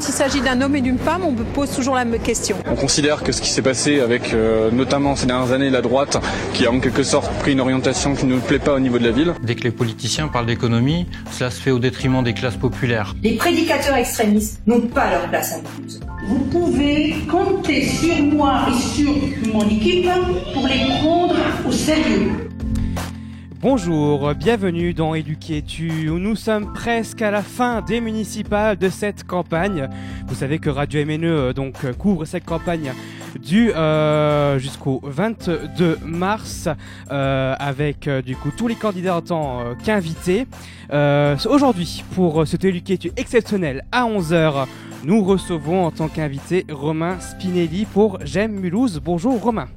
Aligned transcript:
quand 0.00 0.08
il 0.08 0.12
s'agit 0.12 0.40
d'un 0.40 0.62
homme 0.62 0.74
et 0.76 0.80
d'une 0.80 0.98
femme, 0.98 1.24
on 1.26 1.32
me 1.32 1.44
pose 1.44 1.70
toujours 1.72 1.94
la 1.94 2.06
même 2.06 2.22
question. 2.22 2.56
On 2.66 2.74
considère 2.74 3.22
que 3.22 3.32
ce 3.32 3.42
qui 3.42 3.50
s'est 3.50 3.60
passé 3.60 4.00
avec 4.00 4.32
euh, 4.32 4.70
notamment 4.70 5.14
ces 5.14 5.26
dernières 5.26 5.52
années 5.52 5.68
la 5.68 5.82
droite, 5.82 6.16
qui 6.54 6.64
a 6.64 6.72
en 6.72 6.80
quelque 6.80 7.02
sorte 7.02 7.30
pris 7.40 7.52
une 7.52 7.60
orientation 7.60 8.14
qui 8.14 8.24
ne 8.24 8.36
nous 8.36 8.40
plaît 8.40 8.58
pas 8.58 8.72
au 8.72 8.80
niveau 8.80 8.98
de 8.98 9.04
la 9.04 9.10
ville. 9.10 9.34
Dès 9.42 9.56
que 9.56 9.62
les 9.64 9.70
politiciens 9.70 10.28
parlent 10.28 10.46
d'économie, 10.46 11.06
cela 11.30 11.50
se 11.50 11.60
fait 11.60 11.70
au 11.70 11.78
détriment 11.78 12.24
des 12.24 12.32
classes 12.32 12.56
populaires. 12.56 13.14
Les 13.22 13.36
prédicateurs 13.36 13.96
extrémistes 13.96 14.62
n'ont 14.66 14.80
pas 14.80 15.10
leur 15.10 15.28
place 15.28 15.52
à 15.52 15.58
Toulouse. 15.58 16.00
Vous 16.26 16.44
pouvez 16.46 17.16
compter 17.30 17.84
sur 17.84 18.22
moi 18.22 18.60
et 18.70 18.80
sur 18.94 19.12
mon 19.52 19.68
équipe 19.68 20.08
pour 20.54 20.66
les 20.66 20.80
prendre 21.02 21.36
au 21.68 21.72
sérieux. 21.72 22.49
Bonjour, 23.62 24.32
bienvenue 24.34 24.94
dans 24.94 25.12
Éduquer 25.12 25.60
tu 25.60 26.08
où 26.08 26.18
nous 26.18 26.34
sommes 26.34 26.72
presque 26.72 27.20
à 27.20 27.30
la 27.30 27.42
fin 27.42 27.82
des 27.82 28.00
municipales 28.00 28.78
de 28.78 28.88
cette 28.88 29.24
campagne. 29.24 29.86
Vous 30.26 30.34
savez 30.34 30.58
que 30.58 30.70
Radio 30.70 31.04
MNE 31.04 31.24
euh, 31.24 31.52
donc 31.52 31.84
euh, 31.84 31.92
couvre 31.92 32.24
cette 32.24 32.46
campagne 32.46 32.94
du 33.38 33.70
euh, 33.74 34.58
jusqu'au 34.58 35.02
22 35.04 35.98
mars 36.06 36.70
euh, 37.10 37.54
avec 37.58 38.08
du 38.08 38.34
coup 38.34 38.50
tous 38.56 38.66
les 38.66 38.76
candidats 38.76 39.16
en 39.16 39.20
tant 39.20 39.74
qu'invités. 39.84 40.46
Aujourd'hui, 40.90 42.02
pour 42.14 42.46
cet 42.46 42.64
Éduquer 42.64 42.96
tu 42.96 43.12
exceptionnel 43.18 43.84
à 43.92 44.06
11h, 44.06 44.64
nous 45.04 45.22
recevons 45.22 45.84
en 45.84 45.90
tant 45.90 46.08
qu'invité 46.08 46.64
Romain 46.70 47.20
Spinelli 47.20 47.84
pour 47.84 48.18
J'aime 48.24 48.52
Mulhouse. 48.52 49.02
Bonjour 49.04 49.38
Romain. 49.38 49.68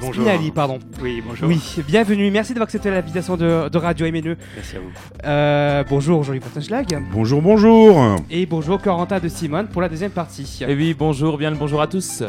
Bonjour. 0.00 0.24
Pardon. 0.54 0.78
Oui, 1.02 1.22
bonjour. 1.26 1.48
Oui, 1.48 1.60
bienvenue. 1.86 2.30
Merci 2.30 2.52
d'avoir 2.54 2.64
accepté 2.64 2.90
l'invitation 2.90 3.36
de, 3.36 3.68
de 3.68 3.78
Radio 3.78 4.06
MNE. 4.10 4.36
Merci 4.56 4.76
à 4.76 4.80
vous. 4.80 4.90
Euh, 5.24 5.84
bonjour 5.88 6.22
Jean-Louis 6.24 6.40
Portagelag. 6.40 6.98
Bonjour, 7.12 7.42
bonjour. 7.42 8.16
Et 8.30 8.46
bonjour 8.46 8.80
Corentin 8.80 9.18
de 9.18 9.28
Simone 9.28 9.68
pour 9.68 9.82
la 9.82 9.88
deuxième 9.88 10.10
partie. 10.10 10.60
Et 10.66 10.74
oui, 10.74 10.94
bonjour, 10.98 11.36
bien 11.38 11.50
le 11.50 11.56
bonjour 11.56 11.80
à 11.82 11.86
tous. 11.86 12.22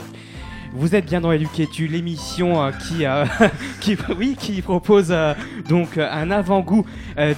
Vous 0.73 0.95
êtes 0.95 1.05
bien 1.05 1.19
dans 1.19 1.33
Eduquetu, 1.33 1.88
l'émission 1.88 2.64
euh, 2.64 2.72
qui, 2.72 3.05
euh, 3.05 3.25
qui, 3.81 3.97
oui, 4.17 4.38
qui 4.39 4.61
propose 4.61 5.08
euh, 5.11 5.33
donc 5.67 5.97
euh, 5.97 6.08
un 6.09 6.31
avant-goût 6.31 6.86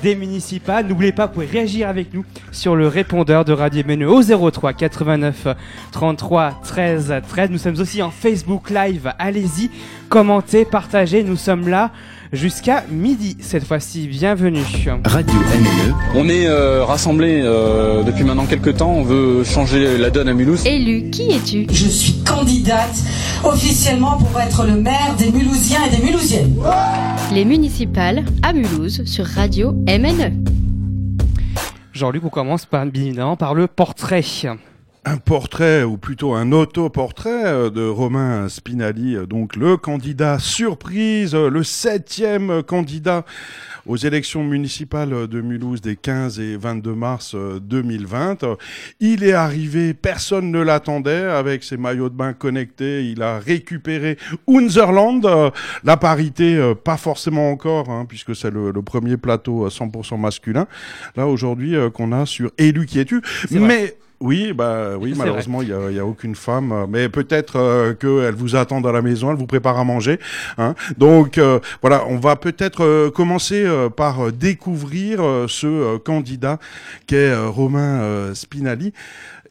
des 0.04 0.16
municipales. 0.16 0.86
N'oubliez 0.86 1.12
pas, 1.12 1.26
vous 1.26 1.34
pouvez 1.34 1.48
réagir 1.48 1.90
avec 1.90 2.14
nous 2.14 2.24
sur 2.52 2.76
le 2.76 2.88
répondeur 2.88 3.44
de 3.44 3.52
Radio 3.52 3.84
Menu 3.88 4.06
au 4.06 4.22
03 4.22 4.74
89 4.74 5.48
33 5.92 6.62
13 6.64 7.14
13. 7.28 7.50
Nous 7.50 7.58
sommes 7.58 7.80
aussi 7.80 8.04
en 8.04 8.12
Facebook 8.12 8.70
Live. 8.70 9.12
Allez-y, 9.18 9.72
commentez, 10.10 10.64
partagez. 10.64 11.24
Nous 11.24 11.36
sommes 11.36 11.68
là 11.68 11.92
jusqu'à 12.34 12.84
midi 12.90 13.38
cette 13.40 13.64
fois-ci. 13.64 14.08
Bienvenue. 14.08 14.64
Radio 15.06 15.34
MNE. 15.36 15.94
On 16.16 16.28
est 16.28 16.48
euh, 16.48 16.84
rassemblés 16.84 17.42
euh, 17.44 18.04
depuis 18.04 18.24
maintenant 18.24 18.46
quelques 18.46 18.78
temps, 18.78 18.92
on 18.92 19.04
veut 19.04 19.44
changer 19.44 19.98
la 19.98 20.10
donne 20.10 20.28
à 20.28 20.34
Mulhouse. 20.34 20.66
Élu, 20.66 21.10
qui 21.12 21.32
es-tu? 21.32 21.68
Je 21.70 21.88
suis 21.88 22.24
candidate 22.24 22.96
officiellement 23.44 24.18
pour 24.18 24.40
être 24.42 24.66
le 24.66 24.76
maire 24.76 25.16
des 25.18 25.32
Mulhousiens 25.32 25.80
et 25.86 25.96
des 25.96 26.04
Mulhousiennes. 26.04 26.56
Les 27.32 27.46
municipales 27.46 28.26
à 28.42 28.52
Mulhouse 28.52 29.04
sur 29.06 29.26
Radio 29.26 29.72
MNE. 29.88 30.44
Jean-Luc, 31.94 32.26
on 32.26 32.30
commence 32.30 32.66
par, 32.66 32.86
bien 32.88 33.04
évidemment 33.04 33.38
par 33.38 33.54
le 33.54 33.68
portrait. 33.68 34.24
Un 35.06 35.18
portrait, 35.18 35.84
ou 35.84 35.98
plutôt 35.98 36.34
un 36.34 36.54
autoportrait 36.54 37.46
euh, 37.46 37.70
de 37.70 37.86
Romain 37.86 38.48
Spinali, 38.48 39.18
euh, 39.18 39.26
donc 39.26 39.58
le 39.58 39.76
candidat 39.76 40.40
surprise, 40.40 41.36
euh, 41.36 41.50
le 41.50 41.62
septième 41.62 42.64
candidat 42.64 43.26
aux 43.86 43.98
élections 43.98 44.46
municipales 44.46 45.28
de 45.28 45.42
Mulhouse 45.42 45.82
des 45.82 45.98
15 45.98 46.40
et 46.40 46.56
22 46.56 46.96
mars 46.96 47.36
2020. 47.36 48.46
Il 49.02 49.26
est 49.26 49.34
arrivé, 49.34 49.94
personne 49.94 50.52
ne 50.52 50.62
l'attendait, 50.62 51.26
avec 51.26 51.66
ses 51.66 51.76
maillots 51.76 52.08
de 52.08 52.16
bain 52.16 52.32
connectés, 52.32 53.06
il 53.10 53.22
a 53.22 53.40
récupéré 53.40 54.18
Unserland, 54.48 55.52
la 55.84 55.98
parité, 55.98 56.74
pas 56.86 56.96
forcément 56.96 57.52
encore, 57.52 57.90
hein, 57.90 58.06
puisque 58.08 58.38
c'est 58.38 58.52
le, 58.52 58.72
le, 58.72 58.82
premier 58.82 59.18
plateau 59.18 59.68
100% 59.68 60.18
masculin, 60.18 60.66
là 61.18 61.28
aujourd'hui 61.28 61.76
qu'on 61.94 62.14
a 62.14 62.26
sur 62.26 62.52
Élu 62.58 62.86
qui 62.86 63.00
es-tu, 63.00 63.22
mais... 63.52 63.98
Oui, 64.24 64.54
bah 64.54 64.92
oui, 64.98 65.16
malheureusement, 65.18 65.62
il 65.62 65.76
n'y 65.76 66.00
a, 66.00 66.02
a, 66.02 66.06
aucune 66.06 66.34
femme, 66.34 66.86
mais 66.88 67.10
peut-être 67.10 67.58
euh, 67.58 67.94
qu'elle 67.94 68.34
vous 68.34 68.56
attend 68.56 68.82
à 68.82 68.92
la 68.94 69.02
maison, 69.02 69.32
elle 69.32 69.36
vous 69.36 69.48
prépare 69.48 69.78
à 69.78 69.84
manger. 69.84 70.18
Hein. 70.58 70.76
Donc 70.98 71.38
euh, 71.38 71.60
voilà, 71.82 72.06
on 72.08 72.16
va 72.16 72.38
peut-être 72.38 72.86
euh, 72.86 73.12
commencer 73.12 73.66
par 73.98 74.32
découvrir 74.32 75.20
ce 75.50 75.98
candidat 75.98 76.58
qu'est 77.06 77.36
Romain 77.36 78.34
Spinali. 78.34 78.94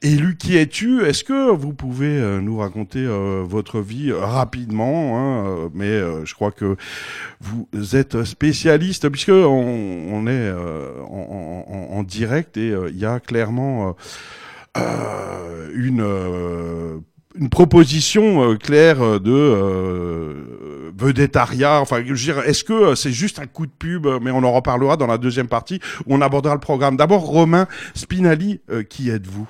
Élu 0.00 0.36
qui 0.36 0.56
es-tu? 0.56 1.04
Est-ce 1.04 1.22
que 1.22 1.50
vous 1.50 1.74
pouvez 1.74 2.20
nous 2.40 2.56
raconter 2.56 3.06
votre 3.06 3.80
vie 3.80 4.10
rapidement 4.10 5.18
hein, 5.18 5.70
Mais 5.74 6.00
je 6.24 6.34
crois 6.34 6.50
que 6.50 6.76
vous 7.40 7.94
êtes 7.94 8.24
spécialiste 8.24 9.08
puisque 9.10 9.28
on, 9.28 10.08
on 10.10 10.26
est 10.26 10.50
en, 10.50 11.66
en, 11.68 11.98
en, 11.98 12.02
direct 12.02 12.56
et 12.56 12.74
il 12.88 12.98
y 12.98 13.04
a 13.04 13.20
clairement 13.20 13.90
euh, 13.90 13.92
une 14.76 16.00
euh, 16.00 16.98
une 17.34 17.48
proposition 17.48 18.50
euh, 18.50 18.56
claire 18.56 19.20
de 19.20 19.32
euh. 19.32 20.52
Enfin, 21.64 22.02
je 22.04 22.10
veux 22.10 22.16
dire, 22.16 22.38
est-ce 22.40 22.62
que 22.62 22.94
c'est 22.94 23.10
juste 23.10 23.40
un 23.40 23.46
coup 23.46 23.66
de 23.66 23.72
pub 23.72 24.06
Mais 24.22 24.30
on 24.30 24.44
en 24.44 24.52
reparlera 24.52 24.96
dans 24.96 25.06
la 25.08 25.18
deuxième 25.18 25.48
partie 25.48 25.80
où 26.06 26.14
on 26.14 26.20
abordera 26.20 26.54
le 26.54 26.60
programme. 26.60 26.96
D'abord, 26.96 27.22
Romain 27.22 27.66
Spinali, 27.94 28.60
euh, 28.70 28.84
qui 28.84 29.10
êtes-vous? 29.10 29.48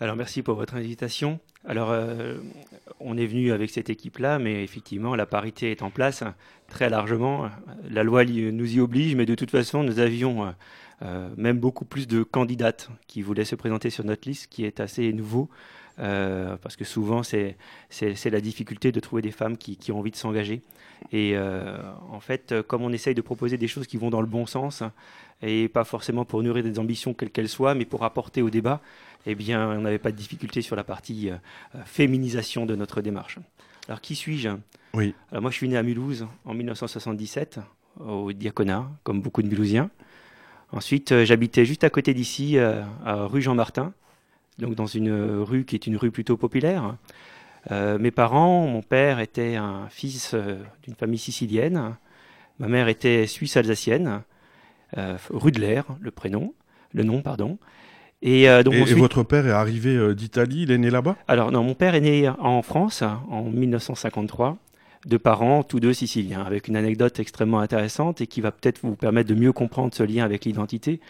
Alors, 0.00 0.16
merci 0.16 0.42
pour 0.42 0.56
votre 0.56 0.74
invitation. 0.74 1.40
Alors, 1.66 1.90
euh, 1.90 2.36
on 3.00 3.16
est 3.16 3.26
venu 3.26 3.52
avec 3.52 3.70
cette 3.70 3.88
équipe-là, 3.88 4.38
mais 4.38 4.62
effectivement, 4.62 5.14
la 5.14 5.26
parité 5.26 5.70
est 5.70 5.82
en 5.82 5.90
place 5.90 6.24
très 6.68 6.90
largement. 6.90 7.48
La 7.88 8.02
loi 8.02 8.24
nous 8.24 8.76
y 8.76 8.80
oblige, 8.80 9.14
mais 9.14 9.26
de 9.26 9.34
toute 9.34 9.50
façon, 9.50 9.82
nous 9.84 10.00
avions 10.00 10.52
euh, 11.02 11.28
même 11.36 11.58
beaucoup 11.58 11.84
plus 11.84 12.06
de 12.06 12.22
candidates 12.22 12.88
qui 13.08 13.22
voulaient 13.22 13.44
se 13.44 13.56
présenter 13.56 13.90
sur 13.90 14.04
notre 14.04 14.28
liste, 14.28 14.46
qui 14.48 14.64
est 14.64 14.80
assez 14.80 15.12
nouveau. 15.12 15.48
Euh, 15.98 16.56
parce 16.56 16.76
que 16.76 16.84
souvent, 16.84 17.22
c'est 17.22 17.56
la 17.90 18.40
difficulté 18.40 18.92
de 18.92 19.00
trouver 19.00 19.20
des 19.20 19.30
femmes 19.30 19.56
qui, 19.56 19.76
qui 19.76 19.92
ont 19.92 19.98
envie 19.98 20.10
de 20.10 20.16
s'engager. 20.16 20.62
Et 21.10 21.32
euh, 21.34 21.76
en 22.10 22.20
fait, 22.20 22.54
comme 22.62 22.82
on 22.82 22.92
essaye 22.92 23.14
de 23.14 23.20
proposer 23.20 23.58
des 23.58 23.68
choses 23.68 23.86
qui 23.86 23.96
vont 23.96 24.10
dans 24.10 24.20
le 24.20 24.26
bon 24.26 24.46
sens, 24.46 24.82
et 25.42 25.68
pas 25.68 25.84
forcément 25.84 26.24
pour 26.24 26.42
nourrir 26.42 26.62
des 26.62 26.78
ambitions 26.78 27.14
quelles 27.14 27.30
qu'elles 27.30 27.48
soient, 27.48 27.74
mais 27.74 27.84
pour 27.84 28.04
apporter 28.04 28.40
au 28.42 28.48
débat, 28.48 28.80
eh 29.26 29.34
bien, 29.34 29.68
on 29.70 29.82
n'avait 29.82 29.98
pas 29.98 30.12
de 30.12 30.16
difficulté 30.16 30.62
sur 30.62 30.76
la 30.76 30.84
partie 30.84 31.30
féminisation 31.84 32.64
de 32.64 32.74
notre 32.74 33.02
démarche. 33.02 33.38
Alors, 33.88 34.00
qui 34.00 34.14
suis-je? 34.14 34.50
Oui. 34.94 35.14
Alors, 35.30 35.42
moi, 35.42 35.50
je 35.50 35.56
suis 35.56 35.68
né 35.68 35.76
à 35.76 35.82
Mulhouse 35.82 36.26
en 36.44 36.54
1977, 36.54 37.58
au 38.00 38.32
Diaconat, 38.32 38.88
comme 39.02 39.20
beaucoup 39.20 39.42
de 39.42 39.48
Mulhousiens. 39.48 39.90
Ensuite, 40.72 41.12
euh, 41.12 41.24
j'habitais 41.24 41.64
juste 41.64 41.84
à 41.84 41.90
côté 41.90 42.14
d'ici, 42.14 42.58
euh, 42.58 42.82
à 43.04 43.26
rue 43.26 43.42
Jean-Martin, 43.42 43.92
donc 44.58 44.74
dans 44.74 44.86
une 44.86 45.12
rue 45.40 45.64
qui 45.64 45.74
est 45.76 45.86
une 45.86 45.96
rue 45.96 46.10
plutôt 46.10 46.36
populaire. 46.36 46.96
Euh, 47.70 47.98
mes 47.98 48.10
parents, 48.10 48.66
mon 48.66 48.82
père 48.82 49.20
était 49.20 49.56
un 49.56 49.86
fils 49.88 50.32
euh, 50.34 50.56
d'une 50.82 50.94
famille 50.94 51.18
sicilienne, 51.18 51.94
ma 52.58 52.68
mère 52.68 52.88
était 52.88 53.26
suisse-alsacienne, 53.26 54.22
euh, 54.98 55.16
Rudler, 55.30 55.82
le 56.00 56.10
prénom, 56.10 56.54
le 56.92 57.04
nom, 57.04 57.22
pardon. 57.22 57.58
Et, 58.24 58.46
donc 58.62 58.74
et, 58.74 58.82
ensuite, 58.82 58.96
et 58.96 59.00
votre 59.00 59.24
père 59.24 59.48
est 59.48 59.52
arrivé 59.52 60.14
d'Italie, 60.14 60.62
il 60.62 60.70
est 60.70 60.78
né 60.78 60.90
là-bas? 60.90 61.16
Alors 61.26 61.50
non, 61.50 61.64
mon 61.64 61.74
père 61.74 61.96
est 61.96 62.00
né 62.00 62.28
en 62.28 62.62
France 62.62 63.02
en 63.02 63.42
1953 63.42 64.58
de 65.06 65.16
parents, 65.16 65.62
tous 65.62 65.80
deux 65.80 65.92
siciliens, 65.92 66.42
avec 66.42 66.68
une 66.68 66.76
anecdote 66.76 67.18
extrêmement 67.18 67.60
intéressante 67.60 68.20
et 68.20 68.26
qui 68.26 68.40
va 68.40 68.52
peut-être 68.52 68.80
vous 68.82 68.94
permettre 68.94 69.28
de 69.28 69.34
mieux 69.34 69.52
comprendre 69.52 69.94
ce 69.94 70.02
lien 70.02 70.24
avec 70.24 70.44
l'identité. 70.44 71.00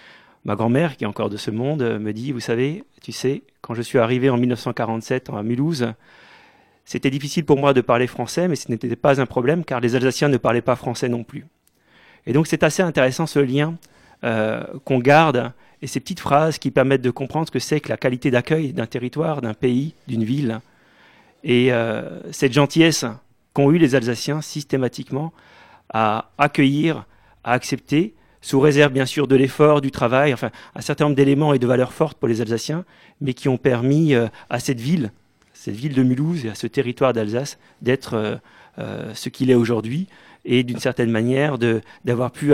Ma 0.44 0.56
grand-mère, 0.56 0.96
qui 0.96 1.04
est 1.04 1.06
encore 1.06 1.30
de 1.30 1.36
ce 1.36 1.50
monde, 1.50 1.82
me 1.82 2.12
dit, 2.12 2.32
vous 2.32 2.40
savez, 2.40 2.84
tu 3.02 3.12
sais, 3.12 3.42
quand 3.60 3.74
je 3.74 3.82
suis 3.82 3.98
arrivé 3.98 4.30
en 4.30 4.36
1947 4.36 5.30
à 5.30 5.42
Mulhouse, 5.42 5.92
c'était 6.84 7.10
difficile 7.10 7.44
pour 7.44 7.58
moi 7.58 7.74
de 7.74 7.80
parler 7.80 8.06
français, 8.06 8.48
mais 8.48 8.56
ce 8.56 8.70
n'était 8.70 8.94
pas 8.96 9.20
un 9.20 9.26
problème 9.26 9.64
car 9.64 9.80
les 9.80 9.94
Alsaciens 9.94 10.28
ne 10.28 10.36
parlaient 10.36 10.62
pas 10.62 10.76
français 10.76 11.08
non 11.08 11.22
plus. 11.22 11.46
Et 12.26 12.32
donc 12.32 12.46
c'est 12.46 12.62
assez 12.62 12.82
intéressant 12.82 13.26
ce 13.26 13.38
lien 13.38 13.76
euh, 14.24 14.64
qu'on 14.84 14.98
garde 14.98 15.52
et 15.80 15.86
ces 15.86 16.00
petites 16.00 16.20
phrases 16.20 16.58
qui 16.58 16.70
permettent 16.70 17.02
de 17.02 17.10
comprendre 17.10 17.46
ce 17.46 17.52
que 17.52 17.58
c'est 17.58 17.80
que 17.80 17.88
la 17.88 17.96
qualité 17.96 18.30
d'accueil 18.30 18.72
d'un 18.72 18.86
territoire, 18.86 19.42
d'un 19.42 19.54
pays, 19.54 19.94
d'une 20.06 20.24
ville. 20.24 20.60
Et 21.44 21.72
euh, 21.72 22.20
cette 22.30 22.52
gentillesse 22.52 23.04
qu'ont 23.52 23.70
eu 23.70 23.78
les 23.78 23.94
Alsaciens 23.94 24.40
systématiquement 24.40 25.32
à 25.92 26.30
accueillir, 26.38 27.04
à 27.44 27.52
accepter, 27.52 28.14
sous 28.42 28.60
réserve 28.60 28.92
bien 28.92 29.06
sûr 29.06 29.28
de 29.28 29.36
l'effort, 29.36 29.80
du 29.80 29.90
travail, 29.90 30.34
enfin 30.34 30.50
un 30.74 30.80
certain 30.80 31.04
nombre 31.04 31.16
d'éléments 31.16 31.54
et 31.54 31.58
de 31.58 31.66
valeurs 31.66 31.92
fortes 31.92 32.18
pour 32.18 32.28
les 32.28 32.40
Alsaciens, 32.40 32.84
mais 33.20 33.34
qui 33.34 33.48
ont 33.48 33.56
permis 33.56 34.14
euh, 34.14 34.26
à 34.50 34.58
cette 34.58 34.80
ville, 34.80 35.12
cette 35.54 35.76
ville 35.76 35.94
de 35.94 36.02
Mulhouse 36.02 36.44
et 36.44 36.50
à 36.50 36.54
ce 36.54 36.66
territoire 36.66 37.12
d'Alsace 37.12 37.58
d'être 37.80 38.14
euh, 38.14 38.36
euh, 38.78 39.14
ce 39.14 39.28
qu'il 39.28 39.50
est 39.50 39.54
aujourd'hui 39.54 40.08
et 40.44 40.64
d'une 40.64 40.80
certaine 40.80 41.10
manière 41.10 41.56
d'avoir 42.04 42.32
pu 42.32 42.52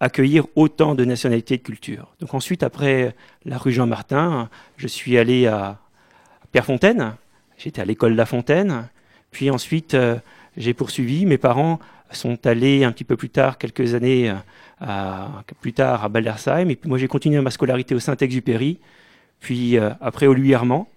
accueillir 0.00 0.44
autant 0.56 0.96
de 0.96 1.04
nationalités 1.04 1.54
et 1.54 1.58
de 1.58 1.62
cultures. 1.62 2.12
Donc 2.18 2.34
ensuite, 2.34 2.64
après 2.64 3.14
la 3.44 3.58
rue 3.58 3.70
Jean-Martin, 3.70 4.48
je 4.76 4.88
suis 4.88 5.16
allé 5.16 5.46
à, 5.46 5.78
Pierrefontaine. 6.50 7.14
J'étais 7.56 7.80
à 7.80 7.84
l'école 7.84 8.16
La 8.16 8.26
Fontaine. 8.26 8.88
Puis 9.30 9.50
ensuite, 9.50 9.96
j'ai 10.58 10.74
poursuivi. 10.74 11.24
Mes 11.24 11.38
parents 11.38 11.78
sont 12.12 12.46
allés 12.46 12.84
un 12.84 12.92
petit 12.92 13.04
peu 13.04 13.16
plus 13.16 13.30
tard, 13.30 13.56
quelques 13.56 13.94
années 13.94 14.34
plus 15.60 15.72
tard, 15.72 16.04
à 16.04 16.08
Baldersheim. 16.10 16.68
Et 16.68 16.76
puis 16.76 16.88
moi, 16.88 16.98
j'ai 16.98 17.08
continué 17.08 17.40
ma 17.40 17.50
scolarité 17.50 17.94
au 17.94 18.00
Saint-Exupéry. 18.00 18.78
Puis 19.40 19.78
après 19.78 20.26
au 20.26 20.34
Louis 20.34 20.52
Hermant, 20.52 20.88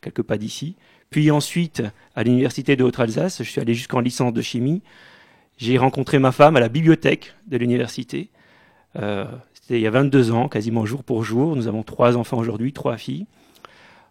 quelques 0.00 0.22
pas 0.22 0.38
d'ici. 0.38 0.76
Puis 1.10 1.30
ensuite, 1.30 1.82
à 2.16 2.24
l'université 2.24 2.76
de 2.76 2.82
Haute-Alsace, 2.82 3.42
je 3.42 3.48
suis 3.48 3.60
allé 3.60 3.74
jusqu'en 3.74 4.00
licence 4.00 4.32
de 4.32 4.42
chimie. 4.42 4.82
J'ai 5.58 5.78
rencontré 5.78 6.18
ma 6.18 6.32
femme 6.32 6.56
à 6.56 6.60
la 6.60 6.68
bibliothèque 6.68 7.34
de 7.46 7.56
l'université. 7.56 8.30
Euh, 8.96 9.24
c'était 9.54 9.78
il 9.78 9.82
y 9.82 9.86
a 9.86 9.90
22 9.90 10.32
ans, 10.32 10.48
quasiment 10.48 10.84
jour 10.84 11.04
pour 11.04 11.24
jour. 11.24 11.54
Nous 11.54 11.68
avons 11.68 11.82
trois 11.82 12.16
enfants 12.16 12.38
aujourd'hui, 12.38 12.72
trois 12.72 12.96
filles. 12.96 13.26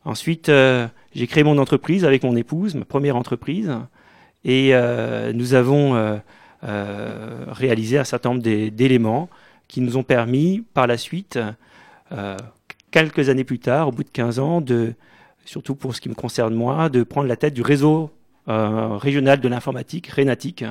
Ensuite, 0.05 0.49
euh, 0.49 0.87
j'ai 1.13 1.27
créé 1.27 1.43
mon 1.43 1.57
entreprise 1.57 2.05
avec 2.05 2.23
mon 2.23 2.35
épouse, 2.35 2.75
ma 2.75 2.85
première 2.85 3.15
entreprise. 3.15 3.71
Et 4.45 4.69
euh, 4.73 5.31
nous 5.33 5.53
avons 5.53 6.21
réalisé 6.61 7.97
un 7.97 8.03
certain 8.03 8.29
nombre 8.29 8.41
d'éléments 8.41 9.29
qui 9.67 9.81
nous 9.81 9.97
ont 9.97 10.03
permis, 10.03 10.63
par 10.73 10.87
la 10.87 10.97
suite, 10.97 11.39
quelques 12.91 13.29
années 13.29 13.43
plus 13.43 13.59
tard, 13.59 13.89
au 13.89 13.91
bout 13.91 14.03
de 14.03 14.09
15 14.09 14.39
ans, 14.39 14.61
de, 14.61 14.93
surtout 15.45 15.75
pour 15.75 15.95
ce 15.95 16.01
qui 16.01 16.09
me 16.09 16.13
concerne 16.13 16.53
moi, 16.53 16.89
de 16.89 17.03
prendre 17.03 17.27
la 17.27 17.35
tête 17.35 17.53
du 17.53 17.61
réseau 17.61 18.11
euh, 18.49 18.97
régional 18.97 19.39
de 19.39 19.47
l'informatique, 19.47 20.07
Rénatique, 20.07 20.65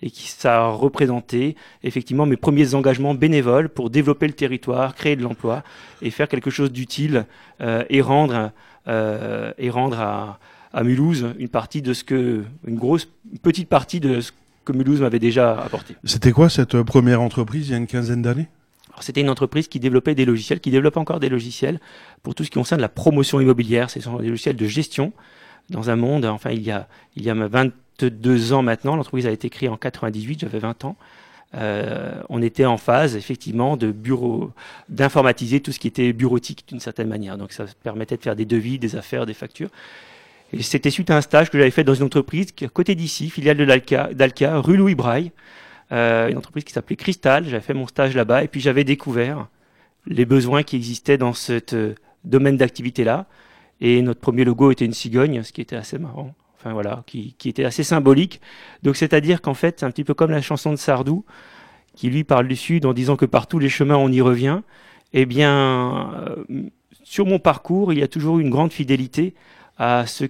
et 0.00 0.10
qui 0.10 0.28
ça 0.28 0.64
a 0.64 0.68
représenté 0.68 1.56
effectivement 1.82 2.24
mes 2.24 2.38
premiers 2.38 2.74
engagements 2.74 3.12
bénévoles 3.14 3.68
pour 3.68 3.90
développer 3.90 4.26
le 4.26 4.32
territoire, 4.32 4.94
créer 4.94 5.14
de 5.14 5.22
l'emploi 5.22 5.62
et 6.00 6.10
faire 6.10 6.28
quelque 6.28 6.48
chose 6.48 6.72
d'utile 6.72 7.26
euh, 7.60 7.84
et 7.90 8.00
rendre 8.00 8.50
euh, 8.86 9.52
et 9.58 9.68
rendre 9.68 10.00
à, 10.00 10.38
à, 10.72 10.82
Mulhouse 10.84 11.34
une 11.38 11.48
partie 11.48 11.82
de 11.82 11.92
ce 11.92 12.04
que 12.04 12.44
une 12.66 12.76
grosse 12.76 13.08
une 13.32 13.38
petite 13.38 13.68
partie 13.68 14.00
de 14.00 14.20
ce 14.20 14.32
que 14.64 14.72
Mulhouse 14.72 15.00
m'avait 15.00 15.18
déjà 15.18 15.58
apporté. 15.58 15.96
C'était 16.04 16.32
quoi 16.32 16.48
cette 16.48 16.82
première 16.82 17.22
entreprise 17.22 17.68
il 17.68 17.72
y 17.72 17.74
a 17.74 17.78
une 17.78 17.86
quinzaine 17.86 18.22
d'années? 18.22 18.48
C'était 19.00 19.20
une 19.20 19.30
entreprise 19.30 19.68
qui 19.68 19.80
développait 19.80 20.14
des 20.14 20.24
logiciels, 20.24 20.60
qui 20.60 20.70
développe 20.70 20.96
encore 20.96 21.20
des 21.20 21.28
logiciels 21.28 21.80
pour 22.22 22.34
tout 22.34 22.44
ce 22.44 22.50
qui 22.50 22.58
concerne 22.58 22.80
la 22.80 22.88
promotion 22.88 23.40
immobilière. 23.40 23.90
Ce 23.90 24.00
sont 24.00 24.16
des 24.18 24.28
logiciels 24.28 24.56
de 24.56 24.66
gestion 24.66 25.12
dans 25.70 25.90
un 25.90 25.96
monde, 25.96 26.24
enfin 26.24 26.50
il 26.50 26.62
y 26.62 26.70
a, 26.70 26.88
il 27.14 27.22
y 27.22 27.30
a 27.30 27.34
22 27.34 28.52
ans 28.52 28.62
maintenant, 28.62 28.96
l'entreprise 28.96 29.26
a 29.26 29.30
été 29.30 29.50
créée 29.50 29.68
en 29.68 29.76
98, 29.76 30.40
j'avais 30.40 30.58
20 30.58 30.84
ans. 30.84 30.96
Euh, 31.54 32.20
on 32.28 32.42
était 32.42 32.66
en 32.66 32.76
phase 32.76 33.16
effectivement 33.16 33.76
de 33.76 33.90
bureau, 33.90 34.52
d'informatiser 34.90 35.60
tout 35.60 35.72
ce 35.72 35.78
qui 35.78 35.88
était 35.88 36.12
bureautique 36.12 36.64
d'une 36.68 36.80
certaine 36.80 37.08
manière. 37.08 37.38
Donc 37.38 37.52
ça 37.52 37.64
permettait 37.82 38.16
de 38.16 38.22
faire 38.22 38.36
des 38.36 38.44
devis, 38.44 38.78
des 38.78 38.96
affaires, 38.96 39.24
des 39.24 39.34
factures. 39.34 39.70
C'était 40.60 40.90
suite 40.90 41.10
à 41.10 41.16
un 41.16 41.20
stage 41.20 41.50
que 41.50 41.58
j'avais 41.58 41.70
fait 41.70 41.84
dans 41.84 41.94
une 41.94 42.04
entreprise 42.04 42.52
qui 42.52 42.64
à 42.64 42.68
côté 42.68 42.94
d'ici, 42.94 43.28
filiale 43.28 43.56
de 43.56 43.64
d'Alca, 43.64 44.60
rue 44.60 44.76
Louis 44.76 44.94
Braille, 44.94 45.32
euh, 45.92 46.28
une 46.28 46.38
entreprise 46.38 46.64
qui 46.64 46.72
s'appelait 46.72 46.96
Cristal. 46.96 47.44
J'avais 47.44 47.60
fait 47.60 47.74
mon 47.74 47.86
stage 47.86 48.14
là-bas 48.14 48.44
et 48.44 48.48
puis 48.48 48.60
j'avais 48.60 48.84
découvert 48.84 49.48
les 50.06 50.24
besoins 50.24 50.62
qui 50.62 50.76
existaient 50.76 51.18
dans 51.18 51.34
ce 51.34 51.60
euh, 51.74 51.94
domaine 52.24 52.56
d'activité-là. 52.56 53.26
Et 53.80 54.00
notre 54.00 54.20
premier 54.20 54.44
logo 54.44 54.70
était 54.70 54.86
une 54.86 54.94
cigogne, 54.94 55.42
ce 55.42 55.52
qui 55.52 55.60
était 55.60 55.76
assez 55.76 55.98
marrant. 55.98 56.34
Enfin 56.56 56.72
voilà, 56.72 57.04
qui, 57.06 57.36
était 57.44 57.64
assez 57.64 57.84
symbolique. 57.84 58.40
Donc 58.82 58.96
c'est-à-dire 58.96 59.40
qu'en 59.42 59.54
fait, 59.54 59.80
c'est 59.80 59.86
un 59.86 59.90
petit 59.90 60.02
peu 60.02 60.14
comme 60.14 60.30
la 60.30 60.42
chanson 60.42 60.72
de 60.72 60.76
Sardou, 60.76 61.24
qui 61.94 62.08
lui 62.10 62.24
parle 62.24 62.48
du 62.48 62.56
Sud 62.56 62.86
en 62.86 62.92
disant 62.92 63.16
que 63.16 63.26
par 63.26 63.46
tous 63.46 63.58
les 63.58 63.68
chemins 63.68 63.96
on 63.96 64.10
y 64.10 64.20
revient. 64.20 64.62
Eh 65.12 65.24
bien, 65.24 66.12
euh, 66.50 66.62
sur 67.04 67.26
mon 67.26 67.38
parcours, 67.38 67.92
il 67.92 68.00
y 68.00 68.02
a 68.02 68.08
toujours 68.08 68.40
une 68.40 68.50
grande 68.50 68.72
fidélité 68.72 69.34
à 69.78 70.06
ce 70.06 70.24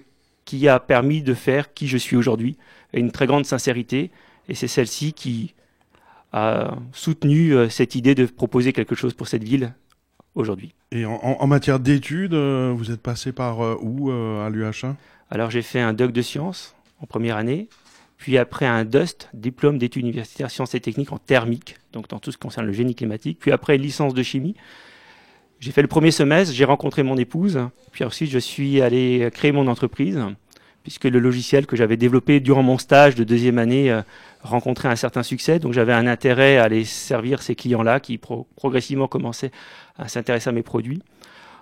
qui 0.45 0.67
a 0.67 0.79
permis 0.79 1.21
de 1.21 1.33
faire 1.33 1.73
qui 1.73 1.87
je 1.87 1.97
suis 1.97 2.15
aujourd'hui, 2.15 2.57
et 2.93 2.99
une 2.99 3.11
très 3.11 3.27
grande 3.27 3.45
sincérité. 3.45 4.11
Et 4.47 4.55
c'est 4.55 4.67
celle-ci 4.67 5.13
qui 5.13 5.53
a 6.31 6.75
soutenu 6.91 7.53
euh, 7.53 7.69
cette 7.69 7.95
idée 7.95 8.15
de 8.15 8.25
proposer 8.25 8.73
quelque 8.73 8.95
chose 8.95 9.13
pour 9.13 9.27
cette 9.27 9.43
ville 9.43 9.73
aujourd'hui. 10.35 10.73
Et 10.91 11.05
en, 11.05 11.47
matière 11.47 11.79
d'études, 11.79 12.33
euh, 12.33 12.73
vous 12.75 12.91
êtes 12.91 13.01
passé 13.01 13.31
par 13.31 13.61
euh, 13.61 13.75
où 13.81 14.11
à 14.11 14.49
l'UH1 14.49 14.95
Alors 15.29 15.51
j'ai 15.51 15.61
fait 15.61 15.79
un 15.79 15.93
doc 15.93 16.11
de 16.11 16.21
sciences 16.21 16.75
en 17.01 17.05
première 17.05 17.37
année, 17.37 17.67
puis 18.17 18.37
après 18.37 18.65
un 18.65 18.85
DUST, 18.85 19.29
diplôme 19.33 19.77
d'études 19.77 20.03
universitaires 20.03 20.51
sciences 20.51 20.75
et 20.75 20.79
techniques 20.79 21.11
en 21.11 21.17
thermique, 21.17 21.77
donc 21.93 22.07
dans 22.09 22.19
tout 22.19 22.31
ce 22.31 22.37
qui 22.37 22.41
concerne 22.41 22.65
le 22.65 22.73
génie 22.73 22.95
climatique, 22.95 23.37
puis 23.39 23.51
après 23.51 23.77
licence 23.77 24.13
de 24.13 24.23
chimie. 24.23 24.55
J'ai 25.59 25.71
fait 25.71 25.81
le 25.81 25.87
premier 25.87 26.11
semestre, 26.11 26.53
j'ai 26.53 26.65
rencontré 26.65 27.03
mon 27.03 27.17
épouse, 27.17 27.59
puis 27.91 28.03
ensuite 28.03 28.29
je 28.29 28.39
suis 28.39 28.81
allé 28.81 29.29
créer 29.33 29.51
mon 29.51 29.67
entreprise 29.67 30.19
puisque 30.83 31.05
le 31.05 31.19
logiciel 31.19 31.65
que 31.65 31.75
j'avais 31.75 31.97
développé 31.97 32.39
durant 32.39 32.63
mon 32.63 32.77
stage 32.77 33.15
de 33.15 33.23
deuxième 33.23 33.57
année 33.57 33.91
euh, 33.91 34.01
rencontrait 34.41 34.89
un 34.89 34.95
certain 34.95 35.23
succès. 35.23 35.59
Donc 35.59 35.73
j'avais 35.73 35.93
un 35.93 36.07
intérêt 36.07 36.57
à 36.57 36.63
aller 36.63 36.85
servir 36.85 37.41
ces 37.41 37.55
clients-là 37.55 37.99
qui 37.99 38.17
progressivement 38.17 39.07
commençaient 39.07 39.51
à 39.97 40.07
s'intéresser 40.07 40.49
à 40.49 40.51
mes 40.51 40.63
produits. 40.63 41.01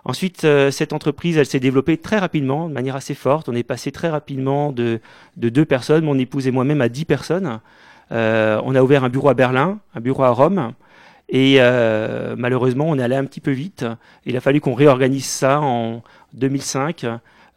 Ensuite, 0.05 0.45
euh, 0.45 0.71
cette 0.71 0.93
entreprise, 0.93 1.37
elle 1.37 1.45
s'est 1.45 1.59
développée 1.59 1.97
très 1.97 2.17
rapidement, 2.17 2.69
de 2.69 2.73
manière 2.73 2.95
assez 2.95 3.15
forte. 3.15 3.49
On 3.49 3.55
est 3.55 3.63
passé 3.63 3.91
très 3.91 4.09
rapidement 4.09 4.71
de, 4.71 5.01
deux 5.35 5.65
personnes, 5.65 6.05
mon 6.05 6.17
épouse 6.17 6.47
et 6.47 6.51
moi-même, 6.51 6.79
à 6.79 6.87
dix 6.87 7.03
personnes. 7.03 7.59
Euh, 8.13 8.61
on 8.63 8.75
a 8.75 8.81
ouvert 8.81 9.03
un 9.03 9.09
bureau 9.09 9.27
à 9.27 9.33
Berlin, 9.33 9.79
un 9.93 9.99
bureau 9.99 10.23
à 10.23 10.29
Rome. 10.29 10.71
Et 11.29 11.59
malheureusement, 12.37 12.85
on 12.87 12.97
est 12.97 13.03
allé 13.03 13.15
un 13.15 13.25
petit 13.25 13.41
peu 13.41 13.51
vite. 13.51 13.85
Il 14.25 14.37
a 14.37 14.41
fallu 14.41 14.61
qu'on 14.61 14.73
réorganise 14.73 15.25
ça 15.25 15.59
en 15.59 16.01
2005 16.33 17.05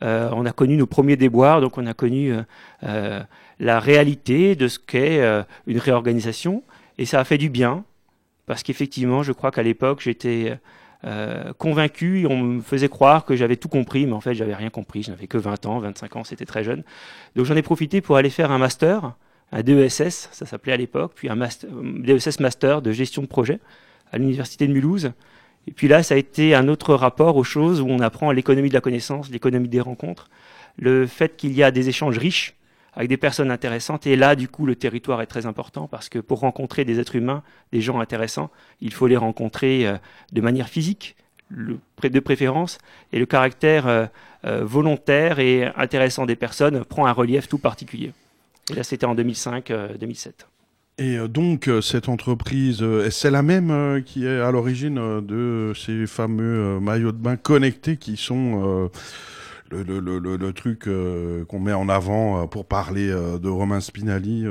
euh, 0.03 0.31
on 0.33 0.47
a 0.47 0.53
connu 0.53 0.77
nos 0.77 0.87
premiers 0.87 1.17
déboires, 1.17 1.61
donc 1.61 1.77
on 1.77 1.87
a 1.87 1.95
connu 1.95 2.33
euh, 2.33 2.43
euh, 2.85 3.21
la 3.59 3.81
réalité 3.81 4.57
de 4.57 4.67
ce 4.69 4.79
qu'est 4.79 5.21
une 5.67 5.79
réorganisation, 5.79 6.63
et 6.99 7.05
ça 7.05 7.21
a 7.21 7.25
fait 7.25 7.39
du 7.39 7.51
bien, 7.51 7.85
parce 8.47 8.63
qu'effectivement, 8.63 9.23
je 9.23 9.33
crois 9.33 9.51
qu'à 9.51 9.63
l'époque, 9.63 10.01
j'étais 10.01 10.59
convaincu, 11.57 12.27
on 12.29 12.37
me 12.39 12.61
faisait 12.61 12.89
croire 12.89 13.25
que 13.25 13.35
j'avais 13.35 13.57
tout 13.57 13.69
compris, 13.69 14.07
mais 14.07 14.13
en 14.13 14.21
fait, 14.21 14.35
j'avais 14.35 14.55
rien 14.55 14.71
compris, 14.71 15.03
je 15.03 15.11
n'avais 15.11 15.27
que 15.27 15.39
20 15.39 15.67
ans, 15.67 15.79
25 15.79 16.17
ans, 16.17 16.25
c'était 16.25 16.45
très 16.45 16.65
jeune. 16.65 16.83
Donc 17.37 17.47
j'en 17.47 17.57
ai 17.57 17.63
profité 17.63 18.01
pour 18.01 18.17
aller 18.17 18.29
faire 18.29 18.51
un 18.51 18.59
master, 18.59 19.15
un 19.53 19.63
DESS, 19.63 20.29
ça 20.33 20.47
s'appelait 20.47 20.73
à 20.73 20.77
l'époque, 20.77 21.13
puis 21.15 21.29
un 21.29 21.37
DESS 21.37 22.41
master 22.41 22.83
de 22.83 22.93
gestion 22.93 23.23
de 23.23 23.27
projet 23.27 23.59
à 24.13 24.19
l'université 24.19 24.67
de 24.67 24.73
Mulhouse, 24.73 25.13
et 25.67 25.73
puis 25.73 25.89
là, 25.89 26.03
ça 26.03 26.15
a 26.15 26.19
été 26.19 26.55
un 26.55 26.69
autre 26.69 26.95
rapport 26.95 27.37
aux 27.37 27.45
choses 27.45 27.81
où 27.81 27.87
on 27.87 28.01
apprend 28.01 28.33
l'économie 28.33 28.69
de 28.69 28.75
la 28.75 28.81
connaissance, 28.81 29.31
l'économie 29.31 29.69
des 29.69 29.81
rencontres, 29.81 30.29
le 30.79 31.07
fait 31.07 31.37
qu'il 31.37 31.53
y 31.53 31.63
a 31.63 31.71
des 31.71 31.89
échanges 31.89 32.19
riches 32.19 32.55
avec 32.95 33.09
des 33.09 33.17
personnes 33.17 33.51
intéressantes. 33.51 34.07
Et 34.07 34.17
là, 34.17 34.35
du 34.35 34.49
coup, 34.49 34.67
le 34.67 34.75
territoire 34.75 35.23
est 35.23 35.27
très 35.27 35.47
important 35.47 35.87
parce 35.87 36.09
que 36.09 36.19
pour 36.19 36.41
rencontrer 36.41 36.85
des 36.85 36.99
êtres 36.99 37.17
humains, 37.17 37.43
des 37.73 37.81
gens 37.81 38.01
intéressants, 38.01 38.51
il 38.81 38.93
faut 38.93 39.07
les 39.07 39.17
rencontrer 39.17 39.87
euh, 39.87 39.97
de 40.33 40.41
manière 40.41 40.69
physique, 40.69 41.17
de 41.51 42.21
préférence, 42.21 42.79
et 43.13 43.19
le 43.19 43.27
caractère 43.27 43.87
euh, 43.87 44.07
euh, 44.45 44.65
volontaire 44.65 45.41
et 45.41 45.67
intéressant 45.77 46.25
des 46.25 46.37
personnes 46.37 46.85
prend 46.85 47.07
un 47.07 47.13
relief 47.13 47.49
tout 47.49 47.59
particulier. 47.59 48.13
Et 48.71 48.75
là, 48.75 48.85
c'était 48.85 49.07
en 49.07 49.15
2005-2007. 49.17 50.31
Et 50.99 51.17
euh, 51.17 51.29
donc, 51.29 51.67
euh, 51.67 51.81
cette 51.81 52.09
entreprise, 52.09 52.83
euh, 52.83 53.11
c'est 53.11 53.31
la 53.31 53.43
même 53.43 54.03
qui 54.05 54.27
est 54.27 54.41
à 54.41 54.51
l'origine 54.51 55.21
de 55.21 55.73
ces 55.75 56.07
fameux 56.07 56.79
maillots 56.79 57.13
de 57.13 57.17
bain 57.17 57.37
connectés 57.37 57.97
qui 57.97 58.17
sont 58.17 58.91
le, 59.71 59.83
le, 59.83 60.53
truc 60.53 60.89
qu'on 61.49 61.61
met 61.61 61.73
en 61.73 61.89
avant 61.89 62.47
pour 62.49 62.67
parler 62.67 63.09
de 63.09 63.49
Romain 63.49 63.81
Spinelli 63.81 64.47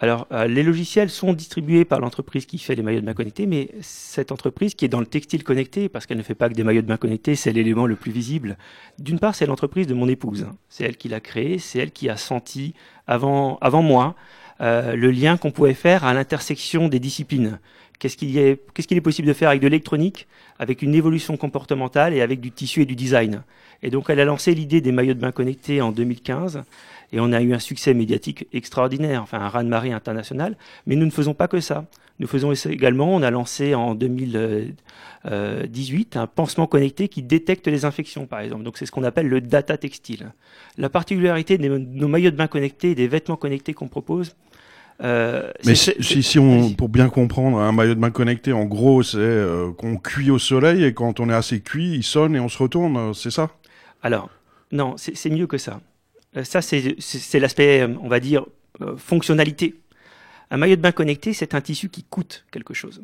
alors, 0.00 0.28
les 0.46 0.62
logiciels 0.62 1.10
sont 1.10 1.32
distribués 1.32 1.84
par 1.84 1.98
l'entreprise 1.98 2.46
qui 2.46 2.58
fait 2.58 2.76
les 2.76 2.82
maillots 2.82 3.00
de 3.00 3.06
bain 3.06 3.14
connectés, 3.14 3.46
mais 3.46 3.70
cette 3.80 4.30
entreprise 4.30 4.76
qui 4.76 4.84
est 4.84 4.88
dans 4.88 5.00
le 5.00 5.06
textile 5.06 5.42
connecté, 5.42 5.88
parce 5.88 6.06
qu'elle 6.06 6.18
ne 6.18 6.22
fait 6.22 6.36
pas 6.36 6.48
que 6.48 6.54
des 6.54 6.62
maillots 6.62 6.82
de 6.82 6.86
bain 6.86 6.96
connectés, 6.96 7.34
c'est 7.34 7.52
l'élément 7.52 7.86
le 7.86 7.96
plus 7.96 8.12
visible. 8.12 8.58
D'une 9.00 9.18
part, 9.18 9.34
c'est 9.34 9.46
l'entreprise 9.46 9.88
de 9.88 9.94
mon 9.94 10.08
épouse. 10.08 10.46
C'est 10.68 10.84
elle 10.84 10.96
qui 10.96 11.08
l'a 11.08 11.18
créée, 11.18 11.58
c'est 11.58 11.80
elle 11.80 11.90
qui 11.90 12.08
a 12.08 12.16
senti 12.16 12.74
avant, 13.08 13.58
avant 13.60 13.82
moi 13.82 14.14
euh, 14.60 14.94
le 14.94 15.10
lien 15.10 15.36
qu'on 15.36 15.50
pouvait 15.50 15.74
faire 15.74 16.04
à 16.04 16.14
l'intersection 16.14 16.86
des 16.86 17.00
disciplines. 17.00 17.58
Qu'est-ce 17.98 18.16
qu'il 18.16 18.38
est, 18.38 18.60
est 18.76 19.00
possible 19.00 19.26
de 19.26 19.32
faire 19.32 19.48
avec 19.48 19.60
de 19.60 19.66
l'électronique, 19.66 20.28
avec 20.60 20.82
une 20.82 20.94
évolution 20.94 21.36
comportementale 21.36 22.14
et 22.14 22.20
avec 22.20 22.40
du 22.40 22.52
tissu 22.52 22.82
et 22.82 22.86
du 22.86 22.94
design? 22.94 23.42
Et 23.82 23.90
donc 23.90 24.10
elle 24.10 24.20
a 24.20 24.24
lancé 24.24 24.54
l'idée 24.54 24.80
des 24.80 24.92
maillots 24.92 25.14
de 25.14 25.20
bain 25.20 25.32
connectés 25.32 25.80
en 25.80 25.90
2015 25.90 26.62
et 27.12 27.20
on 27.20 27.32
a 27.32 27.40
eu 27.40 27.54
un 27.54 27.58
succès 27.58 27.94
médiatique 27.94 28.46
extraordinaire, 28.52 29.22
enfin 29.22 29.40
un 29.40 29.48
raz-de-marée 29.48 29.92
international. 29.92 30.56
Mais 30.86 30.94
nous 30.96 31.06
ne 31.06 31.10
faisons 31.10 31.32
pas 31.34 31.48
que 31.48 31.60
ça. 31.60 31.86
Nous 32.20 32.26
faisons 32.26 32.52
également, 32.52 33.14
on 33.14 33.22
a 33.22 33.30
lancé 33.30 33.76
en 33.76 33.94
2018 33.94 36.16
un 36.16 36.26
pansement 36.26 36.66
connecté 36.66 37.06
qui 37.08 37.22
détecte 37.22 37.68
les 37.68 37.84
infections, 37.84 38.26
par 38.26 38.40
exemple. 38.40 38.64
Donc 38.64 38.76
c'est 38.76 38.86
ce 38.86 38.90
qu'on 38.90 39.04
appelle 39.04 39.28
le 39.28 39.40
data 39.40 39.76
textile. 39.76 40.32
La 40.78 40.90
particularité 40.90 41.58
de 41.58 41.68
nos 41.68 42.08
maillots 42.08 42.32
de 42.32 42.36
bain 42.36 42.48
connectés 42.48 42.90
et 42.90 42.96
des 42.96 43.06
vêtements 43.06 43.36
connectés 43.36 43.72
qu'on 43.72 43.86
propose, 43.86 44.34
euh, 45.02 45.50
Mais 45.64 45.74
si, 45.74 46.22
si, 46.22 46.38
on, 46.38 46.72
pour 46.72 46.88
bien 46.88 47.08
comprendre, 47.08 47.58
un 47.58 47.72
maillot 47.72 47.94
de 47.94 48.00
bain 48.00 48.10
connecté, 48.10 48.52
en 48.52 48.64
gros, 48.64 49.02
c'est 49.02 49.18
euh, 49.18 49.70
qu'on 49.72 49.96
cuit 49.96 50.30
au 50.30 50.38
soleil 50.38 50.84
et 50.84 50.92
quand 50.92 51.20
on 51.20 51.30
est 51.30 51.34
assez 51.34 51.60
cuit, 51.60 51.94
il 51.94 52.02
sonne 52.02 52.34
et 52.34 52.40
on 52.40 52.48
se 52.48 52.58
retourne, 52.58 52.96
euh, 52.96 53.12
c'est 53.12 53.30
ça? 53.30 53.50
Alors, 54.02 54.28
Non, 54.72 54.94
c'est 54.96 55.30
mieux 55.30 55.46
que 55.46 55.58
ça. 55.58 55.80
Euh, 56.36 56.44
ça, 56.44 56.60
c'est 56.62 57.40
l'aspect, 57.40 57.80
euh, 57.82 57.94
on 58.02 58.08
va 58.08 58.20
dire, 58.20 58.46
euh, 58.80 58.96
fonctionnalité. 58.96 59.74
Un 60.50 60.56
maillot 60.56 60.76
de 60.76 60.80
bain 60.80 60.92
connecté, 60.92 61.32
c'est 61.32 61.54
un 61.54 61.60
tissu 61.60 61.88
qui 61.88 62.04
coûte 62.04 62.44
quelque 62.50 62.74
chose. 62.74 63.02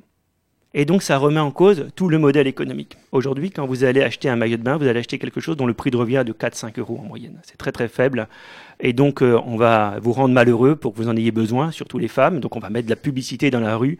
Et 0.76 0.84
donc, 0.84 1.02
ça 1.04 1.18
remet 1.18 1.40
en 1.40 1.52
cause 1.52 1.86
tout 1.94 2.08
le 2.08 2.18
modèle 2.18 2.48
économique. 2.48 2.96
Aujourd'hui, 3.12 3.52
quand 3.52 3.64
vous 3.64 3.84
allez 3.84 4.02
acheter 4.02 4.28
un 4.28 4.34
maillot 4.34 4.56
de 4.56 4.62
bain, 4.62 4.76
vous 4.76 4.88
allez 4.88 4.98
acheter 4.98 5.20
quelque 5.20 5.40
chose 5.40 5.56
dont 5.56 5.66
le 5.66 5.74
prix 5.74 5.92
de 5.92 5.96
revient 5.96 6.16
est 6.16 6.24
de 6.24 6.32
4-5 6.32 6.80
euros 6.80 6.98
en 7.00 7.04
moyenne. 7.04 7.40
C'est 7.44 7.56
très 7.56 7.70
très 7.70 7.86
faible. 7.86 8.26
Et 8.80 8.92
donc, 8.92 9.22
euh, 9.22 9.38
on 9.46 9.56
va 9.56 9.96
vous 10.02 10.12
rendre 10.12 10.34
malheureux 10.34 10.76
pour 10.76 10.92
que 10.92 10.98
vous 10.98 11.08
en 11.08 11.16
ayez 11.16 11.30
besoin, 11.30 11.70
surtout 11.70 11.98
les 11.98 12.08
femmes. 12.08 12.40
Donc, 12.40 12.56
on 12.56 12.60
va 12.60 12.70
mettre 12.70 12.86
de 12.86 12.90
la 12.90 12.96
publicité 12.96 13.50
dans 13.50 13.60
la 13.60 13.76
rue 13.76 13.98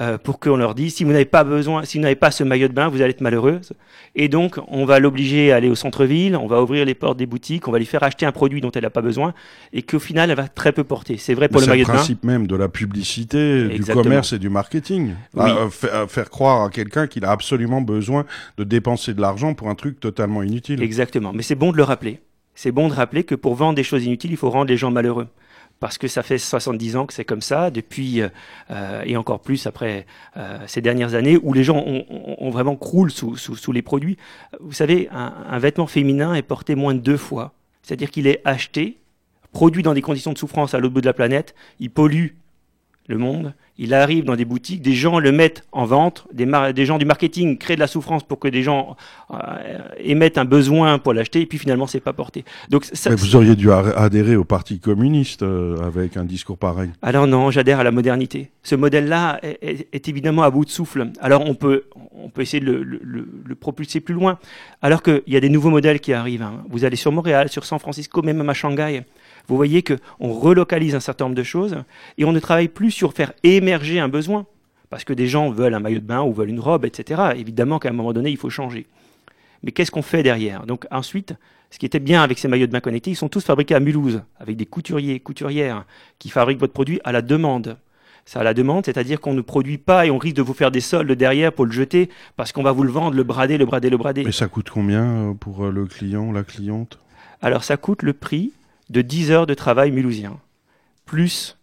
euh, 0.00 0.18
pour 0.18 0.40
qu'on 0.40 0.56
leur 0.56 0.74
dise 0.74 0.94
si 0.94 1.04
vous 1.04 1.12
n'avez 1.12 1.24
pas 1.24 1.44
besoin, 1.44 1.84
si 1.84 1.98
vous 1.98 2.02
n'avez 2.02 2.16
pas 2.16 2.30
ce 2.30 2.44
maillot 2.44 2.68
de 2.68 2.72
bain, 2.72 2.88
vous 2.88 3.00
allez 3.00 3.10
être 3.10 3.20
malheureuse. 3.20 3.72
Et 4.14 4.28
donc, 4.28 4.58
on 4.68 4.84
va 4.84 4.98
l'obliger 4.98 5.52
à 5.52 5.56
aller 5.56 5.68
au 5.68 5.74
centre-ville, 5.74 6.36
on 6.36 6.46
va 6.46 6.62
ouvrir 6.62 6.84
les 6.84 6.94
portes 6.94 7.18
des 7.18 7.26
boutiques, 7.26 7.68
on 7.68 7.72
va 7.72 7.78
lui 7.78 7.86
faire 7.86 8.02
acheter 8.02 8.26
un 8.26 8.32
produit 8.32 8.60
dont 8.60 8.70
elle 8.70 8.82
n'a 8.82 8.90
pas 8.90 9.02
besoin 9.02 9.34
et 9.72 9.82
qu'au 9.82 9.98
final, 9.98 10.30
elle 10.30 10.36
va 10.36 10.48
très 10.48 10.72
peu 10.72 10.84
porter. 10.84 11.16
C'est 11.18 11.34
vrai 11.34 11.48
pour 11.48 11.60
le 11.60 11.66
maillot 11.66 11.84
de 11.84 11.88
bain. 11.88 11.94
C'est 11.94 11.98
le 11.98 12.16
principe 12.16 12.24
même 12.24 12.46
de 12.46 12.56
la 12.56 12.68
publicité, 12.68 13.68
du 13.68 13.84
commerce 13.84 14.32
et 14.32 14.38
du 14.38 14.48
marketing. 14.48 15.14
Euh, 15.36 15.68
faire 15.70 16.30
croire 16.30 16.64
à 16.64 16.70
quelqu'un 16.70 17.06
qu'il 17.06 17.24
a 17.24 17.30
absolument 17.30 17.80
besoin 17.80 18.24
de 18.58 18.64
dépenser 18.64 19.14
de 19.14 19.20
l'argent 19.20 19.54
pour 19.54 19.68
un 19.68 19.74
truc 19.74 20.00
totalement 20.00 20.42
inutile. 20.42 20.82
Exactement. 20.82 21.32
Mais 21.32 21.42
c'est 21.42 21.54
bon 21.54 21.72
de 21.72 21.76
le 21.76 21.84
rappeler 21.84 22.20
c'est 22.56 22.72
bon 22.72 22.88
de 22.88 22.94
rappeler 22.94 23.22
que 23.22 23.36
pour 23.36 23.54
vendre 23.54 23.76
des 23.76 23.84
choses 23.84 24.04
inutiles, 24.04 24.32
il 24.32 24.36
faut 24.36 24.50
rendre 24.50 24.68
les 24.68 24.76
gens 24.76 24.90
malheureux. 24.90 25.28
Parce 25.78 25.98
que 25.98 26.08
ça 26.08 26.22
fait 26.22 26.38
70 26.38 26.96
ans 26.96 27.04
que 27.04 27.12
c'est 27.12 27.26
comme 27.26 27.42
ça, 27.42 27.70
depuis, 27.70 28.22
euh, 28.70 29.02
et 29.04 29.16
encore 29.18 29.40
plus 29.40 29.66
après 29.66 30.06
euh, 30.38 30.58
ces 30.66 30.80
dernières 30.80 31.14
années, 31.14 31.38
où 31.42 31.52
les 31.52 31.62
gens 31.62 31.84
ont, 31.86 32.50
vraiment 32.50 32.76
croulent 32.76 33.10
sous, 33.10 33.36
sous, 33.36 33.72
les 33.72 33.82
produits. 33.82 34.16
Vous 34.58 34.72
savez, 34.72 35.08
un, 35.12 35.58
vêtement 35.58 35.86
féminin 35.86 36.34
est 36.34 36.42
porté 36.42 36.74
moins 36.74 36.94
de 36.94 37.00
deux 37.00 37.18
fois. 37.18 37.52
C'est-à-dire 37.82 38.10
qu'il 38.10 38.26
est 38.26 38.40
acheté, 38.46 38.96
produit 39.52 39.82
dans 39.82 39.92
des 39.92 40.00
conditions 40.00 40.32
de 40.32 40.38
souffrance 40.38 40.72
à 40.72 40.78
l'autre 40.78 40.94
bout 40.94 41.02
de 41.02 41.06
la 41.06 41.12
planète, 41.12 41.54
il 41.78 41.90
pollue 41.90 42.28
le 43.06 43.18
monde, 43.18 43.52
il 43.78 43.92
arrive 43.94 44.24
dans 44.24 44.36
des 44.36 44.44
boutiques, 44.44 44.82
des 44.82 44.94
gens 44.94 45.18
le 45.18 45.32
mettent 45.32 45.64
en 45.72 45.84
vente, 45.84 46.26
des, 46.32 46.46
des 46.74 46.86
gens 46.86 46.98
du 46.98 47.04
marketing 47.04 47.58
créent 47.58 47.74
de 47.74 47.80
la 47.80 47.86
souffrance 47.86 48.22
pour 48.22 48.38
que 48.38 48.48
des 48.48 48.62
gens 48.62 48.96
euh, 49.30 49.36
émettent 49.98 50.38
un 50.38 50.44
besoin 50.44 50.98
pour 50.98 51.12
l'acheter, 51.12 51.42
et 51.42 51.46
puis 51.46 51.58
finalement 51.58 51.86
c'est 51.86 52.00
pas 52.00 52.12
porté. 52.12 52.44
Donc 52.70 52.84
ça, 52.84 53.10
Mais 53.10 53.16
vous 53.16 53.36
auriez 53.36 53.54
dû 53.54 53.70
adhérer 53.70 54.36
au 54.36 54.44
Parti 54.44 54.78
communiste 54.78 55.42
euh, 55.42 55.76
avec 55.86 56.16
un 56.16 56.24
discours 56.24 56.56
pareil. 56.56 56.90
Alors 57.02 57.26
non, 57.26 57.50
j'adhère 57.50 57.80
à 57.80 57.84
la 57.84 57.90
modernité. 57.90 58.50
Ce 58.62 58.74
modèle-là 58.74 59.40
est, 59.42 60.08
évidemment 60.08 60.42
à 60.42 60.50
bout 60.50 60.64
de 60.64 60.70
souffle. 60.70 61.10
Alors 61.20 61.46
on 61.46 61.54
peut, 61.54 61.84
on 62.12 62.30
peut 62.30 62.42
essayer 62.42 62.64
de 62.64 62.72
le, 62.72 63.00
le, 63.02 63.54
propulser 63.54 64.00
plus 64.00 64.14
loin. 64.14 64.38
Alors 64.82 65.02
qu'il 65.02 65.22
y 65.26 65.36
a 65.36 65.40
des 65.40 65.48
nouveaux 65.48 65.70
modèles 65.70 66.00
qui 66.00 66.12
arrivent. 66.12 66.42
Hein. 66.42 66.64
Vous 66.70 66.84
allez 66.84 66.96
sur 66.96 67.12
Montréal, 67.12 67.48
sur 67.48 67.64
San 67.64 67.78
Francisco, 67.78 68.22
même 68.22 68.48
à 68.48 68.54
Shanghai 68.54 69.02
vous 69.48 69.56
voyez 69.56 69.82
qu'on 69.82 70.32
relocalise 70.32 70.94
un 70.94 71.00
certain 71.00 71.26
nombre 71.26 71.36
de 71.36 71.42
choses 71.42 71.76
et 72.18 72.24
on 72.24 72.32
ne 72.32 72.40
travaille 72.40 72.68
plus 72.68 72.90
sur 72.90 73.12
faire 73.12 73.32
émerger 73.42 74.00
un 74.00 74.08
besoin. 74.08 74.46
Parce 74.88 75.04
que 75.04 75.12
des 75.12 75.26
gens 75.26 75.50
veulent 75.50 75.74
un 75.74 75.80
maillot 75.80 75.98
de 75.98 76.04
bain 76.04 76.22
ou 76.22 76.32
veulent 76.32 76.48
une 76.48 76.60
robe, 76.60 76.84
etc. 76.84 77.32
Évidemment 77.36 77.78
qu'à 77.80 77.88
un 77.88 77.92
moment 77.92 78.12
donné, 78.12 78.30
il 78.30 78.36
faut 78.36 78.50
changer. 78.50 78.86
Mais 79.62 79.72
qu'est-ce 79.72 79.90
qu'on 79.90 80.02
fait 80.02 80.22
derrière? 80.22 80.64
Donc 80.64 80.86
ensuite, 80.92 81.34
ce 81.70 81.78
qui 81.78 81.86
était 81.86 81.98
bien 81.98 82.22
avec 82.22 82.38
ces 82.38 82.46
maillots 82.46 82.66
de 82.66 82.72
bain 82.72 82.80
connectés, 82.80 83.10
ils 83.10 83.16
sont 83.16 83.28
tous 83.28 83.44
fabriqués 83.44 83.74
à 83.74 83.80
Mulhouse, 83.80 84.22
avec 84.38 84.56
des 84.56 84.66
couturiers 84.66 85.18
couturières 85.18 85.84
qui 86.18 86.28
fabriquent 86.28 86.60
votre 86.60 86.72
produit 86.72 87.00
à 87.04 87.12
la 87.12 87.22
demande. 87.22 87.76
C'est 88.24 88.38
à 88.38 88.42
la 88.42 88.54
demande, 88.54 88.84
c'est-à-dire 88.84 89.20
qu'on 89.20 89.34
ne 89.34 89.40
produit 89.40 89.78
pas 89.78 90.06
et 90.06 90.10
on 90.10 90.18
risque 90.18 90.36
de 90.36 90.42
vous 90.42 90.54
faire 90.54 90.72
des 90.72 90.80
soldes 90.80 91.12
derrière 91.12 91.52
pour 91.52 91.64
le 91.64 91.70
jeter 91.70 92.10
parce 92.36 92.52
qu'on 92.52 92.62
va 92.62 92.72
vous 92.72 92.82
le 92.82 92.90
vendre, 92.90 93.16
le 93.16 93.22
brader, 93.22 93.56
le 93.56 93.66
brader, 93.66 93.88
le 93.88 93.96
brader. 93.96 94.24
Mais 94.24 94.32
ça 94.32 94.48
coûte 94.48 94.68
combien 94.68 95.30
euh, 95.30 95.34
pour 95.34 95.66
euh, 95.66 95.70
le 95.70 95.86
client, 95.86 96.32
la 96.32 96.42
cliente? 96.42 96.98
Alors 97.40 97.62
ça 97.62 97.76
coûte 97.76 98.02
le 98.02 98.12
prix 98.12 98.52
de 98.90 99.02
10 99.02 99.30
heures 99.30 99.46
de 99.46 99.54
travail 99.54 99.90
mulhousien, 99.90 100.38
plus 101.04 101.58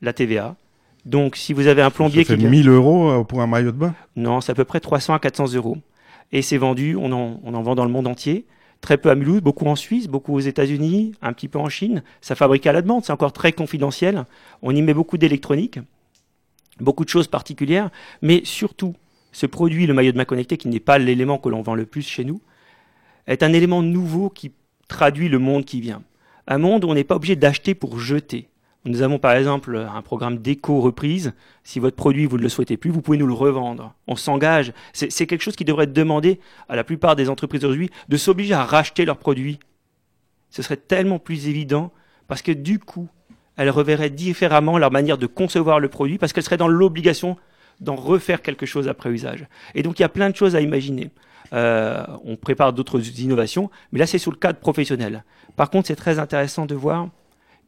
la 0.00 0.12
TVA. 0.12 0.56
Donc, 1.04 1.36
si 1.36 1.52
vous 1.52 1.66
avez 1.66 1.82
un 1.82 1.90
plombier 1.90 2.24
ça 2.24 2.34
fait 2.34 2.40
qui. 2.40 2.46
1000 2.46 2.68
euros 2.68 3.10
euh, 3.10 3.24
pour 3.24 3.40
un 3.40 3.46
maillot 3.46 3.72
de 3.72 3.76
bain? 3.76 3.94
Non, 4.16 4.40
c'est 4.40 4.52
à 4.52 4.54
peu 4.54 4.64
près 4.64 4.80
300 4.80 5.14
à 5.14 5.18
400 5.18 5.54
euros. 5.54 5.78
Et 6.32 6.42
c'est 6.42 6.58
vendu, 6.58 6.96
on 6.96 7.10
en, 7.12 7.40
on 7.42 7.54
en 7.54 7.62
vend 7.62 7.74
dans 7.74 7.84
le 7.84 7.90
monde 7.90 8.06
entier. 8.06 8.44
Très 8.80 8.98
peu 8.98 9.10
à 9.10 9.14
Mulhouse, 9.14 9.40
beaucoup 9.40 9.66
en 9.66 9.74
Suisse, 9.74 10.06
beaucoup 10.06 10.34
aux 10.34 10.40
États-Unis, 10.40 11.12
un 11.22 11.32
petit 11.32 11.48
peu 11.48 11.58
en 11.58 11.68
Chine. 11.68 12.02
Ça 12.20 12.34
fabrique 12.34 12.66
à 12.66 12.72
la 12.72 12.82
demande, 12.82 13.04
c'est 13.04 13.12
encore 13.12 13.32
très 13.32 13.52
confidentiel. 13.52 14.24
On 14.62 14.74
y 14.74 14.82
met 14.82 14.94
beaucoup 14.94 15.18
d'électronique, 15.18 15.80
beaucoup 16.78 17.04
de 17.04 17.10
choses 17.10 17.26
particulières, 17.26 17.90
mais 18.22 18.42
surtout, 18.44 18.94
ce 19.32 19.46
produit, 19.46 19.86
le 19.86 19.94
maillot 19.94 20.12
de 20.12 20.16
bain 20.16 20.24
connecté, 20.24 20.58
qui 20.58 20.68
n'est 20.68 20.78
pas 20.78 20.98
l'élément 20.98 21.38
que 21.38 21.48
l'on 21.48 21.62
vend 21.62 21.74
le 21.74 21.86
plus 21.86 22.06
chez 22.06 22.24
nous, 22.24 22.40
est 23.26 23.42
un 23.42 23.52
élément 23.52 23.82
nouveau 23.82 24.30
qui 24.30 24.52
traduit 24.86 25.28
le 25.28 25.38
monde 25.38 25.64
qui 25.64 25.80
vient 25.80 26.02
un 26.48 26.58
monde 26.58 26.84
où 26.84 26.88
on 26.88 26.94
n'est 26.94 27.04
pas 27.04 27.16
obligé 27.16 27.36
d'acheter 27.36 27.74
pour 27.74 28.00
jeter. 28.00 28.48
Nous 28.84 29.02
avons 29.02 29.18
par 29.18 29.32
exemple 29.32 29.76
un 29.76 30.02
programme 30.02 30.38
d'éco-reprise. 30.38 31.34
Si 31.62 31.78
votre 31.78 31.96
produit, 31.96 32.24
vous 32.24 32.38
ne 32.38 32.42
le 32.42 32.48
souhaitez 32.48 32.76
plus, 32.76 32.90
vous 32.90 33.02
pouvez 33.02 33.18
nous 33.18 33.26
le 33.26 33.34
revendre. 33.34 33.94
On 34.06 34.16
s'engage. 34.16 34.72
C'est 34.92 35.26
quelque 35.26 35.42
chose 35.42 35.56
qui 35.56 35.66
devrait 35.66 35.86
demander 35.86 36.40
à 36.68 36.74
la 36.76 36.84
plupart 36.84 37.14
des 37.14 37.28
entreprises 37.28 37.64
aujourd'hui 37.64 37.90
de 38.08 38.16
s'obliger 38.16 38.54
à 38.54 38.64
racheter 38.64 39.04
leurs 39.04 39.18
produits. 39.18 39.58
Ce 40.50 40.62
serait 40.62 40.78
tellement 40.78 41.18
plus 41.18 41.48
évident 41.48 41.92
parce 42.28 42.40
que 42.40 42.52
du 42.52 42.78
coup, 42.78 43.08
elles 43.56 43.70
reverraient 43.70 44.10
différemment 44.10 44.78
leur 44.78 44.90
manière 44.90 45.18
de 45.18 45.26
concevoir 45.26 45.80
le 45.80 45.88
produit 45.88 46.16
parce 46.16 46.32
qu'elles 46.32 46.44
seraient 46.44 46.56
dans 46.56 46.68
l'obligation 46.68 47.36
d'en 47.80 47.96
refaire 47.96 48.40
quelque 48.40 48.64
chose 48.64 48.88
après 48.88 49.10
usage. 49.10 49.46
Et 49.74 49.82
donc 49.82 49.98
il 49.98 50.02
y 50.02 50.04
a 50.06 50.08
plein 50.08 50.30
de 50.30 50.36
choses 50.36 50.56
à 50.56 50.60
imaginer. 50.60 51.10
Euh, 51.52 52.04
on 52.24 52.36
prépare 52.36 52.72
d'autres 52.72 53.20
innovations, 53.20 53.70
mais 53.92 53.98
là 53.98 54.06
c'est 54.06 54.18
sur 54.18 54.30
le 54.30 54.36
cadre 54.36 54.58
professionnel. 54.58 55.24
Par 55.56 55.70
contre, 55.70 55.88
c'est 55.88 55.96
très 55.96 56.18
intéressant 56.18 56.66
de 56.66 56.74
voir 56.74 57.08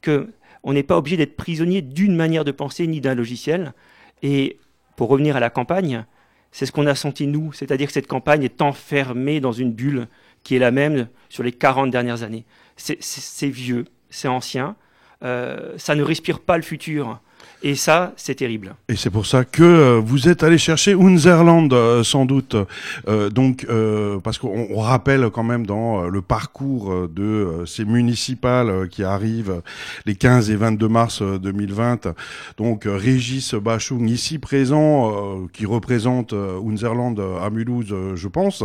que 0.03 0.29
on 0.63 0.73
n'est 0.73 0.83
pas 0.83 0.99
obligé 0.99 1.17
d'être 1.17 1.37
prisonnier 1.37 1.81
d'une 1.81 2.15
manière 2.15 2.45
de 2.45 2.53
penser 2.53 2.87
ni 2.87 3.01
d'un 3.01 3.15
logiciel. 3.15 3.73
Et 4.23 4.59
pour 4.97 5.09
revenir 5.09 5.37
à 5.37 5.41
la 5.41 5.49
campagne, 5.49 6.05
c'est 6.53 6.67
ce 6.67 6.73
qu'on 6.73 6.87
a 6.87 6.95
senti 6.95 7.27
nous, 7.27 7.53
c'est-à-dire 7.53 7.87
que 7.87 7.93
cette 7.93 8.07
campagne 8.07 8.43
est 8.43 8.61
enfermée 8.61 9.41
dans 9.41 9.53
une 9.53 9.73
bulle 9.73 10.09
qui 10.43 10.57
est 10.57 10.59
la 10.59 10.71
même 10.71 11.09
sur 11.29 11.43
les 11.43 11.53
40 11.53 11.91
dernières 11.91 12.23
années. 12.23 12.45
C'est 12.77 13.49
vieux, 13.49 13.87
c'est 14.11 14.29
ancien, 14.29 14.77
euh, 15.23 15.75
ça 15.77 15.95
ne 15.95 16.03
respire 16.03 16.41
pas 16.41 16.57
le 16.57 16.63
futur. 16.63 17.21
Et 17.63 17.75
ça, 17.75 18.15
c'est 18.17 18.37
terrible. 18.37 18.75
Et 18.89 18.97
c'est 18.97 19.11
pour 19.11 19.27
ça 19.27 19.45
que 19.45 19.63
euh, 19.63 20.01
vous 20.03 20.31
êtes 20.31 20.43
allé 20.43 20.57
chercher 20.57 20.95
Unzerland, 20.95 21.71
euh, 21.75 22.03
sans 22.03 22.25
doute. 22.25 22.57
Euh, 23.07 23.29
donc, 23.29 23.67
parce 24.25 24.39
qu'on 24.39 24.81
rappelle 24.81 25.29
quand 25.31 25.43
même 25.43 25.67
dans 25.67 26.09
le 26.09 26.23
parcours 26.23 27.09
de 27.09 27.65
ces 27.67 27.85
municipales 27.85 28.89
qui 28.89 29.05
arrivent 29.05 29.63
les 30.07 30.15
15 30.15 30.51
et 30.51 30.57
22 30.57 30.89
mars 30.89 31.23
2020. 31.23 32.09
Donc, 32.57 32.85
Régis 32.87 33.55
Bachung, 33.55 34.09
ici 34.09 34.39
présent, 34.39 35.47
qui 35.53 35.67
représente 35.67 36.33
Unzerland 36.33 37.21
à 37.43 37.51
Mulhouse, 37.51 37.95
je 38.15 38.29
pense, 38.29 38.65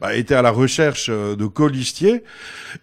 bah, 0.00 0.14
était 0.14 0.34
à 0.34 0.42
la 0.42 0.50
recherche 0.50 1.10
de 1.10 1.46
colistiers. 1.46 2.22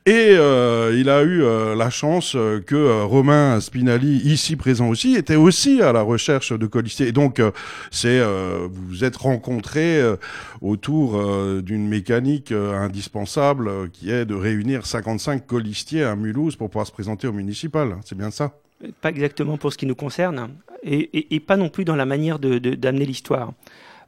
Et 0.05 0.31
il 0.33 1.09
a 1.09 1.23
eu 1.23 1.41
la 1.75 1.89
chance 1.89 2.33
que 2.65 3.03
Romain 3.03 3.59
Spinali, 3.59 4.17
ici 4.17 4.55
présent 4.55 4.89
aussi, 4.89 5.15
était 5.15 5.35
à 5.81 5.93
la 5.93 6.01
recherche 6.01 6.53
de 6.53 6.65
colistiers. 6.67 7.07
Et 7.07 7.11
donc, 7.11 7.39
euh, 7.39 7.51
c'est 7.91 8.19
euh, 8.19 8.67
vous 8.69 8.85
vous 8.87 9.03
êtes 9.03 9.15
rencontrés 9.15 10.01
euh, 10.01 10.15
autour 10.61 11.21
d'une 11.61 11.87
mécanique 11.87 12.51
indispensable 12.51 13.89
qui 13.91 14.09
est 14.09 14.25
de 14.25 14.33
réunir 14.33 14.85
55 14.85 15.45
colistiers 15.45 16.03
à 16.03 16.15
Mulhouse 16.15 16.55
pour 16.55 16.69
pouvoir 16.69 16.87
se 16.87 16.91
présenter 16.91 17.27
au 17.27 17.33
municipal. 17.33 17.97
C'est 18.05 18.17
bien 18.17 18.31
ça? 18.31 18.53
Pas 19.01 19.09
exactement 19.09 19.57
pour 19.57 19.71
ce 19.73 19.77
qui 19.77 19.85
nous 19.85 19.95
concerne, 19.95 20.49
et, 20.83 21.39
pas 21.39 21.57
non 21.57 21.69
plus 21.69 21.85
dans 21.85 21.95
la 21.95 22.05
manière 22.05 22.39
d'amener 22.39 23.05
l'histoire. 23.05 23.53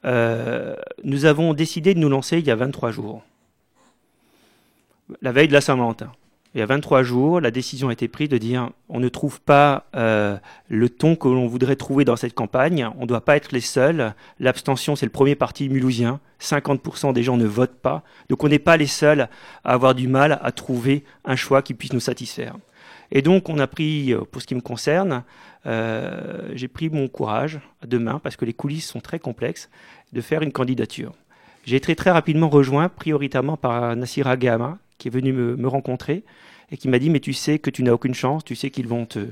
nous 0.03 1.25
avons 1.25 1.53
décidé 1.53 1.93
de 1.93 1.99
nous 1.99 2.09
lancer 2.09 2.39
il 2.39 2.47
y 2.47 2.51
a 2.51 2.55
23 2.55 2.91
jours, 2.91 3.23
la 5.21 5.31
veille 5.31 5.47
de 5.47 5.53
la 5.53 5.61
Saint-Valentin 5.61 6.11
il 6.53 6.59
y 6.59 6.63
a 6.63 6.65
23 6.65 7.03
jours, 7.03 7.41
la 7.41 7.51
décision 7.51 7.89
a 7.89 7.93
été 7.93 8.07
prise 8.07 8.29
de 8.29 8.37
dire 8.37 8.71
on 8.89 8.99
ne 8.99 9.09
trouve 9.09 9.41
pas 9.41 9.85
euh, 9.95 10.37
le 10.69 10.89
ton 10.89 11.15
que 11.15 11.27
l'on 11.27 11.47
voudrait 11.47 11.75
trouver 11.75 12.05
dans 12.05 12.15
cette 12.15 12.33
campagne, 12.33 12.89
on 12.97 13.01
ne 13.01 13.05
doit 13.05 13.21
pas 13.21 13.35
être 13.35 13.51
les 13.51 13.61
seuls. 13.61 14.13
L'abstention, 14.39 14.95
c'est 14.95 15.05
le 15.05 15.11
premier 15.11 15.35
parti 15.35 15.69
mulhousien. 15.69 16.19
50% 16.41 17.13
des 17.13 17.23
gens 17.23 17.37
ne 17.37 17.45
votent 17.45 17.79
pas. 17.79 18.03
Donc 18.29 18.43
on 18.43 18.47
n'est 18.47 18.59
pas 18.59 18.77
les 18.77 18.87
seuls 18.87 19.27
à 19.63 19.73
avoir 19.73 19.93
du 19.93 20.07
mal 20.07 20.39
à 20.41 20.51
trouver 20.51 21.03
un 21.25 21.35
choix 21.35 21.61
qui 21.61 21.73
puisse 21.73 21.93
nous 21.93 21.99
satisfaire. 21.99 22.55
Et 23.11 23.21
donc 23.21 23.49
on 23.49 23.59
a 23.59 23.67
pris, 23.67 24.13
euh, 24.13 24.21
pour 24.21 24.41
ce 24.41 24.47
qui 24.47 24.55
me 24.55 24.61
concerne, 24.61 25.23
euh, 25.65 26.49
j'ai 26.53 26.67
pris 26.67 26.89
mon 26.89 27.07
courage 27.07 27.59
mains, 27.91 28.19
parce 28.19 28.35
que 28.35 28.45
les 28.45 28.53
coulisses 28.53 28.87
sont 28.87 28.99
très 28.99 29.19
complexes, 29.19 29.69
de 30.13 30.21
faire 30.21 30.41
une 30.41 30.51
candidature. 30.51 31.13
J'ai 31.65 31.75
été 31.75 31.95
très 31.95 32.11
rapidement 32.11 32.47
rejoint, 32.47 32.87
prioritairement 32.87 33.57
par 33.57 33.95
Nassira 33.95 34.37
Gama, 34.37 34.77
qui 34.97 35.07
est 35.07 35.11
venu 35.11 35.33
me, 35.33 35.67
rencontrer 35.67 36.23
et 36.71 36.77
qui 36.77 36.87
m'a 36.87 36.99
dit 36.99 37.09
mais 37.09 37.19
tu 37.19 37.33
sais 37.33 37.59
que 37.59 37.69
tu 37.69 37.83
n'as 37.83 37.93
aucune 37.93 38.13
chance, 38.13 38.43
tu 38.43 38.55
sais 38.55 38.69
qu'ils 38.69 38.87
vont 38.87 39.05
te 39.05 39.27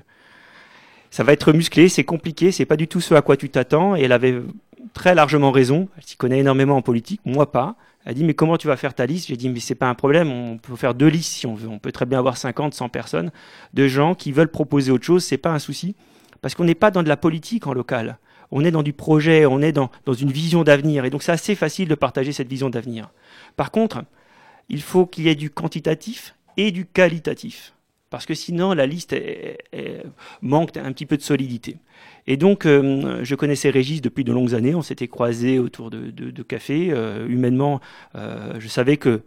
ça 1.11 1.23
va 1.23 1.31
être 1.31 1.53
musclé, 1.53 1.87
c'est 1.87 2.03
compliqué, 2.03 2.51
c'est 2.51 2.65
pas 2.65 2.75
du 2.75 2.87
tout 2.87 2.99
ce 2.99 3.13
à 3.13 3.21
quoi 3.21 3.37
tu 3.37 3.49
t'attends 3.49 3.95
et 3.95 4.01
elle 4.01 4.11
avait 4.11 4.41
très 4.93 5.15
largement 5.15 5.51
raison. 5.51 5.87
Elle 5.97 6.03
s'y 6.03 6.17
connaît 6.17 6.39
énormément 6.39 6.75
en 6.75 6.81
politique, 6.81 7.21
moi 7.25 7.51
pas. 7.51 7.75
Elle 8.05 8.13
dit, 8.13 8.23
mais 8.23 8.35
comment 8.35 8.57
tu 8.57 8.67
vas 8.67 8.77
faire 8.77 8.93
ta 8.93 9.05
liste? 9.05 9.27
J'ai 9.27 9.37
dit, 9.37 9.49
mais 9.49 9.59
c'est 9.59 9.75
pas 9.75 9.89
un 9.89 9.95
problème, 9.95 10.31
on 10.31 10.57
peut 10.57 10.75
faire 10.75 10.93
deux 10.93 11.07
listes 11.07 11.31
si 11.31 11.47
on 11.47 11.55
veut. 11.55 11.67
On 11.67 11.79
peut 11.79 11.91
très 11.91 12.05
bien 12.05 12.19
avoir 12.19 12.37
50, 12.37 12.73
100 12.73 12.89
personnes 12.89 13.31
de 13.73 13.87
gens 13.87 14.13
qui 14.13 14.31
veulent 14.31 14.51
proposer 14.51 14.91
autre 14.91 15.05
chose, 15.05 15.23
c'est 15.23 15.37
pas 15.37 15.51
un 15.51 15.59
souci. 15.59 15.95
Parce 16.41 16.53
qu'on 16.53 16.65
n'est 16.65 16.75
pas 16.75 16.91
dans 16.91 17.01
de 17.01 17.09
la 17.09 17.17
politique 17.17 17.65
en 17.65 17.73
local. 17.73 18.19
On 18.51 18.63
est 18.63 18.69
dans 18.69 18.83
du 18.83 18.93
projet, 18.93 19.47
on 19.47 19.59
est 19.61 19.71
dans, 19.71 19.89
dans 20.05 20.13
une 20.13 20.31
vision 20.31 20.63
d'avenir. 20.63 21.05
Et 21.05 21.09
donc 21.09 21.23
c'est 21.23 21.31
assez 21.31 21.55
facile 21.55 21.87
de 21.87 21.95
partager 21.95 22.31
cette 22.31 22.47
vision 22.47 22.69
d'avenir. 22.69 23.09
Par 23.55 23.71
contre, 23.71 24.03
il 24.69 24.81
faut 24.81 25.05
qu'il 25.05 25.25
y 25.25 25.29
ait 25.29 25.35
du 25.35 25.49
quantitatif 25.49 26.35
et 26.57 26.71
du 26.71 26.85
qualitatif. 26.85 27.73
Parce 28.09 28.25
que 28.25 28.33
sinon, 28.33 28.73
la 28.73 28.85
liste 28.85 29.15
manque 30.41 30.77
un 30.77 30.91
petit 30.93 31.05
peu 31.05 31.17
de 31.17 31.21
solidité. 31.21 31.77
Et 32.27 32.37
donc, 32.37 32.65
euh, 32.65 33.19
je 33.23 33.35
connaissais 33.35 33.69
Régis 33.69 34.01
depuis 34.01 34.23
de 34.23 34.31
longues 34.31 34.55
années. 34.55 34.73
On 34.73 34.81
s'était 34.81 35.07
croisés 35.07 35.59
autour 35.59 35.91
de, 35.91 36.09
de, 36.09 36.43
café. 36.43 36.89
Euh, 36.91 37.27
humainement, 37.27 37.81
euh, 38.15 38.53
je 38.59 38.67
savais 38.67 38.97
que 38.97 39.21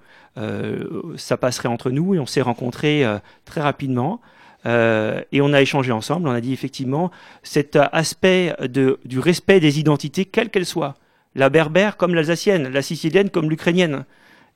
ça 1.16 1.36
passerait 1.36 1.68
entre 1.68 1.90
nous 1.90 2.14
et 2.14 2.20
on 2.20 2.26
s'est 2.26 2.42
rencontrés 2.42 3.04
très 3.44 3.60
rapidement. 3.60 4.20
et 4.64 5.40
on 5.40 5.52
a 5.52 5.60
échangé 5.60 5.90
ensemble. 5.90 6.28
On 6.28 6.32
a 6.32 6.40
dit 6.40 6.52
effectivement 6.52 7.10
cet 7.42 7.74
aspect 7.74 8.54
de, 8.60 9.00
du 9.04 9.18
respect 9.18 9.58
des 9.58 9.80
identités, 9.80 10.26
quelles 10.26 10.50
qu'elles 10.50 10.64
soient, 10.64 10.94
la 11.34 11.50
berbère 11.50 11.96
comme 11.96 12.14
l'alsacienne, 12.14 12.68
la 12.68 12.82
sicilienne 12.82 13.30
comme 13.30 13.50
l'ukrainienne, 13.50 14.04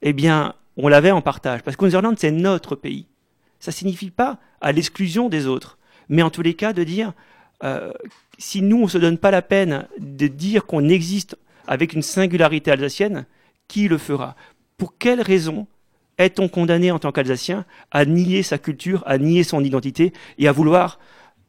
eh 0.02 0.12
bien, 0.12 0.54
on 0.76 0.88
l'avait 0.88 1.10
en 1.10 1.20
partage. 1.20 1.62
Parce 1.62 1.76
Irlande, 1.92 2.16
c'est 2.18 2.30
notre 2.30 2.76
pays. 2.76 3.06
Ça 3.60 3.72
signifie 3.72 4.10
pas 4.10 4.38
à 4.60 4.72
l'exclusion 4.72 5.28
des 5.28 5.46
autres, 5.46 5.78
mais 6.08 6.22
en 6.22 6.30
tous 6.30 6.42
les 6.42 6.54
cas 6.54 6.72
de 6.72 6.84
dire 6.84 7.12
euh, 7.62 7.92
si 8.38 8.62
nous, 8.62 8.78
on 8.78 8.84
ne 8.84 8.88
se 8.88 8.98
donne 8.98 9.18
pas 9.18 9.30
la 9.30 9.42
peine 9.42 9.86
de 9.98 10.26
dire 10.26 10.66
qu'on 10.66 10.88
existe 10.88 11.36
avec 11.66 11.92
une 11.92 12.02
singularité 12.02 12.70
alsacienne, 12.70 13.26
qui 13.68 13.88
le 13.88 13.98
fera? 13.98 14.34
Pour 14.76 14.98
quelle 14.98 15.20
raison 15.20 15.66
est-on 16.18 16.48
condamné 16.48 16.90
en 16.90 16.98
tant 16.98 17.12
qu'Alsacien 17.12 17.64
à 17.90 18.04
nier 18.04 18.42
sa 18.42 18.58
culture, 18.58 19.02
à 19.06 19.18
nier 19.18 19.44
son 19.44 19.62
identité 19.62 20.12
et 20.38 20.48
à 20.48 20.52
vouloir 20.52 20.98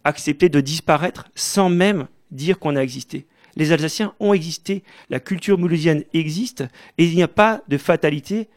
accepter 0.03 0.49
de 0.49 0.61
disparaître 0.61 1.29
sans 1.35 1.69
même 1.69 2.07
dire 2.31 2.59
qu'on 2.59 2.75
a 2.75 2.83
existé? 2.83 3.25
Les 3.55 3.71
Alsaciens 3.71 4.13
ont 4.19 4.33
existé, 4.33 4.83
la 5.09 5.19
culture 5.19 5.57
mulhousienne 5.57 6.03
existe 6.13 6.63
et 6.97 7.05
il 7.05 7.15
n'y 7.15 7.23
a 7.23 7.27
pas 7.27 7.61
de 7.67 7.77
fatalité 7.77 8.49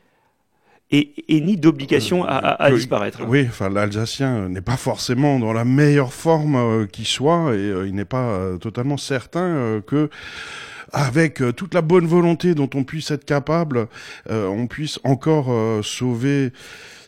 et, 0.90 1.40
ni 1.40 1.56
d'obligation 1.56 2.24
à, 2.24 2.70
disparaître. 2.70 3.20
Oui, 3.26 3.46
enfin 3.48 3.68
l'Alsacien 3.68 4.48
n'est 4.48 4.60
pas 4.60 4.76
forcément 4.76 5.38
dans 5.38 5.52
la 5.52 5.64
meilleure 5.64 6.12
forme 6.12 6.56
euh, 6.56 6.86
qui 6.86 7.04
soit 7.04 7.54
et 7.54 7.58
euh, 7.58 7.88
il 7.88 7.94
n'est 7.94 8.04
pas 8.04 8.28
euh, 8.28 8.56
totalement 8.56 8.96
certain 8.96 9.82
que 9.86 10.08
avec 10.92 11.42
toute 11.56 11.74
la 11.74 11.82
bonne 11.82 12.06
volonté 12.06 12.54
dont 12.54 12.70
on 12.74 12.84
puisse 12.84 13.10
être 13.10 13.24
capable, 13.24 13.88
on 14.30 14.66
puisse 14.68 15.00
encore 15.02 15.52
sauver 15.84 16.52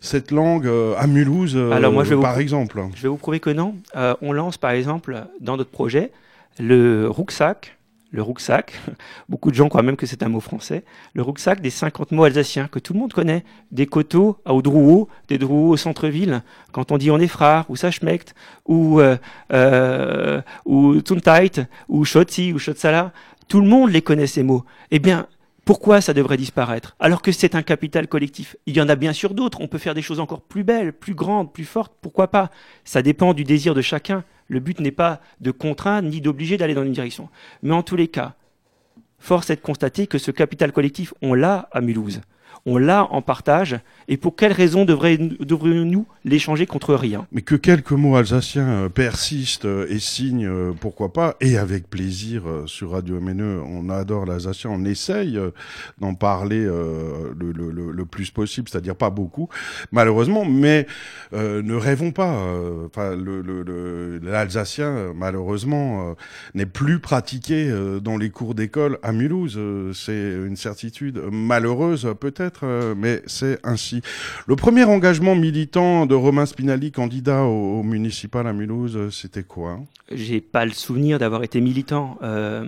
cette 0.00 0.32
langue 0.32 0.68
à 0.98 1.06
Mulhouse, 1.06 1.56
Alors 1.56 1.92
moi, 1.92 2.02
je 2.02 2.14
vais 2.14 2.20
par 2.20 2.34
vous, 2.34 2.40
exemple. 2.40 2.82
Je 2.96 3.02
vais 3.02 3.08
vous 3.08 3.16
prouver 3.16 3.38
que 3.38 3.50
non. 3.50 3.76
on 4.20 4.32
lance 4.32 4.58
par 4.58 4.72
exemple 4.72 5.22
dans 5.40 5.56
notre 5.56 5.70
projet 5.70 6.10
le 6.58 7.08
rucksack 7.08 7.77
le 8.10 8.22
rucksack. 8.22 8.72
Beaucoup 9.28 9.50
de 9.50 9.54
gens 9.54 9.68
croient 9.68 9.82
même 9.82 9.96
que 9.96 10.06
c'est 10.06 10.22
un 10.22 10.28
mot 10.28 10.40
français. 10.40 10.84
Le 11.14 11.22
rucksack 11.22 11.60
des 11.60 11.70
50 11.70 12.12
mots 12.12 12.24
alsaciens 12.24 12.68
que 12.68 12.78
tout 12.78 12.92
le 12.92 13.00
monde 13.00 13.12
connaît. 13.12 13.44
Des 13.70 13.86
coteaux 13.86 14.38
au 14.46 14.62
Drouot, 14.62 15.08
des 15.28 15.38
Drouot 15.38 15.70
au 15.70 15.76
centre-ville. 15.76 16.42
Quand 16.72 16.92
on 16.92 16.98
dit 16.98 17.10
on 17.10 17.18
est 17.18 17.28
frère, 17.28 17.64
ou 17.68 17.76
ça 17.76 17.90
schmeckt, 17.90 18.34
ou, 18.66 19.00
euh, 19.00 19.16
euh, 19.52 20.40
ou 20.64 20.96
ou 21.88 22.04
Schotzi, 22.04 22.52
ou 22.52 22.58
Schotzala, 22.58 23.12
tout 23.48 23.60
le 23.60 23.66
monde 23.66 23.90
les 23.90 24.02
connaît 24.02 24.26
ces 24.26 24.42
mots. 24.42 24.64
Eh 24.90 24.98
bien, 24.98 25.26
pourquoi 25.68 26.00
ça 26.00 26.14
devrait 26.14 26.38
disparaître? 26.38 26.96
Alors 26.98 27.20
que 27.20 27.30
c'est 27.30 27.54
un 27.54 27.60
capital 27.60 28.08
collectif. 28.08 28.56
Il 28.64 28.74
y 28.74 28.80
en 28.80 28.88
a 28.88 28.96
bien 28.96 29.12
sûr 29.12 29.34
d'autres. 29.34 29.60
On 29.60 29.68
peut 29.68 29.76
faire 29.76 29.92
des 29.92 30.00
choses 30.00 30.18
encore 30.18 30.40
plus 30.40 30.64
belles, 30.64 30.94
plus 30.94 31.12
grandes, 31.12 31.52
plus 31.52 31.66
fortes. 31.66 31.92
Pourquoi 32.00 32.28
pas? 32.28 32.50
Ça 32.84 33.02
dépend 33.02 33.34
du 33.34 33.44
désir 33.44 33.74
de 33.74 33.82
chacun. 33.82 34.24
Le 34.46 34.60
but 34.60 34.80
n'est 34.80 34.92
pas 34.92 35.20
de 35.42 35.50
contraindre 35.50 36.08
ni 36.08 36.22
d'obliger 36.22 36.56
d'aller 36.56 36.72
dans 36.72 36.84
une 36.84 36.92
direction. 36.92 37.28
Mais 37.62 37.74
en 37.74 37.82
tous 37.82 37.96
les 37.96 38.08
cas, 38.08 38.32
force 39.18 39.50
est 39.50 39.56
de 39.56 39.60
constater 39.60 40.06
que 40.06 40.16
ce 40.16 40.30
capital 40.30 40.72
collectif, 40.72 41.12
on 41.20 41.34
l'a 41.34 41.68
à 41.70 41.82
Mulhouse 41.82 42.22
on 42.68 42.76
l'a 42.76 43.04
en 43.10 43.22
partage, 43.22 43.80
et 44.08 44.18
pour 44.18 44.36
quelles 44.36 44.52
raisons 44.52 44.84
devrions-nous 44.84 46.06
l'échanger 46.24 46.66
contre 46.66 46.94
rien? 46.94 47.26
Mais 47.32 47.40
que 47.40 47.54
quelques 47.54 47.92
mots 47.92 48.16
alsaciens 48.16 48.68
euh, 48.68 48.88
persistent 48.90 49.64
euh, 49.64 49.86
et 49.88 49.98
signent, 49.98 50.46
euh, 50.46 50.72
pourquoi 50.78 51.12
pas, 51.14 51.36
et 51.40 51.56
avec 51.56 51.88
plaisir 51.88 52.42
sur 52.66 52.90
Radio 52.90 53.20
MNE, 53.20 53.62
on 53.66 53.88
adore 53.88 54.26
l'alsacien, 54.26 54.70
on 54.70 54.84
essaye 54.84 55.38
d'en 55.98 56.14
parler 56.14 56.64
le, 56.64 58.04
plus 58.04 58.30
possible, 58.30 58.68
c'est-à-dire 58.68 58.96
pas 58.96 59.10
beaucoup, 59.10 59.48
malheureusement, 59.92 60.44
mais 60.44 60.86
ne 61.32 61.74
rêvons 61.74 62.10
pas. 62.10 62.38
Enfin, 62.86 63.16
l'alsacien, 64.22 65.12
malheureusement, 65.14 66.14
n'est 66.54 66.66
plus 66.66 67.00
pratiqué 67.00 67.72
dans 68.02 68.16
les 68.16 68.30
cours 68.30 68.54
d'école 68.54 68.98
à 69.02 69.12
Mulhouse. 69.12 69.58
C'est 69.94 70.12
une 70.12 70.56
certitude 70.56 71.20
malheureuse, 71.30 72.14
peut-être 72.18 72.57
euh, 72.62 72.94
mais 72.96 73.22
c'est 73.26 73.58
ainsi. 73.64 74.02
Le 74.46 74.56
premier 74.56 74.84
engagement 74.84 75.34
militant 75.34 76.06
de 76.06 76.14
Romain 76.14 76.46
Spinelli, 76.46 76.92
candidat 76.92 77.42
au, 77.42 77.82
municipal 77.82 78.46
à 78.46 78.52
Mulhouse, 78.52 78.96
euh, 78.96 79.10
c'était 79.10 79.42
quoi? 79.42 79.80
J'ai 80.10 80.40
pas 80.40 80.64
le 80.64 80.72
souvenir 80.72 81.18
d'avoir 81.18 81.42
été 81.42 81.60
militant. 81.60 82.18
Euh, 82.22 82.66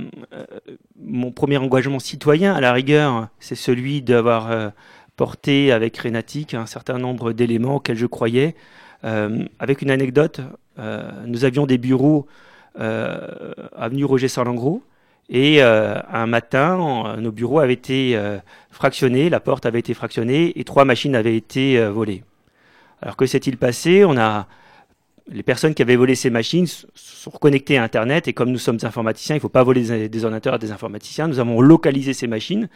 mon 1.00 1.32
premier 1.32 1.56
engagement 1.56 1.98
citoyen, 1.98 2.54
à 2.54 2.60
la 2.60 2.72
rigueur, 2.72 3.28
c'est 3.38 3.54
celui 3.54 4.02
d'avoir 4.02 4.72
porté 5.16 5.72
avec 5.72 5.96
Renatic 5.96 6.54
un 6.54 6.66
certain 6.66 6.98
nombre 6.98 7.32
d'éléments 7.32 7.76
auxquels 7.76 7.96
je 7.96 8.06
croyais. 8.06 8.54
avec 9.02 9.80
une 9.80 9.90
anecdote, 9.90 10.42
nous 11.26 11.44
avions 11.46 11.64
des 11.64 11.78
bureaux 11.78 12.26
avenue 12.74 14.04
Roger 14.04 14.28
Salengro 14.28 14.82
et 15.30 15.62
euh, 15.62 15.94
un 16.12 16.26
matin, 16.26 17.16
nos 17.18 17.30
bureaux 17.30 17.60
avaient 17.60 17.74
été 17.74 18.16
euh, 18.16 18.38
fractionnés, 18.72 19.30
la 19.30 19.38
porte 19.38 19.64
avait 19.64 19.78
été 19.78 19.94
fractionnée 19.94 20.58
et 20.58 20.64
trois 20.64 20.84
machines 20.84 21.14
avaient 21.14 21.36
été 21.36 21.78
euh, 21.78 21.92
volées. 21.92 22.24
Alors 23.00 23.16
que 23.16 23.26
s'est-il 23.26 23.56
passé? 23.56 24.04
On 24.04 24.18
a 24.18 24.48
les 25.28 25.44
personnes 25.44 25.74
qui 25.74 25.82
avaient 25.82 25.94
volé 25.94 26.16
ces 26.16 26.30
machines 26.30 26.66
sont 26.66 27.30
reconnectées 27.30 27.78
à 27.78 27.84
Internet 27.84 28.26
et 28.26 28.32
comme 28.32 28.50
nous 28.50 28.58
sommes 28.58 28.78
informaticiens, 28.82 29.36
il 29.36 29.38
ne 29.38 29.42
faut 29.42 29.48
pas 29.48 29.62
voler 29.62 30.08
des 30.08 30.24
ordinateurs 30.24 30.54
à 30.54 30.58
des 30.58 30.72
informaticiens. 30.72 31.28
Nous 31.28 31.38
avons 31.38 31.60
localisé 31.60 32.12
ces 32.12 32.26
machines 32.26 32.68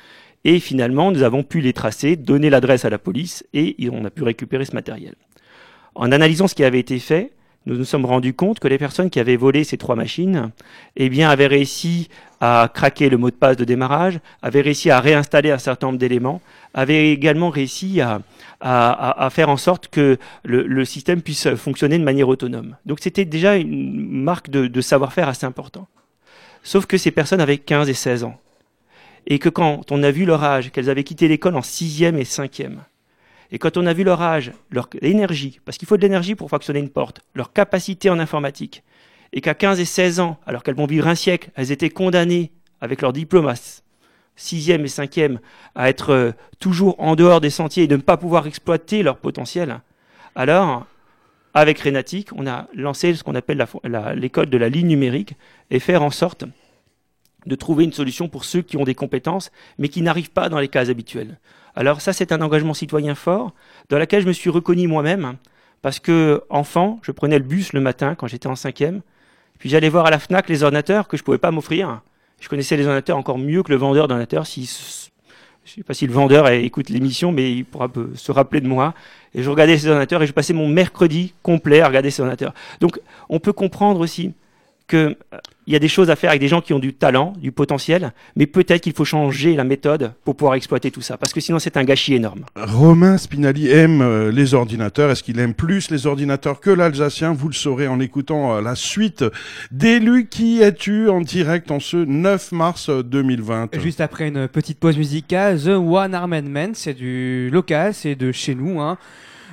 et 0.45 0.61
finalement 0.61 1.11
nous 1.11 1.25
avons 1.25 1.43
pu 1.43 1.61
les 1.61 1.73
tracer, 1.73 2.15
donner 2.15 2.51
l'adresse 2.51 2.85
à 2.85 2.91
la 2.91 2.99
police 2.99 3.45
et 3.53 3.75
on 3.91 4.05
a 4.05 4.11
pu 4.11 4.23
récupérer 4.23 4.65
ce 4.65 4.73
matériel. 4.73 5.17
En 5.97 6.13
analysant 6.13 6.47
ce 6.47 6.55
qui 6.55 6.63
avait 6.63 6.79
été 6.79 7.01
fait, 7.01 7.33
nous 7.67 7.77
nous 7.77 7.85
sommes 7.85 8.05
rendus 8.05 8.35
compte 8.35 8.61
que 8.61 8.69
les 8.69 8.77
personnes 8.77 9.09
qui 9.09 9.21
avaient 9.21 9.37
volé 9.37 9.65
ces 9.65 9.79
trois 9.79 9.97
machines, 9.97 10.51
eh 10.97 11.09
bien, 11.09 11.31
avaient 11.31 11.47
réussi 11.47 12.09
à 12.41 12.71
craquer 12.73 13.09
le 13.09 13.17
mot 13.17 13.31
de 13.31 13.35
passe 13.35 13.57
de 13.57 13.65
démarrage, 13.65 14.21
avaient 14.43 14.61
réussi 14.61 14.91
à 14.91 15.01
réinstaller 15.01 15.51
un 15.51 15.59
certain 15.59 15.87
nombre 15.87 15.99
d'éléments, 15.99 16.43
avaient 16.75 17.11
également 17.11 17.49
réussi 17.49 18.03
à, 18.03 18.21
à, 18.61 19.29
faire 19.31 19.49
en 19.49 19.57
sorte 19.57 19.89
que 19.89 20.19
le, 20.45 20.85
système 20.85 21.23
puisse 21.23 21.49
fonctionner 21.55 21.99
de 21.99 22.05
manière 22.05 22.29
autonome. 22.29 22.77
Donc 22.85 22.99
c'était 23.01 23.25
déjà 23.25 23.57
une 23.57 24.23
marque 24.23 24.51
de, 24.51 24.67
de 24.67 24.81
savoir-faire 24.83 25.29
assez 25.29 25.47
important. 25.47 25.89
Sauf 26.63 26.85
que 26.85 26.99
ces 26.99 27.11
personnes 27.11 27.41
avaient 27.41 27.59
15 27.59 27.89
et 27.89 27.95
16 27.95 28.25
ans. 28.25 28.39
Et 29.27 29.39
que 29.39 29.49
quand 29.49 29.91
on 29.91 30.03
a 30.03 30.11
vu 30.11 30.27
leur 30.27 30.45
âge, 30.45 30.71
qu'elles 30.71 30.91
avaient 30.91 31.05
quitté 31.05 31.29
l'école 31.29 31.57
en 31.57 31.63
sixième 31.63 32.19
et 32.19 32.25
cinquième, 32.27 32.83
et 33.55 33.59
quand 33.59 33.77
on 33.77 33.87
a 33.87 33.93
vu 33.93 34.03
leur 34.03 34.21
âge, 34.21 34.51
leur 34.73 34.89
énergie, 35.01 35.61
parce 35.65 35.79
qu'il 35.79 35.87
faut 35.87 35.97
de 35.97 36.03
l'énergie 36.03 36.35
pour 36.35 36.51
fonctionner 36.51 36.81
une 36.81 36.91
porte, 36.91 37.21
leur 37.37 37.53
capacité 37.53 38.11
en 38.11 38.19
informatique, 38.19 38.83
et 39.33 39.41
qu'à 39.41 39.55
15 39.55 39.79
et 39.79 39.85
16 39.85 40.19
ans, 40.19 40.41
alors 40.45 40.65
qu'elles 40.65 40.75
vont 40.75 40.87
vivre 40.87 41.07
un 41.07 41.15
siècle, 41.15 41.51
elles 41.55 41.71
étaient 41.71 41.89
condamnées 41.89 42.51
avec 42.81 43.01
leur 43.01 43.13
diplôme 43.13 43.55
sixième 44.35 44.85
et 44.85 44.89
cinquième 44.89 45.39
à 45.77 45.89
être 45.89 46.11
euh, 46.11 46.33
toujours 46.59 46.97
en 46.99 47.15
dehors 47.15 47.41
des 47.41 47.51
sentiers 47.51 47.85
et 47.85 47.87
de 47.87 47.95
ne 47.95 48.03
pas 48.03 48.17
pouvoir 48.17 48.49
exploiter 48.49 49.05
leur 49.05 49.19
potentiel, 49.19 49.79
alors, 50.35 50.85
avec 51.55 51.79
Renatic, 51.79 52.31
on 52.35 52.49
a 52.49 52.67
lancé 52.75 53.15
ce 53.15 53.23
qu'on 53.23 53.37
appelle 53.37 53.65
l'école 54.17 54.51
de 54.51 54.59
la 54.59 54.69
ligne 54.69 54.89
numérique 54.89 55.35
et 55.71 55.79
faire 55.79 56.03
en 56.03 56.11
sorte 56.11 56.45
de 57.47 57.55
trouver 57.55 57.85
une 57.85 57.93
solution 57.93 58.29
pour 58.29 58.45
ceux 58.45 58.63
qui 58.63 58.77
ont 58.79 58.85
des 58.85 58.97
compétences, 58.97 59.53
mais 59.79 59.89
qui 59.89 60.03
n'arrivent 60.03 60.33
pas 60.33 60.49
dans 60.49 60.59
les 60.59 60.67
cases 60.67 60.89
habituelles. 60.89 61.39
Alors 61.77 62.01
ça, 62.01 62.13
c'est 62.13 62.33
un 62.33 62.41
engagement 62.41 62.75
citoyen 62.75 63.15
fort, 63.15 63.53
dans 63.89 63.99
lequel 63.99 64.23
je 64.23 64.29
me 64.29 64.33
suis 64.33 64.51
reconnu 64.51 64.87
moi-même, 64.87 65.37
parce 65.83 65.99
que 65.99 66.43
enfant, 66.49 67.01
je 67.03 67.13
prenais 67.13 67.39
le 67.39 67.45
bus 67.45 67.73
le 67.73 67.81
matin 67.81 68.15
quand 68.15 68.27
j'étais 68.27 68.47
en 68.47 68.57
cinquième, 68.57 69.03
puis 69.59 69.69
j'allais 69.69 69.89
voir 69.89 70.07
à 70.07 70.11
la 70.11 70.19
Fnac 70.19 70.49
les 70.49 70.63
ordinateurs 70.63 71.09
que 71.09 71.17
je 71.17 71.23
pouvais 71.23 71.39
pas 71.39 71.51
m'offrir. 71.51 72.01
Je 72.41 72.49
connaissais 72.49 72.77
les 72.77 72.85
ordinateurs 72.85 73.17
encore 73.17 73.39
mieux 73.39 73.63
que 73.63 73.71
le 73.71 73.79
vendeur 73.79 74.09
d'ordinateurs. 74.09 74.45
Je 74.45 74.61
sais 74.65 75.83
pas 75.83 75.95
si 75.95 76.07
le 76.07 76.13
vendeur 76.13 76.49
écoute 76.49 76.91
l'émission, 76.91 77.33
mais 77.33 77.53
il 77.53 77.65
pourra 77.65 77.89
se 78.15 78.33
rappeler 78.33 78.61
de 78.61 78.69
moi. 78.69 78.95
Et 79.35 79.43
je 79.43 79.49
regardais 79.49 79.79
ces 79.79 79.89
ordinateurs 79.89 80.23
et 80.23 80.27
je 80.27 80.33
passais 80.33 80.53
mon 80.53 80.69
mercredi 80.69 81.35
complet 81.43 81.81
à 81.81 81.89
regarder 81.89 82.11
ces 82.11 82.21
ordinateurs. 82.21 82.53
Donc, 82.81 83.01
on 83.29 83.41
peut 83.41 83.53
comprendre 83.53 84.01
aussi 84.01 84.35
que 84.87 84.97
euh, 84.97 85.39
il 85.67 85.73
y 85.73 85.77
a 85.77 85.79
des 85.79 85.89
choses 85.89 86.11
à 86.11 86.17
faire 86.17 86.31
avec 86.31 86.41
des 86.41 86.49
gens 86.49 86.61
qui 86.61 86.75
ont 86.75 86.79
du 86.79 86.93
talent, 86.93 87.33
du 87.39 87.51
potentiel, 87.51 88.13
mais 88.37 88.47
peut-être 88.47 88.83
qu'il 88.83 88.93
faut 88.93 89.07
changer 89.07 89.55
la 89.55 89.65
méthode 89.65 90.13
pour 90.25 90.37
pouvoir 90.37 90.57
exploiter 90.57 90.91
tout 90.91 91.01
ça, 91.01 91.17
parce 91.17 91.33
que 91.33 91.41
sinon 91.41 91.59
c'est 91.59 91.79
un 91.79 91.85
gâchis 91.85 92.15
énorme. 92.15 92.45
Romain 92.55 93.17
Spinelli 93.17 93.71
aime 93.71 94.03
euh, 94.03 94.31
les 94.31 94.53
ordinateurs. 94.53 95.11
Est-ce 95.11 95.23
qu'il 95.23 95.39
aime 95.39 95.55
plus 95.55 95.91
les 95.91 96.07
ordinateurs 96.07 96.61
que 96.61 96.71
l'Alsacien? 96.71 97.33
Vous 97.33 97.49
le 97.49 97.55
saurez 97.55 97.89
en 97.89 97.99
écoutant 97.99 98.57
euh, 98.57 98.61
la 98.61 98.75
suite 98.75 99.25
d'élu 99.71 100.27
Qui 100.29 100.61
es-tu 100.61 101.09
en 101.09 101.23
direct 101.23 101.71
en 101.71 101.81
ce 101.81 101.97
9 101.97 102.53
mars 102.53 102.91
2020. 102.91 103.81
Juste 103.81 104.01
après 104.01 104.29
une 104.29 104.49
petite 104.49 104.79
pause 104.79 104.99
musicale, 104.99 105.61
The 105.61 105.69
One 105.69 106.15
Armed 106.15 106.47
Man, 106.47 106.73
c'est 106.75 106.95
du 106.95 107.49
local, 107.51 107.95
c'est 107.95 108.17
de 108.17 108.33
chez 108.33 108.55
nous. 108.55 108.81
Hein. 108.81 108.99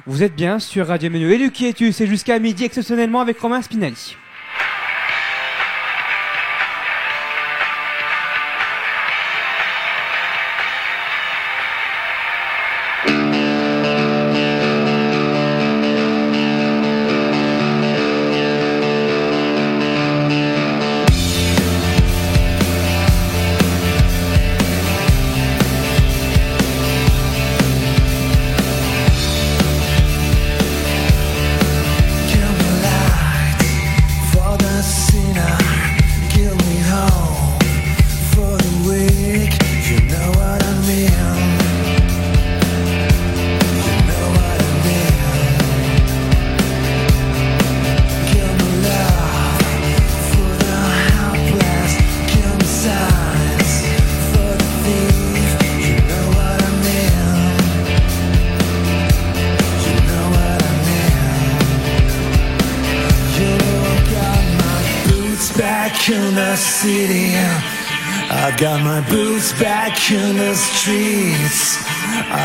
Vous 0.08 0.24
êtes 0.24 0.36
bien 0.36 0.60
sur 0.60 0.88
Radio 0.88 1.10
Menu. 1.10 1.32
Élu 1.32 1.52
Qui 1.52 1.68
es-tu? 1.68 1.92
C'est 1.92 2.08
jusqu'à 2.08 2.38
midi 2.40 2.66
exceptionnellement 2.66 3.22
avec 3.22 3.40
Romain 3.40 3.62
Spinelli. 3.62 4.18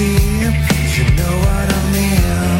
sleep. 0.00 0.54
You 0.96 1.04
know 1.16 1.34
what 1.44 1.68
I 1.72 1.92
mean. 1.92 2.59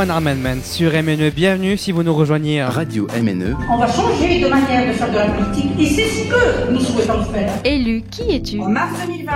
One 0.00 0.10
Armed 0.10 0.38
Man 0.38 0.60
sur 0.62 0.92
MNE. 0.92 1.28
Bienvenue 1.28 1.76
si 1.76 1.92
vous 1.92 2.02
nous 2.02 2.14
rejoignez. 2.14 2.62
Radio 2.62 3.06
MNE. 3.22 3.54
On 3.70 3.76
va 3.76 3.86
changer 3.86 4.40
de 4.40 4.48
manière 4.48 4.88
de 4.88 4.92
faire 4.94 5.10
de 5.10 5.16
la 5.18 5.26
politique 5.26 5.72
et 5.78 5.84
c'est 5.84 6.08
ce 6.08 6.26
que 6.26 6.72
nous 6.72 6.80
souhaitons 6.80 7.22
faire. 7.24 7.52
Élu, 7.66 8.00
qui 8.10 8.22
es-tu? 8.34 8.60
En 8.60 8.70
mars 8.70 8.94
2020, 9.06 9.34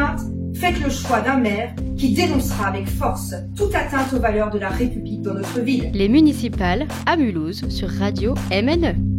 faites 0.55 0.83
le 0.83 0.88
choix 0.88 1.20
d'un 1.20 1.37
maire 1.37 1.74
qui 1.98 2.14
dénoncera 2.14 2.68
avec 2.68 2.88
force 2.88 3.35
toute 3.55 3.74
atteinte 3.74 4.11
aux 4.14 4.20
valeurs 4.20 4.50
de 4.50 4.59
la 4.59 4.70
République 4.70 5.20
dans 5.20 5.35
notre 5.35 5.61
ville. 5.61 5.90
Les 5.92 6.09
municipales 6.09 6.87
à 7.05 7.18
Mulhouse 7.18 7.68
sur 7.68 7.90
Radio 7.90 8.33
MNE. 8.50 9.13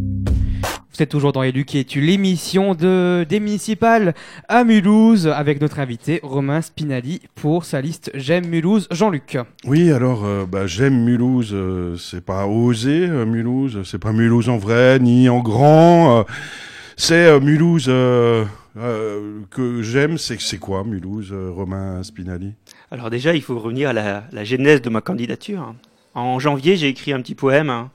Vous 0.96 1.04
êtes 1.04 1.10
toujours 1.10 1.34
dans 1.34 1.44
Éduquer-tu, 1.44 2.00
l'émission 2.00 2.74
de, 2.74 3.26
des 3.28 3.42
municipales 3.42 4.14
à 4.48 4.64
Mulhouse, 4.64 5.28
avec 5.28 5.60
notre 5.60 5.80
invité 5.80 6.22
Romain 6.24 6.62
Spinali 6.62 7.20
pour 7.36 7.66
sa 7.66 7.82
liste 7.82 8.12
J'aime 8.14 8.48
Mulhouse, 8.48 8.88
Jean-Luc. 8.92 9.38
Oui, 9.66 9.92
alors 9.92 10.24
euh, 10.24 10.46
bah, 10.46 10.68
j'aime 10.68 11.04
Mulhouse, 11.04 11.50
euh, 11.52 11.98
c'est 11.98 12.24
pas 12.24 12.48
osé 12.48 13.10
euh, 13.10 13.26
Mulhouse, 13.26 13.82
c'est 13.84 14.00
pas 14.00 14.14
Mulhouse 14.14 14.48
en 14.48 14.56
vrai 14.56 14.98
ni 15.00 15.28
en 15.28 15.42
grand, 15.42 16.20
euh, 16.20 16.24
c'est 16.96 17.26
euh, 17.26 17.42
Mulhouse 17.42 17.88
euh, 17.90 18.46
euh, 18.78 19.42
que 19.52 19.82
j'aime, 19.82 20.18
c'est 20.18 20.40
c'est 20.40 20.60
quoi 20.60 20.86
Mulhouse, 20.86 21.34
euh, 21.34 21.52
Romain 21.52 22.04
Spinali? 22.04 22.54
Alors 22.90 23.10
déjà, 23.10 23.36
il 23.36 23.42
faut 23.42 23.60
revenir 23.60 23.90
à 23.90 23.94
la, 23.94 24.24
la 24.32 24.44
genèse 24.46 24.82
de 24.82 24.90
ma 24.90 25.02
candidature. 25.02 25.76
En 26.14 26.40
janvier, 26.40 26.78
j'ai 26.78 26.88
écrit 26.88 27.12
un 27.12 27.20
petit 27.20 27.36
poème 27.36 27.70
hein, 27.70 27.92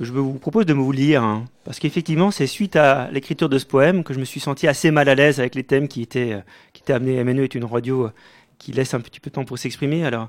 je 0.00 0.12
vous 0.12 0.38
propose 0.38 0.64
de 0.64 0.72
vous 0.72 0.92
lire, 0.92 1.22
hein, 1.22 1.44
parce 1.64 1.78
qu'effectivement, 1.78 2.30
c'est 2.30 2.46
suite 2.46 2.74
à 2.76 3.10
l'écriture 3.10 3.50
de 3.50 3.58
ce 3.58 3.66
poème 3.66 4.02
que 4.02 4.14
je 4.14 4.18
me 4.18 4.24
suis 4.24 4.40
senti 4.40 4.66
assez 4.66 4.90
mal 4.90 5.08
à 5.10 5.14
l'aise 5.14 5.40
avec 5.40 5.54
les 5.54 5.64
thèmes 5.64 5.88
qui 5.88 6.00
étaient, 6.00 6.32
euh, 6.32 6.40
qui 6.72 6.82
étaient 6.82 6.94
amenés. 6.94 7.22
MNE 7.22 7.40
est 7.40 7.54
une 7.54 7.64
radio 7.64 8.06
euh, 8.06 8.12
qui 8.58 8.72
laisse 8.72 8.94
un 8.94 9.00
petit 9.00 9.20
peu 9.20 9.28
de 9.28 9.34
temps 9.34 9.44
pour 9.44 9.58
s'exprimer. 9.58 10.04
Alors 10.04 10.28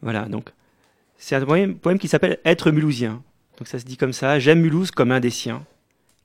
voilà, 0.00 0.22
donc 0.22 0.50
c'est 1.18 1.36
un 1.36 1.44
poème, 1.44 1.74
poème 1.76 1.98
qui 1.98 2.08
s'appelle 2.08 2.38
Être 2.44 2.70
mulhousien. 2.70 3.22
Ça 3.64 3.78
se 3.78 3.84
dit 3.84 3.96
comme 3.96 4.12
ça 4.12 4.38
J'aime 4.38 4.60
Mulhouse 4.60 4.90
comme 4.90 5.12
un 5.12 5.20
des 5.20 5.30
siens, 5.30 5.64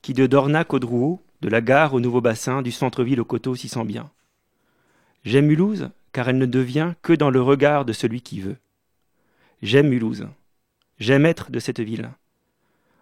qui 0.02 0.14
de 0.14 0.26
Dornac 0.26 0.74
au 0.74 0.80
Drouot, 0.80 1.22
de 1.42 1.50
la 1.50 1.62
gare 1.62 1.94
au 1.94 2.00
nouveau 2.00 2.22
bassin, 2.22 2.62
du 2.62 2.72
centre-ville 2.72 3.22
au 3.22 3.26
coteau 3.26 3.56
s'y 3.56 3.68
sent 3.68 3.86
bien. 3.86 4.10
J'aime 5.26 5.46
Mulhouse 5.46 5.90
car 6.12 6.30
elle 6.30 6.38
ne 6.38 6.46
devient 6.46 6.94
que 7.02 7.14
dans 7.14 7.30
le 7.30 7.42
regard 7.42 7.86
de 7.86 7.94
celui 7.94 8.22
qui 8.22 8.40
veut. 8.40 8.58
J'aime 9.62 9.90
Mulhouse. 9.90 10.28
J'aime 10.98 11.26
être 11.26 11.52
de 11.52 11.60
cette 11.60 11.80
ville. 11.80 12.10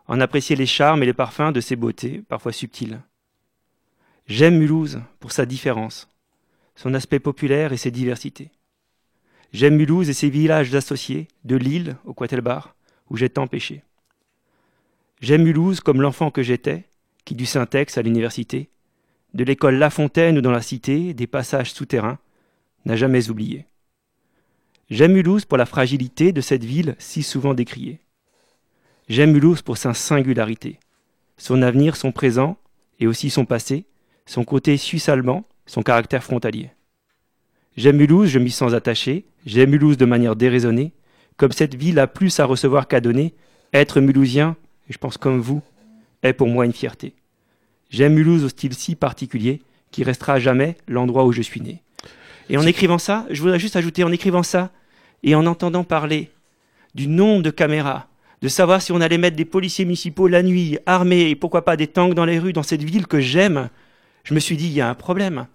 En 0.08 0.22
apprécier 0.22 0.56
les 0.56 0.65
charmes 0.65 1.04
et 1.04 1.06
les 1.06 1.13
parfums 1.13 1.52
de 1.52 1.60
ses 1.60 1.76
beautés, 1.76 2.24
parfois 2.28 2.54
subtiles. 2.54 3.02
J'aime 4.26 4.58
Mulhouse 4.58 5.02
pour 5.20 5.32
sa 5.32 5.46
différence, 5.46 6.10
son 6.76 6.93
aspect 6.93 7.20
populaire 7.20 7.74
et 7.74 7.78
ses 7.78 7.91
diversités. 7.91 8.52
J'aime 9.52 9.76
Mulhouse 9.76 10.10
et 10.10 10.13
ses 10.13 10.30
villages 10.30 10.74
associés, 10.76 11.28
de 11.43 11.56
Lille 11.56 11.98
au 12.06 12.13
Quatelbar, 12.13 12.76
où 13.10 13.17
j'ai 13.17 13.30
tant 13.30 13.48
péché. 13.48 13.84
J'aime 15.22 15.43
Mulhouse 15.43 15.80
comme 15.80 16.02
l'enfant 16.02 16.32
que 16.32 16.43
j'étais, 16.43 16.86
qui 17.26 17.36
du 17.36 17.46
Syntex 17.46 17.98
à 17.98 18.02
l'université, 18.02 18.70
de 19.34 19.43
l'école 19.43 19.76
La 19.76 19.89
Fontaine 19.89 20.38
ou 20.38 20.41
dans 20.41 20.52
la 20.52 20.62
cité, 20.62 21.13
des 21.13 21.28
passages 21.28 21.74
souterrains, 21.74 22.20
n'a 22.86 22.96
jamais 22.96 23.30
oublié. 23.30 23.65
J'aime 24.89 25.13
Mulhouse 25.13 25.46
pour 25.46 25.58
la 25.58 25.65
fragilité 25.65 26.32
de 26.32 26.41
cette 26.41 26.63
ville 26.63 26.96
si 26.98 27.24
souvent 27.24 27.54
décriée. 27.54 28.00
J'aime 29.10 29.32
Mulhouse 29.32 29.62
pour 29.62 29.78
sa 29.78 29.93
singularité, 29.93 30.80
son 31.38 31.62
avenir, 31.62 31.96
son 31.96 32.12
présent 32.12 32.58
et 33.00 33.08
aussi 33.08 33.30
son 33.30 33.46
passé, 33.46 33.86
son 34.26 34.43
côté 34.43 34.76
suisse-allemand, 34.76 35.46
son 35.65 35.82
caractère 35.82 36.26
frontalier. 36.26 36.72
J'aime 37.78 37.96
Mulhouse, 37.96 38.28
je 38.28 38.39
m'y 38.39 38.52
sens 38.52 38.74
attaché, 38.74 39.24
j'aime 39.46 39.70
Mulhouse 39.70 39.96
de 39.96 40.04
manière 40.04 40.36
déraisonnée, 40.36 40.91
comme 41.38 41.54
cette 41.54 41.76
ville 41.76 42.00
a 42.00 42.08
plus 42.08 42.38
à 42.41 42.46
recevoir 42.46 42.89
qu'à 42.89 43.00
donner, 43.00 43.34
être 43.72 44.02
mulhousien, 44.02 44.58
et 44.89 44.93
je 44.93 44.98
pense 44.98 45.17
comme 45.17 45.39
vous, 45.39 45.62
est 46.22 46.34
pour 46.34 46.50
moi 46.50 46.65
une 46.65 46.74
fierté. 46.74 47.13
J'aime 47.89 48.15
Mulhouse 48.15 48.43
au 48.43 48.50
style 48.50 48.74
si 48.74 48.96
particulier, 48.96 49.62
qui 49.89 50.04
restera 50.04 50.34
à 50.34 50.39
jamais 50.39 50.76
l'endroit 50.86 51.24
où 51.24 51.32
je 51.32 51.41
suis 51.41 51.62
né. 51.62 51.82
Et 52.50 52.58
en 52.58 52.67
écrivant 52.67 52.98
ça, 52.98 53.26
je 53.30 53.41
voudrais 53.41 53.60
juste 53.60 53.78
ajouter, 53.78 54.04
en 54.04 54.12
écrivant 54.12 54.43
ça, 54.43 54.70
et 55.24 55.34
en 55.34 55.46
entendant 55.46 55.86
parler 55.86 56.30
du 56.93 57.08
nombre 57.08 57.41
de 57.43 57.52
caméras, 57.52 58.08
de 58.41 58.47
savoir 58.47 58.82
si 58.82 58.91
on 58.91 59.02
allait 59.02 59.17
mettre 59.17 59.36
des 59.36 59.45
policiers 59.45 59.86
municipaux 59.86 60.28
la 60.28 60.43
nuit, 60.43 60.78
armés, 60.86 61.30
et 61.30 61.36
pourquoi 61.36 61.65
pas 61.65 61.76
des 61.76 61.88
tanks 61.88 62.13
dans 62.13 62.26
les 62.26 62.39
rues, 62.39 62.54
dans 62.54 62.63
cette 62.63 62.84
ville 62.84 63.08
que 63.08 63.19
j'aime, 63.19 63.69
je 64.23 64.34
me 64.34 64.39
suis 64.39 64.58
dit, 64.58 64.67
il 64.67 64.73
y 64.73 64.82
a 64.82 64.89
un 64.89 64.95
problème. 64.95 65.47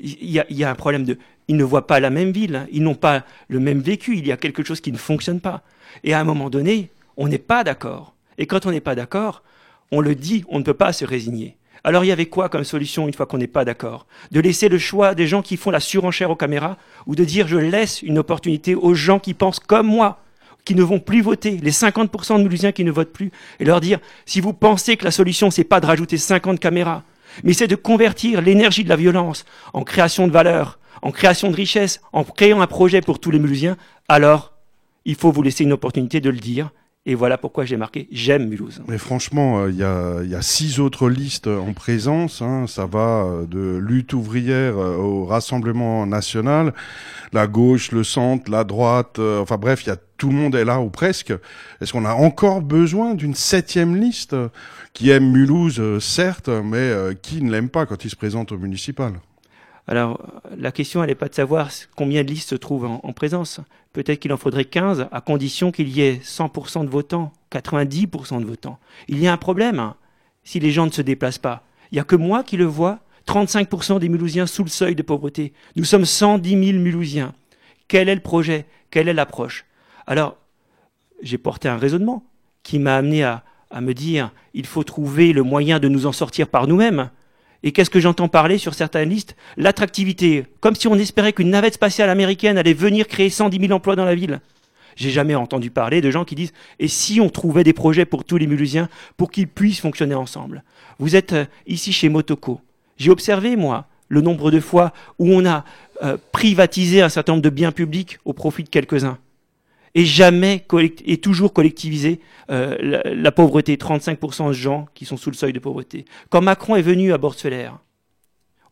Il 0.00 0.30
y 0.30 0.40
a, 0.40 0.46
il 0.50 0.56
y 0.56 0.64
a 0.64 0.70
un 0.70 0.74
problème 0.74 1.04
de... 1.04 1.18
Ils 1.48 1.56
ne 1.56 1.64
voient 1.64 1.86
pas 1.86 2.00
la 2.00 2.10
même 2.10 2.32
ville, 2.32 2.66
ils 2.70 2.82
n'ont 2.82 2.94
pas 2.94 3.24
le 3.48 3.60
même 3.60 3.80
vécu, 3.80 4.16
il 4.16 4.26
y 4.26 4.32
a 4.32 4.36
quelque 4.36 4.64
chose 4.64 4.80
qui 4.80 4.92
ne 4.92 4.96
fonctionne 4.96 5.40
pas. 5.40 5.62
Et 6.04 6.12
à 6.12 6.20
un 6.20 6.24
moment 6.24 6.50
donné, 6.50 6.90
on 7.16 7.28
n'est 7.28 7.38
pas 7.38 7.64
d'accord. 7.64 8.14
Et 8.38 8.46
quand 8.46 8.66
on 8.66 8.70
n'est 8.70 8.80
pas 8.80 8.94
d'accord, 8.94 9.42
on 9.90 10.00
le 10.00 10.14
dit, 10.14 10.44
on 10.48 10.58
ne 10.58 10.64
peut 10.64 10.74
pas 10.74 10.92
se 10.92 11.04
résigner. 11.04 11.56
Alors 11.84 12.04
il 12.04 12.08
y 12.08 12.12
avait 12.12 12.26
quoi 12.26 12.48
comme 12.48 12.64
solution 12.64 13.08
une 13.08 13.14
fois 13.14 13.26
qu'on 13.26 13.38
n'est 13.38 13.48
pas 13.48 13.64
d'accord? 13.64 14.06
De 14.30 14.40
laisser 14.40 14.68
le 14.68 14.78
choix 14.78 15.14
des 15.14 15.26
gens 15.26 15.42
qui 15.42 15.56
font 15.56 15.70
la 15.70 15.80
surenchère 15.80 16.30
aux 16.30 16.36
caméras 16.36 16.76
ou 17.06 17.16
de 17.16 17.24
dire 17.24 17.48
je 17.48 17.56
laisse 17.56 18.02
une 18.02 18.18
opportunité 18.18 18.74
aux 18.76 18.94
gens 18.94 19.18
qui 19.18 19.34
pensent 19.34 19.58
comme 19.58 19.88
moi, 19.88 20.21
qui 20.64 20.74
ne 20.74 20.82
vont 20.82 21.00
plus 21.00 21.22
voter, 21.22 21.58
les 21.62 21.72
50% 21.72 22.38
de 22.38 22.42
Mulhousiens 22.42 22.72
qui 22.72 22.84
ne 22.84 22.90
votent 22.90 23.12
plus, 23.12 23.30
et 23.60 23.64
leur 23.64 23.80
dire 23.80 23.98
si 24.26 24.40
vous 24.40 24.52
pensez 24.52 24.96
que 24.96 25.04
la 25.04 25.10
solution 25.10 25.50
c'est 25.50 25.64
pas 25.64 25.80
de 25.80 25.86
rajouter 25.86 26.18
50 26.18 26.60
caméras, 26.60 27.02
mais 27.44 27.52
c'est 27.52 27.68
de 27.68 27.76
convertir 27.76 28.40
l'énergie 28.42 28.84
de 28.84 28.88
la 28.88 28.96
violence 28.96 29.44
en 29.72 29.82
création 29.82 30.26
de 30.26 30.32
valeur, 30.32 30.78
en 31.02 31.10
création 31.10 31.50
de 31.50 31.56
richesse, 31.56 32.00
en 32.12 32.24
créant 32.24 32.60
un 32.60 32.66
projet 32.66 33.00
pour 33.00 33.18
tous 33.18 33.30
les 33.30 33.38
Mulhousiens, 33.38 33.76
alors 34.08 34.52
il 35.04 35.16
faut 35.16 35.32
vous 35.32 35.42
laisser 35.42 35.64
une 35.64 35.72
opportunité 35.72 36.20
de 36.20 36.30
le 36.30 36.38
dire 36.38 36.70
et 37.04 37.16
voilà 37.16 37.36
pourquoi 37.36 37.64
j'ai 37.64 37.76
marqué 37.76 38.06
J'aime 38.12 38.48
Mulhouse. 38.48 38.80
Mais 38.86 38.96
franchement, 38.96 39.66
il 39.66 39.74
y, 39.74 39.82
a, 39.82 40.22
y, 40.22 40.36
a, 40.36 40.42
six 40.42 40.78
autres 40.78 41.08
listes 41.08 41.48
en 41.48 41.72
présence. 41.72 42.42
Hein. 42.42 42.66
Ça 42.68 42.86
va 42.86 43.24
euh, 43.24 43.44
de 43.44 43.76
lutte 43.76 44.12
ouvrière 44.12 44.78
euh, 44.78 44.96
au 44.96 45.24
Rassemblement 45.24 46.06
national, 46.06 46.72
la 47.32 47.48
gauche, 47.48 47.90
le 47.90 48.04
centre, 48.04 48.48
la 48.52 48.62
droite. 48.62 49.18
Euh, 49.18 49.40
enfin 49.40 49.56
bref, 49.56 49.82
il 49.84 49.88
y 49.88 49.92
a 49.92 49.96
tout 50.16 50.28
le 50.28 50.36
monde 50.36 50.54
est 50.54 50.64
là 50.64 50.80
ou 50.80 50.90
presque. 50.90 51.32
Est-ce 51.80 51.92
qu'on 51.92 52.04
a 52.04 52.14
encore 52.14 52.62
besoin 52.62 53.14
d'une 53.14 53.34
septième 53.34 53.96
liste? 53.96 54.36
Qui 54.92 55.10
aime 55.10 55.32
Mulhouse, 55.32 55.98
certes, 56.00 56.50
mais 56.50 56.92
qui 57.22 57.42
ne 57.42 57.50
l'aime 57.50 57.70
pas 57.70 57.86
quand 57.86 58.04
il 58.04 58.10
se 58.10 58.16
présente 58.16 58.52
au 58.52 58.58
municipal? 58.58 59.14
Alors, 59.88 60.24
la 60.56 60.70
question, 60.70 61.04
n'est 61.04 61.14
pas 61.14 61.28
de 61.28 61.34
savoir 61.34 61.70
combien 61.96 62.22
de 62.22 62.28
listes 62.28 62.50
se 62.50 62.54
trouvent 62.54 62.84
en, 62.84 63.00
en 63.02 63.12
présence. 63.12 63.60
Peut-être 63.92 64.20
qu'il 64.20 64.32
en 64.32 64.36
faudrait 64.36 64.64
15, 64.64 65.08
à 65.10 65.20
condition 65.20 65.72
qu'il 65.72 65.88
y 65.88 66.00
ait 66.02 66.20
100% 66.22 66.84
de 66.84 66.90
votants, 66.90 67.32
90% 67.50 68.40
de 68.40 68.46
votants. 68.46 68.78
Il 69.08 69.18
y 69.20 69.26
a 69.26 69.32
un 69.32 69.36
problème 69.36 69.80
hein, 69.80 69.96
si 70.44 70.60
les 70.60 70.70
gens 70.70 70.86
ne 70.86 70.92
se 70.92 71.02
déplacent 71.02 71.38
pas. 71.38 71.64
Il 71.90 71.96
n'y 71.96 72.00
a 72.00 72.04
que 72.04 72.16
moi 72.16 72.42
qui 72.44 72.56
le 72.56 72.64
vois, 72.64 73.00
35% 73.26 73.98
des 73.98 74.08
Mulhousiens 74.08 74.46
sous 74.46 74.64
le 74.64 74.70
seuil 74.70 74.94
de 74.94 75.02
pauvreté. 75.02 75.52
Nous 75.76 75.84
sommes 75.84 76.04
110 76.04 76.50
000 76.50 76.78
Mulhousiens. 76.78 77.34
Quel 77.88 78.08
est 78.08 78.14
le 78.14 78.20
projet? 78.20 78.66
Quelle 78.90 79.08
est 79.08 79.14
l'approche? 79.14 79.66
Alors, 80.06 80.36
j'ai 81.22 81.38
porté 81.38 81.68
un 81.68 81.76
raisonnement 81.76 82.24
qui 82.62 82.78
m'a 82.78 82.96
amené 82.96 83.24
à, 83.24 83.44
à 83.70 83.80
me 83.80 83.94
dire 83.94 84.30
il 84.54 84.66
faut 84.66 84.84
trouver 84.84 85.32
le 85.32 85.42
moyen 85.42 85.78
de 85.80 85.88
nous 85.88 86.06
en 86.06 86.12
sortir 86.12 86.48
par 86.48 86.66
nous-mêmes. 86.66 87.10
Et 87.62 87.72
qu'est-ce 87.72 87.90
que 87.90 88.00
j'entends 88.00 88.28
parler 88.28 88.58
sur 88.58 88.74
certaines 88.74 89.08
listes? 89.08 89.36
L'attractivité, 89.56 90.44
comme 90.60 90.74
si 90.74 90.88
on 90.88 90.94
espérait 90.96 91.32
qu'une 91.32 91.50
navette 91.50 91.74
spatiale 91.74 92.10
américaine 92.10 92.58
allait 92.58 92.72
venir 92.72 93.06
créer 93.06 93.30
110 93.30 93.60
000 93.60 93.72
emplois 93.72 93.96
dans 93.96 94.04
la 94.04 94.14
ville. 94.14 94.40
J'ai 94.96 95.10
jamais 95.10 95.34
entendu 95.34 95.70
parler 95.70 96.00
de 96.00 96.10
gens 96.10 96.24
qui 96.24 96.34
disent 96.34 96.52
et 96.78 96.88
si 96.88 97.20
on 97.20 97.30
trouvait 97.30 97.64
des 97.64 97.72
projets 97.72 98.04
pour 98.04 98.24
tous 98.24 98.36
les 98.36 98.46
Mulhousiens 98.46 98.88
pour 99.16 99.30
qu'ils 99.30 99.48
puissent 99.48 99.80
fonctionner 99.80 100.14
ensemble? 100.14 100.64
Vous 100.98 101.16
êtes 101.16 101.32
euh, 101.32 101.44
ici 101.66 101.92
chez 101.92 102.08
Motoko. 102.08 102.60
J'ai 102.98 103.10
observé 103.10 103.56
moi 103.56 103.86
le 104.08 104.20
nombre 104.20 104.50
de 104.50 104.60
fois 104.60 104.92
où 105.18 105.32
on 105.32 105.46
a 105.46 105.64
euh, 106.02 106.18
privatisé 106.32 107.00
un 107.00 107.08
certain 107.08 107.32
nombre 107.32 107.42
de 107.42 107.50
biens 107.50 107.72
publics 107.72 108.18
au 108.24 108.32
profit 108.32 108.64
de 108.64 108.68
quelques-uns 108.68 109.18
et 109.94 110.04
jamais 110.04 110.64
et 111.04 111.16
toujours 111.18 111.52
collectiviser 111.52 112.20
euh, 112.50 113.02
la, 113.04 113.32
pauvreté, 113.32 113.76
35% 113.76 114.48
de 114.48 114.52
gens 114.52 114.86
qui 114.94 115.04
sont 115.04 115.16
sous 115.16 115.30
le 115.30 115.36
seuil 115.36 115.52
de 115.52 115.58
pauvreté. 115.58 116.04
Quand 116.30 116.40
Macron 116.40 116.76
est 116.76 116.82
venu 116.82 117.12
à 117.12 117.18
Bordeaux-Felaire, 117.18 117.78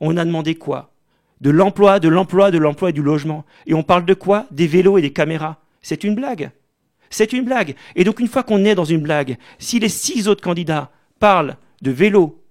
on 0.00 0.16
a 0.16 0.24
demandé 0.24 0.54
quoi? 0.54 0.92
De 1.40 1.50
l'emploi, 1.50 2.00
de 2.00 2.08
l'emploi, 2.08 2.50
de 2.50 2.58
l'emploi 2.58 2.90
et 2.90 2.92
du 2.92 3.02
logement. 3.02 3.44
Et 3.66 3.74
on 3.74 3.82
parle 3.82 4.04
de 4.04 4.14
quoi? 4.14 4.46
Des 4.50 4.66
vélos 4.66 4.98
et 4.98 5.02
des 5.02 5.12
caméras. 5.12 5.58
C'est 5.82 6.04
une 6.04 6.14
blague. 6.14 6.50
C'est 7.10 7.32
une 7.32 7.44
blague. 7.44 7.74
Et 7.96 8.04
donc 8.04 8.20
une 8.20 8.28
fois 8.28 8.42
qu'on 8.42 8.64
est 8.64 8.74
dans 8.74 8.84
une 8.84 9.00
blague, 9.00 9.36
si 9.58 9.78
les 9.78 9.88
six 9.88 10.28
autres 10.28 10.42
candidats 10.42 10.90
parlent 11.18 11.56
de 11.82 11.90
vélos 11.90 12.42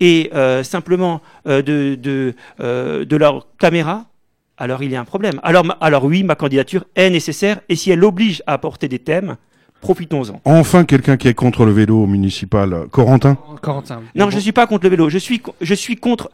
et 0.00 0.30
euh, 0.34 0.62
simplement 0.62 1.22
euh, 1.46 1.62
de, 1.62 1.94
de, 1.94 2.34
euh, 2.60 3.04
de 3.04 3.16
leur 3.16 3.48
caméra, 3.56 4.06
alors 4.58 4.82
il 4.82 4.90
y 4.90 4.96
a 4.96 5.00
un 5.00 5.04
problème. 5.04 5.40
Alors, 5.42 5.64
alors 5.80 6.04
oui, 6.04 6.22
ma 6.22 6.34
candidature 6.34 6.84
est 6.94 7.10
nécessaire, 7.10 7.60
et 7.68 7.76
si 7.76 7.90
elle 7.90 8.04
oblige 8.04 8.42
à 8.46 8.54
apporter 8.54 8.88
des 8.88 8.98
thèmes, 8.98 9.36
profitons-en. 9.80 10.40
Enfin, 10.44 10.84
quelqu'un 10.84 11.16
qui 11.16 11.28
est 11.28 11.34
contre 11.34 11.64
le 11.64 11.72
vélo 11.72 12.06
municipal. 12.06 12.86
Corentin 12.90 13.36
Corentin. 13.62 14.02
Non, 14.14 14.24
bon. 14.24 14.30
je 14.30 14.36
ne 14.36 14.40
suis 14.40 14.52
pas 14.52 14.66
contre 14.66 14.84
le 14.84 14.90
vélo. 14.90 15.08
Je 15.08 15.18
suis, 15.18 15.42
je 15.60 15.74
suis 15.74 15.96
contre 15.96 16.30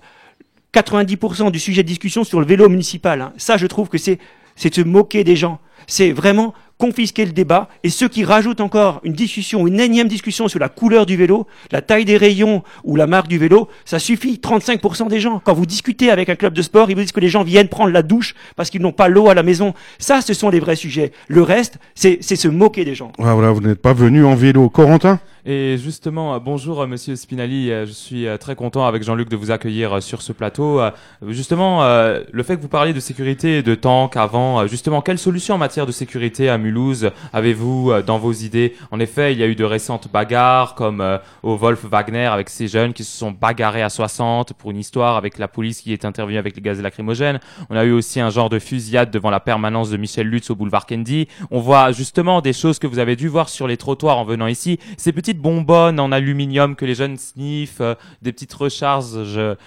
90% 0.75 1.51
du 1.51 1.59
sujet 1.59 1.83
de 1.83 1.89
discussion 1.89 2.25
sur 2.25 2.41
le 2.41 2.47
vélo 2.47 2.69
municipal. 2.69 3.21
Hein. 3.21 3.33
Ça, 3.37 3.57
je 3.57 3.67
trouve 3.67 3.89
que 3.89 3.99
c'est 3.99 4.19
se 4.57 4.81
moquer 4.81 5.25
des 5.25 5.37
gens. 5.37 5.61
C'est 5.87 6.13
vraiment 6.13 6.55
confisquer 6.79 7.25
le 7.25 7.33
débat 7.33 7.69
et 7.85 7.91
ceux 7.91 8.09
qui 8.09 8.25
rajoutent 8.25 8.61
encore 8.61 9.01
une 9.05 9.13
discussion, 9.13 9.67
une 9.67 9.81
énième 9.81 10.09
discussion 10.09 10.49
sur 10.49 10.59
la 10.59 10.69
couleur 10.69 11.07
du 11.07 11.17
vélo, 11.17 11.47
la 11.71 11.81
taille 11.81 12.05
des 12.05 12.17
rayons 12.17 12.63
ou 12.85 12.97
la 12.97 13.07
marque 13.07 13.29
du 13.29 13.39
vélo, 13.39 13.69
ça 13.85 13.99
suffit. 13.99 14.41
35% 14.43 15.09
des 15.09 15.21
gens, 15.21 15.41
quand 15.45 15.55
vous 15.55 15.67
discutez 15.67 16.11
avec 16.11 16.29
un 16.29 16.35
club 16.35 16.55
de 16.55 16.63
sport, 16.63 16.91
ils 16.91 16.95
vous 16.95 17.03
disent 17.03 17.13
que 17.13 17.21
les 17.21 17.29
gens 17.29 17.45
viennent 17.45 17.69
prendre 17.69 17.93
la 17.93 18.03
douche 18.03 18.35
parce 18.57 18.71
qu'ils 18.71 18.83
n'ont 18.83 18.93
pas 18.93 19.09
l'eau 19.09 19.29
à 19.29 19.35
la 19.35 19.43
maison. 19.43 19.75
Ça, 19.99 20.21
ce 20.21 20.35
sont 20.35 20.51
les 20.51 20.61
vrais 20.61 20.77
sujets. 20.77 21.13
Le 21.29 21.43
reste, 21.43 21.79
c'est 21.95 22.21
se 22.23 22.49
moquer 22.49 22.85
des 22.85 22.95
gens. 22.95 23.13
Ah, 23.19 23.35
voilà, 23.35 23.53
vous 23.53 23.61
n'êtes 23.61 23.81
pas 23.81 23.93
venu 23.93 24.25
en 24.25 24.35
vélo. 24.35 24.69
Corentin? 24.69 25.21
Et 25.45 25.77
justement, 25.77 26.35
euh, 26.35 26.39
bonjour 26.39 26.83
euh, 26.83 26.87
Monsieur 26.87 27.17
Spinelli, 27.17 27.73
Euh, 27.73 27.85
je 27.85 27.91
suis 27.91 28.27
très 28.39 28.55
content 28.55 28.87
avec 28.87 29.03
Jean-Luc 29.03 29.29
de 29.29 29.35
vous 29.35 29.51
accueillir 29.51 30.01
sur 30.01 30.23
ce 30.23 30.33
plateau. 30.33 30.81
Justement, 31.27 31.83
le 31.83 32.43
fait 32.43 32.57
que 32.57 32.63
vous 32.63 32.69
parliez 32.69 32.93
de 32.93 33.01
sécurité 33.01 33.59
et 33.59 33.63
de 33.63 33.75
tank 33.75 34.17
avant, 34.17 34.67
justement, 34.67 35.01
quelle 35.01 35.19
solution 35.19 35.55
en 35.55 35.59
matière 35.59 35.87
de 35.87 35.93
sécurité 35.93 36.49
à 36.49 36.59
Mulhouse 36.59 37.11
avez-vous 37.33 37.93
dans 38.07 38.19
vos 38.19 38.33
idées? 38.33 38.75
En 38.91 39.01
effet, 39.01 39.33
il 39.33 39.39
y 39.39 39.43
a 39.43 39.47
eu 39.47 39.55
de 39.55 39.65
récentes 39.65 40.09
bagarres 40.13 40.75
comme 40.75 41.03
au 41.43 41.57
Wolf 41.57 41.85
Wagner 41.85 42.27
avec 42.27 42.49
ces 42.49 42.69
jeunes 42.69 42.93
qui 42.93 43.05
se 43.05 43.17
sont 43.17 43.31
bagarrés 43.31 43.83
à 43.83 43.89
60 43.89 44.53
pour 44.55 44.71
une 44.71 44.79
histoire 44.79 45.17
avec 45.17 45.39
la 45.39 45.49
police 45.49 45.81
qui 45.81 45.93
est 45.93 46.05
intervenue 46.05 46.39
avec 46.39 46.57
les 46.57 46.63
gaz 46.63 46.81
lacrymogènes. 46.81 47.41
On 47.71 47.77
a 47.77 47.85
eu 47.85 47.93
aussi 47.93 48.21
un 48.21 48.31
genre 48.31 48.49
de 48.49 48.59
fusillade 48.59 49.11
devant 49.11 49.31
la 49.31 49.41
permanence 49.41 49.91
de 49.91 49.97
Michel 49.97 50.29
Lutz 50.29 50.51
au 50.51 50.55
boulevard 50.55 50.87
Kennedy. 50.87 51.29
On 51.51 51.61
voit 51.61 51.93
justement 51.93 52.41
des 52.41 52.53
choses 52.53 52.79
que 52.79 52.87
vous 52.87 52.99
avez 52.99 53.17
dû 53.17 53.29
voir 53.29 53.49
sur 53.49 53.67
les 53.67 53.77
trottoirs 53.77 54.19
en 54.19 54.25
venant 54.25 54.47
ici. 54.47 54.79
Ces 54.97 55.13
petites 55.33 55.43
bonbonnes 55.43 55.99
en 55.99 56.13
aluminium 56.13 56.77
que 56.77 56.85
les 56.85 56.95
jeunes 56.95 57.17
sniffent, 57.17 57.81
euh, 57.81 57.95
des 58.21 58.33
petites 58.33 58.53
recharges 58.53 59.17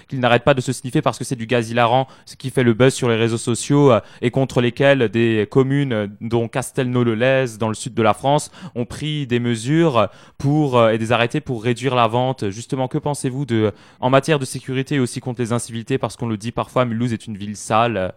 qu'ils 0.06 0.20
n'arrêtent 0.20 0.44
pas 0.44 0.54
de 0.54 0.60
se 0.60 0.72
sniffer 0.72 1.02
parce 1.02 1.18
que 1.18 1.24
c'est 1.24 1.34
du 1.34 1.46
gaz 1.46 1.70
hilarant, 1.70 2.06
ce 2.24 2.36
qui 2.36 2.50
fait 2.50 2.62
le 2.62 2.72
buzz 2.72 2.94
sur 2.94 3.08
les 3.08 3.16
réseaux 3.16 3.36
sociaux 3.36 3.90
euh, 3.90 4.00
et 4.22 4.30
contre 4.30 4.60
lesquels 4.60 5.08
des 5.08 5.48
communes 5.50 5.92
euh, 5.92 6.06
dont 6.20 6.46
Castelnau-le-Lez 6.46 7.58
dans 7.58 7.68
le 7.68 7.74
sud 7.74 7.94
de 7.94 8.02
la 8.02 8.14
France 8.14 8.52
ont 8.76 8.84
pris 8.84 9.26
des 9.26 9.40
mesures 9.40 10.08
pour 10.38 10.88
et 10.88 10.98
des 10.98 11.10
arrêtés 11.10 11.40
pour 11.40 11.64
réduire 11.64 11.96
la 11.96 12.06
vente. 12.06 12.50
Justement, 12.50 12.86
que 12.86 12.98
pensez-vous 12.98 13.44
de 13.44 13.72
en 13.98 14.10
matière 14.10 14.38
de 14.38 14.44
sécurité 14.44 14.96
et 14.96 15.00
aussi 15.00 15.18
contre 15.18 15.40
les 15.40 15.52
incivilités 15.52 15.98
parce 15.98 16.16
qu'on 16.16 16.28
le 16.28 16.36
dit 16.36 16.52
parfois, 16.52 16.84
Mulhouse 16.84 17.12
est 17.12 17.26
une 17.26 17.36
ville 17.36 17.56
sale. 17.56 18.14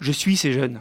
Je 0.00 0.12
suis 0.12 0.36
ces 0.36 0.52
jeunes. 0.52 0.80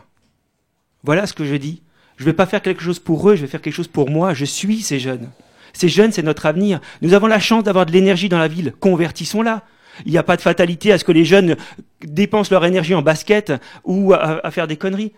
Voilà 1.04 1.26
ce 1.26 1.34
que 1.34 1.46
je 1.46 1.56
dis. 1.56 1.82
Je 2.18 2.24
ne 2.24 2.30
vais 2.30 2.36
pas 2.36 2.46
faire 2.46 2.62
quelque 2.62 2.84
chose 2.84 3.00
pour 3.00 3.28
eux, 3.30 3.36
je 3.36 3.42
vais 3.42 3.48
faire 3.48 3.62
quelque 3.62 3.74
chose 3.74 3.88
pour 3.88 4.10
moi. 4.12 4.36
Je 4.36 4.46
suis 4.46 4.82
ces 4.82 5.00
jeunes. 5.00 5.30
Ces 5.74 5.90
jeunes, 5.90 6.12
c'est 6.12 6.24
notre 6.24 6.46
avenir. 6.46 6.80
Nous 7.02 7.14
avons 7.14 7.28
la 7.28 7.40
chance 7.40 7.64
d'avoir 7.64 7.86
de 7.86 7.92
l'énergie 7.92 8.30
dans 8.30 8.40
la 8.40 8.48
ville. 8.48 8.74
Convertissons-la. 8.80 9.64
Il 10.06 10.12
n'y 10.12 10.18
a 10.18 10.24
pas 10.24 10.38
de 10.38 10.42
fatalité 10.42 10.92
à 10.92 10.98
ce 10.98 11.04
que 11.04 11.12
les 11.12 11.26
jeunes 11.26 11.56
dépensent 12.04 12.52
leur 12.52 12.66
énergie 12.66 12.96
en 12.96 13.02
basket 13.02 13.54
ou 13.84 14.14
à, 14.14 14.46
à 14.46 14.52
faire 14.52 14.68
des 14.68 14.78
conneries. 14.78 15.12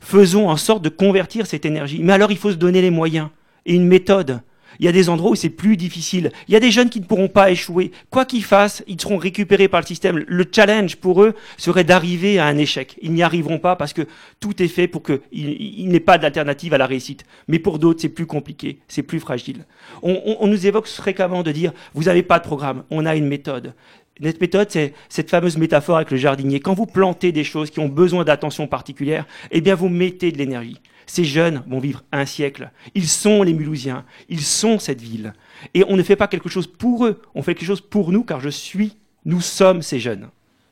Faisons 0.00 0.48
en 0.48 0.56
sorte 0.56 0.82
de 0.82 0.88
convertir 0.88 1.46
cette 1.46 1.64
énergie. 1.64 2.00
Mais 2.02 2.12
alors, 2.12 2.30
il 2.30 2.38
faut 2.38 2.52
se 2.52 2.56
donner 2.56 2.80
les 2.80 2.90
moyens 2.90 3.28
et 3.66 3.74
une 3.74 3.86
méthode. 3.86 4.40
Il 4.78 4.84
y 4.84 4.88
a 4.88 4.92
des 4.92 5.08
endroits 5.08 5.32
où 5.32 5.34
c'est 5.34 5.50
plus 5.50 5.76
difficile. 5.76 6.30
Il 6.48 6.54
y 6.54 6.56
a 6.56 6.60
des 6.60 6.70
jeunes 6.70 6.88
qui 6.90 7.00
ne 7.00 7.04
pourront 7.04 7.28
pas 7.28 7.50
échouer. 7.50 7.90
Quoi 8.10 8.24
qu'ils 8.24 8.44
fassent, 8.44 8.82
ils 8.86 9.00
seront 9.00 9.16
récupérés 9.16 9.68
par 9.68 9.80
le 9.80 9.86
système. 9.86 10.24
Le 10.26 10.44
challenge 10.50 10.96
pour 10.96 11.22
eux 11.22 11.34
serait 11.58 11.84
d'arriver 11.84 12.38
à 12.38 12.46
un 12.46 12.56
échec. 12.56 12.96
Ils 13.02 13.12
n'y 13.12 13.22
arriveront 13.22 13.58
pas 13.58 13.76
parce 13.76 13.92
que 13.92 14.02
tout 14.38 14.62
est 14.62 14.68
fait 14.68 14.88
pour 14.88 15.02
qu'il 15.02 15.20
il, 15.38 15.88
n'ait 15.88 16.00
pas 16.00 16.18
d'alternative 16.18 16.74
à 16.74 16.78
la 16.78 16.86
réussite. 16.86 17.24
Mais 17.48 17.58
pour 17.58 17.78
d'autres, 17.78 18.00
c'est 18.00 18.08
plus 18.08 18.26
compliqué, 18.26 18.78
c'est 18.88 19.02
plus 19.02 19.20
fragile. 19.20 19.64
On, 20.02 20.36
on- 20.40 20.46
nous 20.46 20.66
évoque 20.66 20.86
fréquemment 20.88 21.42
de 21.42 21.52
dire, 21.52 21.72
vous 21.94 22.04
n'avez 22.04 22.22
pas 22.22 22.38
de 22.38 22.44
programme, 22.44 22.84
on 22.90 23.06
a 23.06 23.14
une 23.16 23.26
méthode. 23.26 23.74
Notre 24.20 24.40
méthode, 24.40 24.70
c'est 24.70 24.92
cette 25.08 25.30
fameuse 25.30 25.56
métaphore 25.56 25.96
avec 25.96 26.10
le 26.10 26.16
jardinier. 26.18 26.60
Quand 26.60 26.74
vous 26.74 26.86
plantez 26.86 27.32
des 27.32 27.44
choses 27.44 27.70
qui 27.70 27.80
ont 27.80 27.88
besoin 27.88 28.24
d'attention 28.24 28.66
particulière, 28.66 29.26
eh 29.50 29.60
bien, 29.62 29.74
vous 29.74 29.88
mettez 29.88 30.30
de 30.30 30.36
l'énergie. 30.38 30.76
Ces 31.10 31.24
jeunes 31.24 31.64
vont 31.66 31.80
vivre 31.80 32.04
un 32.12 32.24
siècle. 32.24 32.70
Ils 32.94 33.08
sont 33.08 33.42
les 33.42 33.52
Mulhousiens. 33.52 34.04
Ils 34.28 34.42
sont 34.42 34.78
cette 34.78 35.00
ville. 35.00 35.32
Et 35.74 35.82
on 35.88 35.96
ne 35.96 36.04
fait 36.04 36.14
pas 36.14 36.28
quelque 36.28 36.48
chose 36.48 36.68
pour 36.68 37.04
eux. 37.04 37.20
On 37.34 37.42
fait 37.42 37.56
quelque 37.56 37.66
chose 37.66 37.80
pour 37.80 38.12
nous, 38.12 38.22
car 38.22 38.38
je 38.38 38.48
suis, 38.48 38.96
nous 39.24 39.40
sommes 39.40 39.82
ces 39.82 39.98
jeunes. 39.98 40.28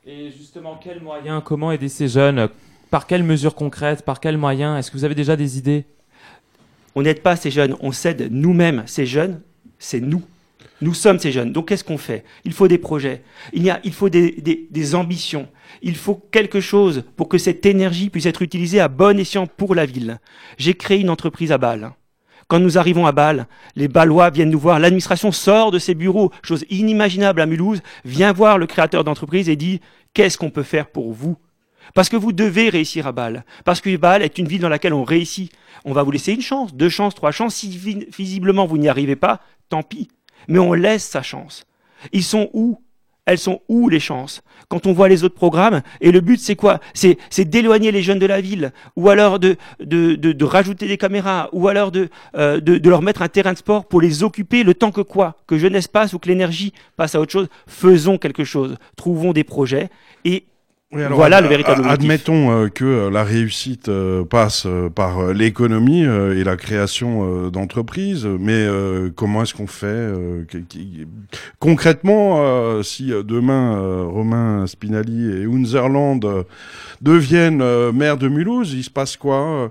Et 0.06 0.30
justement, 0.30 0.78
quels 0.80 1.02
moyens, 1.02 1.42
comment 1.44 1.72
aider 1.72 1.88
ces 1.88 2.06
jeunes? 2.06 2.50
Par 2.88 3.08
quelles 3.08 3.24
mesures 3.24 3.56
concrètes? 3.56 4.04
Par 4.04 4.20
quels 4.20 4.38
moyens? 4.38 4.78
Est-ce 4.78 4.92
que 4.92 4.96
vous 4.96 5.04
avez 5.04 5.16
déjà 5.16 5.34
des 5.34 5.58
idées? 5.58 5.86
On 6.94 7.02
n'aide 7.02 7.20
pas 7.20 7.34
ces 7.34 7.50
jeunes, 7.50 7.74
on 7.80 7.90
s'aide 7.90 8.28
nous-mêmes. 8.30 8.84
Ces 8.86 9.06
jeunes, 9.06 9.40
c'est 9.80 10.00
nous. 10.00 10.22
Nous 10.80 10.94
sommes 10.94 11.18
ces 11.18 11.32
jeunes. 11.32 11.52
Donc 11.52 11.68
qu'est-ce 11.68 11.84
qu'on 11.84 11.98
fait? 11.98 12.24
Il 12.44 12.52
faut 12.52 12.68
des 12.68 12.78
projets, 12.78 13.22
il, 13.52 13.62
y 13.62 13.70
a, 13.70 13.80
il 13.84 13.92
faut 13.92 14.08
des, 14.08 14.94
ambitions, 14.94 15.48
il 15.82 15.96
faut 15.96 16.14
quelque 16.30 16.60
chose 16.60 17.04
pour 17.16 17.28
que 17.28 17.38
cette 17.38 17.66
énergie 17.66 18.10
puisse 18.10 18.26
être 18.26 18.42
utilisée 18.42 18.80
à 18.80 18.88
bon 18.88 19.18
escient 19.18 19.46
pour 19.46 19.74
la 19.74 19.86
ville. 19.86 20.18
J'ai 20.56 20.74
créé 20.74 21.00
une 21.00 21.10
entreprise 21.10 21.52
à 21.52 21.58
Bâle. 21.58 21.92
Quand 22.46 22.60
nous 22.60 22.78
arrivons 22.78 23.06
à 23.06 23.12
Bâle, 23.12 23.46
les 23.76 23.88
Bâlois 23.88 24.30
viennent 24.30 24.50
nous 24.50 24.58
voir, 24.58 24.78
l'administration 24.78 25.32
sort 25.32 25.70
de 25.70 25.78
ses 25.78 25.94
bureaux, 25.94 26.32
chose 26.42 26.64
inimaginable 26.70 27.40
à 27.42 27.46
Mulhouse, 27.46 27.82
vient 28.04 28.32
voir 28.32 28.56
le 28.56 28.66
créateur 28.66 29.04
d'entreprise 29.04 29.48
et 29.48 29.56
dit 29.56 29.80
Qu'est-ce 30.14 30.38
qu'on 30.38 30.50
peut 30.50 30.62
faire 30.62 30.88
pour 30.88 31.12
vous? 31.12 31.36
Parce 31.94 32.08
que 32.08 32.16
vous 32.16 32.32
devez 32.32 32.68
réussir 32.70 33.06
à 33.06 33.12
Bâle. 33.12 33.44
Parce 33.64 33.80
que 33.80 33.94
Bâle 33.96 34.22
est 34.22 34.38
une 34.38 34.48
ville 34.48 34.60
dans 34.60 34.68
laquelle 34.68 34.94
on 34.94 35.04
réussit. 35.04 35.52
On 35.84 35.92
va 35.92 36.02
vous 36.02 36.10
laisser 36.10 36.32
une 36.32 36.40
chance, 36.40 36.74
deux 36.74 36.88
chances, 36.88 37.14
trois 37.14 37.32
chances. 37.32 37.54
Si 37.56 37.68
vi- 37.68 38.06
visiblement 38.16 38.66
vous 38.66 38.78
n'y 38.78 38.88
arrivez 38.88 39.16
pas, 39.16 39.40
tant 39.68 39.82
pis. 39.82 40.08
Mais 40.48 40.58
on 40.58 40.72
laisse 40.72 41.04
sa 41.04 41.22
chance. 41.22 41.64
Ils 42.12 42.24
sont 42.24 42.50
où? 42.52 42.80
Elles 43.26 43.38
sont 43.38 43.60
où 43.68 43.90
les 43.90 44.00
chances? 44.00 44.40
Quand 44.68 44.86
on 44.86 44.94
voit 44.94 45.10
les 45.10 45.22
autres 45.22 45.34
programmes, 45.34 45.82
et 46.00 46.12
le 46.12 46.20
but 46.20 46.40
c'est 46.40 46.56
quoi? 46.56 46.80
C'est 46.94 47.44
d'éloigner 47.44 47.92
les 47.92 48.02
jeunes 48.02 48.18
de 48.18 48.26
la 48.26 48.40
ville, 48.40 48.72
ou 48.96 49.10
alors 49.10 49.38
de, 49.38 49.56
rajouter 50.44 50.88
des 50.88 50.96
caméras, 50.96 51.50
ou 51.52 51.68
alors 51.68 51.92
de, 51.92 52.08
euh, 52.36 52.58
de 52.60 52.88
leur 52.88 53.02
mettre 53.02 53.20
un 53.20 53.28
terrain 53.28 53.52
de 53.52 53.58
sport 53.58 53.86
pour 53.86 54.00
les 54.00 54.22
occuper 54.22 54.62
le 54.62 54.72
temps 54.72 54.92
que 54.92 55.02
quoi? 55.02 55.36
Que 55.46 55.58
jeunesse 55.58 55.88
passe 55.88 56.14
ou 56.14 56.18
que 56.18 56.28
l'énergie 56.28 56.72
passe 56.96 57.14
à 57.14 57.20
autre 57.20 57.32
chose. 57.32 57.48
Faisons 57.66 58.16
quelque 58.16 58.44
chose. 58.44 58.76
Trouvons 58.96 59.32
des 59.32 59.44
projets 59.44 59.90
et 60.24 60.44
Oui, 60.90 61.02
alors, 61.02 61.18
voilà 61.18 61.36
ad- 61.36 61.42
le 61.44 61.50
véritable 61.50 61.80
objectif. 61.82 62.02
Admettons 62.10 62.50
euh, 62.50 62.68
que 62.68 62.84
euh, 62.84 63.10
la 63.10 63.22
réussite 63.22 63.90
euh, 63.90 64.24
passe 64.24 64.64
euh, 64.64 64.88
par 64.88 65.34
l'économie 65.34 66.06
euh, 66.06 66.38
et 66.40 66.44
la 66.44 66.56
création 66.56 67.24
euh, 67.46 67.50
d'entreprises, 67.50 68.24
mais 68.24 68.52
euh, 68.54 69.10
comment 69.14 69.42
est-ce 69.42 69.52
qu'on 69.52 69.66
fait 69.66 69.86
euh, 69.86 70.44
qui- 70.50 70.62
qui- 70.64 71.06
concrètement 71.58 72.38
euh, 72.40 72.82
si 72.82 73.08
demain 73.10 73.78
euh, 73.78 74.04
Romain 74.06 74.66
Spinelli 74.66 75.30
et 75.30 75.44
Unzerland 75.44 76.20
deviennent 77.02 77.60
euh, 77.60 77.92
maires 77.92 78.16
de 78.16 78.28
Mulhouse, 78.28 78.72
il 78.72 78.82
se 78.82 78.90
passe 78.90 79.18
quoi 79.18 79.70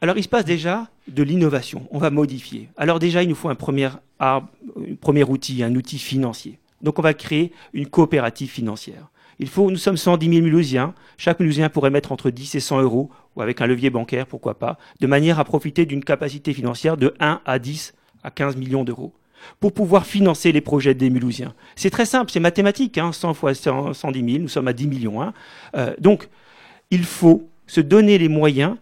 Alors, 0.00 0.16
il 0.16 0.22
se 0.22 0.28
passe 0.28 0.46
déjà 0.46 0.86
de 1.06 1.22
l'innovation. 1.22 1.86
On 1.90 1.98
va 1.98 2.08
modifier. 2.10 2.70
Alors 2.78 2.98
déjà, 2.98 3.22
il 3.22 3.28
nous 3.28 3.34
faut 3.34 3.50
un 3.50 3.54
premier, 3.54 3.90
arbre, 4.18 4.48
un 4.78 4.94
premier 4.94 5.24
outil, 5.24 5.62
un 5.62 5.74
outil 5.74 5.98
financier. 5.98 6.58
Donc, 6.80 6.98
on 6.98 7.02
va 7.02 7.12
créer 7.12 7.52
une 7.74 7.86
coopérative 7.86 8.48
financière. 8.50 9.08
Il 9.38 9.48
faut, 9.48 9.70
nous 9.70 9.76
sommes 9.76 9.96
110 9.96 10.28
000 10.28 10.42
Mulhousiens. 10.42 10.94
Chaque 11.16 11.40
Mulhousien 11.40 11.68
pourrait 11.68 11.90
mettre 11.90 12.12
entre 12.12 12.30
10 12.30 12.54
et 12.54 12.60
100 12.60 12.82
euros, 12.82 13.10
ou 13.36 13.42
avec 13.42 13.60
un 13.60 13.66
levier 13.66 13.90
bancaire, 13.90 14.26
pourquoi 14.26 14.58
pas, 14.58 14.78
de 15.00 15.06
manière 15.06 15.38
à 15.38 15.44
profiter 15.44 15.86
d'une 15.86 16.04
capacité 16.04 16.52
financière 16.52 16.96
de 16.96 17.14
1 17.20 17.40
à 17.44 17.58
10 17.58 17.94
à 18.22 18.30
15 18.30 18.56
millions 18.56 18.84
d'euros 18.84 19.12
pour 19.60 19.72
pouvoir 19.72 20.06
financer 20.06 20.52
les 20.52 20.60
projets 20.62 20.94
des 20.94 21.10
Mulhousiens. 21.10 21.54
C'est 21.76 21.90
très 21.90 22.06
simple, 22.06 22.30
c'est 22.30 22.40
mathématique, 22.40 22.96
hein, 22.96 23.12
100 23.12 23.34
fois 23.34 23.54
100, 23.54 23.92
110 23.92 24.24
000, 24.24 24.42
nous 24.42 24.48
sommes 24.48 24.68
à 24.68 24.72
10 24.72 24.86
millions. 24.86 25.20
hein. 25.20 25.34
Euh, 25.76 25.94
donc, 25.98 26.28
il 26.90 27.04
faut 27.04 27.48
se 27.66 27.80
donner 27.80 28.18
les 28.18 28.28
moyens 28.28 28.76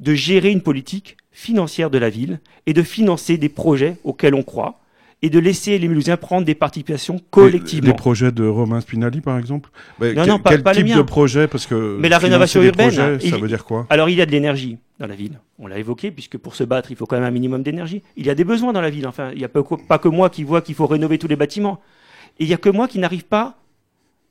de 0.00 0.14
gérer 0.14 0.50
une 0.50 0.60
politique 0.60 1.16
financière 1.32 1.90
de 1.90 1.98
la 1.98 2.10
ville 2.10 2.40
et 2.66 2.72
de 2.72 2.82
financer 2.82 3.36
des 3.38 3.48
projets 3.48 3.96
auxquels 4.04 4.34
on 4.34 4.42
croit 4.42 4.80
et 5.22 5.30
de 5.30 5.38
laisser 5.38 5.78
les 5.78 5.88
Mulhousiens 5.88 6.16
prendre 6.16 6.44
des 6.44 6.54
participations 6.54 7.20
collectivement. 7.30 7.88
Les 7.88 7.94
projets 7.94 8.32
de 8.32 8.46
Romain 8.46 8.80
Spinelli, 8.80 9.20
par 9.20 9.38
exemple 9.38 9.70
Bah, 9.98 10.12
Non, 10.12 10.26
non, 10.26 10.38
pas- 10.38 10.50
Quel 10.50 10.62
pas 10.62 10.72
les 10.72 10.78
type 10.80 10.88
miens. 10.88 10.96
de 10.98 11.02
projet? 11.02 11.48
Parce 11.48 11.66
que 11.66 11.96
Mais 11.98 12.08
la 12.08 12.18
rénovation 12.18 12.62
urbaine, 12.62 12.88
projets, 12.90 13.18
ça 13.30 13.38
veut 13.38 13.48
dire 13.48 13.64
quoi? 13.64 13.86
Alors 13.88 14.08
il 14.10 14.16
y 14.16 14.20
a 14.20 14.26
de 14.26 14.30
l'énergie 14.30 14.76
dans 15.00 15.06
la 15.06 15.14
ville. 15.14 15.38
On 15.58 15.66
l'a 15.66 15.78
évoqué, 15.78 16.10
puisque 16.10 16.36
pour 16.36 16.54
se 16.54 16.64
battre, 16.64 16.90
il 16.90 16.96
faut 16.96 17.06
quand 17.06 17.16
même 17.16 17.24
un 17.24 17.30
minimum 17.30 17.62
d'énergie. 17.62 18.02
Il 18.16 18.26
y 18.26 18.30
a 18.30 18.34
des 18.34 18.44
besoins 18.44 18.72
dans 18.74 18.80
la 18.82 18.90
ville. 18.90 19.06
Enfin, 19.06 19.30
il 19.32 19.38
n'y 19.38 19.44
a 19.44 19.48
pas 19.48 19.62
que, 19.62 19.74
pas 19.74 19.98
que 19.98 20.08
moi 20.08 20.28
qui 20.28 20.44
vois 20.44 20.60
qu'il 20.60 20.74
faut 20.74 20.86
rénover 20.86 21.16
tous 21.18 21.28
les 21.28 21.36
bâtiments. 21.36 21.80
Et 22.38 22.44
il 22.44 22.48
n'y 22.48 22.54
a 22.54 22.58
que 22.58 22.68
moi 22.68 22.86
qui 22.88 22.98
n'arrive 22.98 23.24
pas 23.24 23.56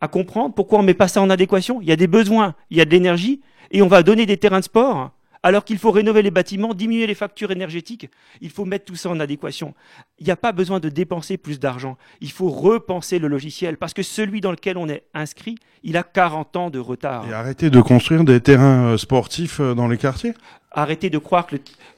à 0.01 0.07
comprendre 0.07 0.53
pourquoi 0.53 0.79
on 0.79 0.81
ne 0.83 0.87
met 0.87 0.93
pas 0.93 1.07
ça 1.07 1.19
en 1.21 1.29
adéquation. 1.31 1.81
Il 1.81 1.87
y 1.87 1.91
a 1.91 1.95
des 1.95 2.07
besoins, 2.07 2.53
il 2.69 2.77
y 2.77 2.81
a 2.81 2.85
de 2.85 2.91
l'énergie, 2.91 3.41
et 3.71 3.81
on 3.81 3.87
va 3.87 4.03
donner 4.03 4.27
des 4.27 4.37
terrains 4.37 4.59
de 4.59 4.65
sport 4.65 5.11
alors 5.45 5.63
qu'il 5.63 5.77
faut 5.77 5.91
rénover 5.91 6.23
les 6.23 6.31
bâtiments, 6.31 6.73
diminuer 6.73 7.05
les 7.05 7.13
factures 7.13 7.51
énergétiques. 7.51 8.09
Il 8.41 8.49
faut 8.49 8.65
mettre 8.65 8.85
tout 8.85 8.95
ça 8.95 9.11
en 9.11 9.19
adéquation. 9.19 9.75
Il 10.17 10.25
n'y 10.25 10.31
a 10.31 10.35
pas 10.35 10.51
besoin 10.51 10.79
de 10.79 10.89
dépenser 10.89 11.37
plus 11.37 11.59
d'argent. 11.59 11.97
Il 12.19 12.31
faut 12.31 12.49
repenser 12.49 13.19
le 13.19 13.27
logiciel, 13.27 13.77
parce 13.77 13.93
que 13.93 14.01
celui 14.01 14.41
dans 14.41 14.49
lequel 14.49 14.75
on 14.75 14.89
est 14.89 15.03
inscrit, 15.13 15.59
il 15.83 15.97
a 15.97 16.03
40 16.03 16.55
ans 16.55 16.69
de 16.71 16.79
retard. 16.79 17.29
Et 17.29 17.33
arrêter 17.33 17.69
de 17.69 17.79
construire 17.79 18.23
des 18.23 18.41
terrains 18.41 18.93
euh, 18.93 18.97
sportifs 18.97 19.59
euh, 19.59 19.75
dans 19.75 19.87
les 19.87 19.99
quartiers 19.99 20.33
arrêter 20.75 21.09
de 21.09 21.17
croire 21.17 21.47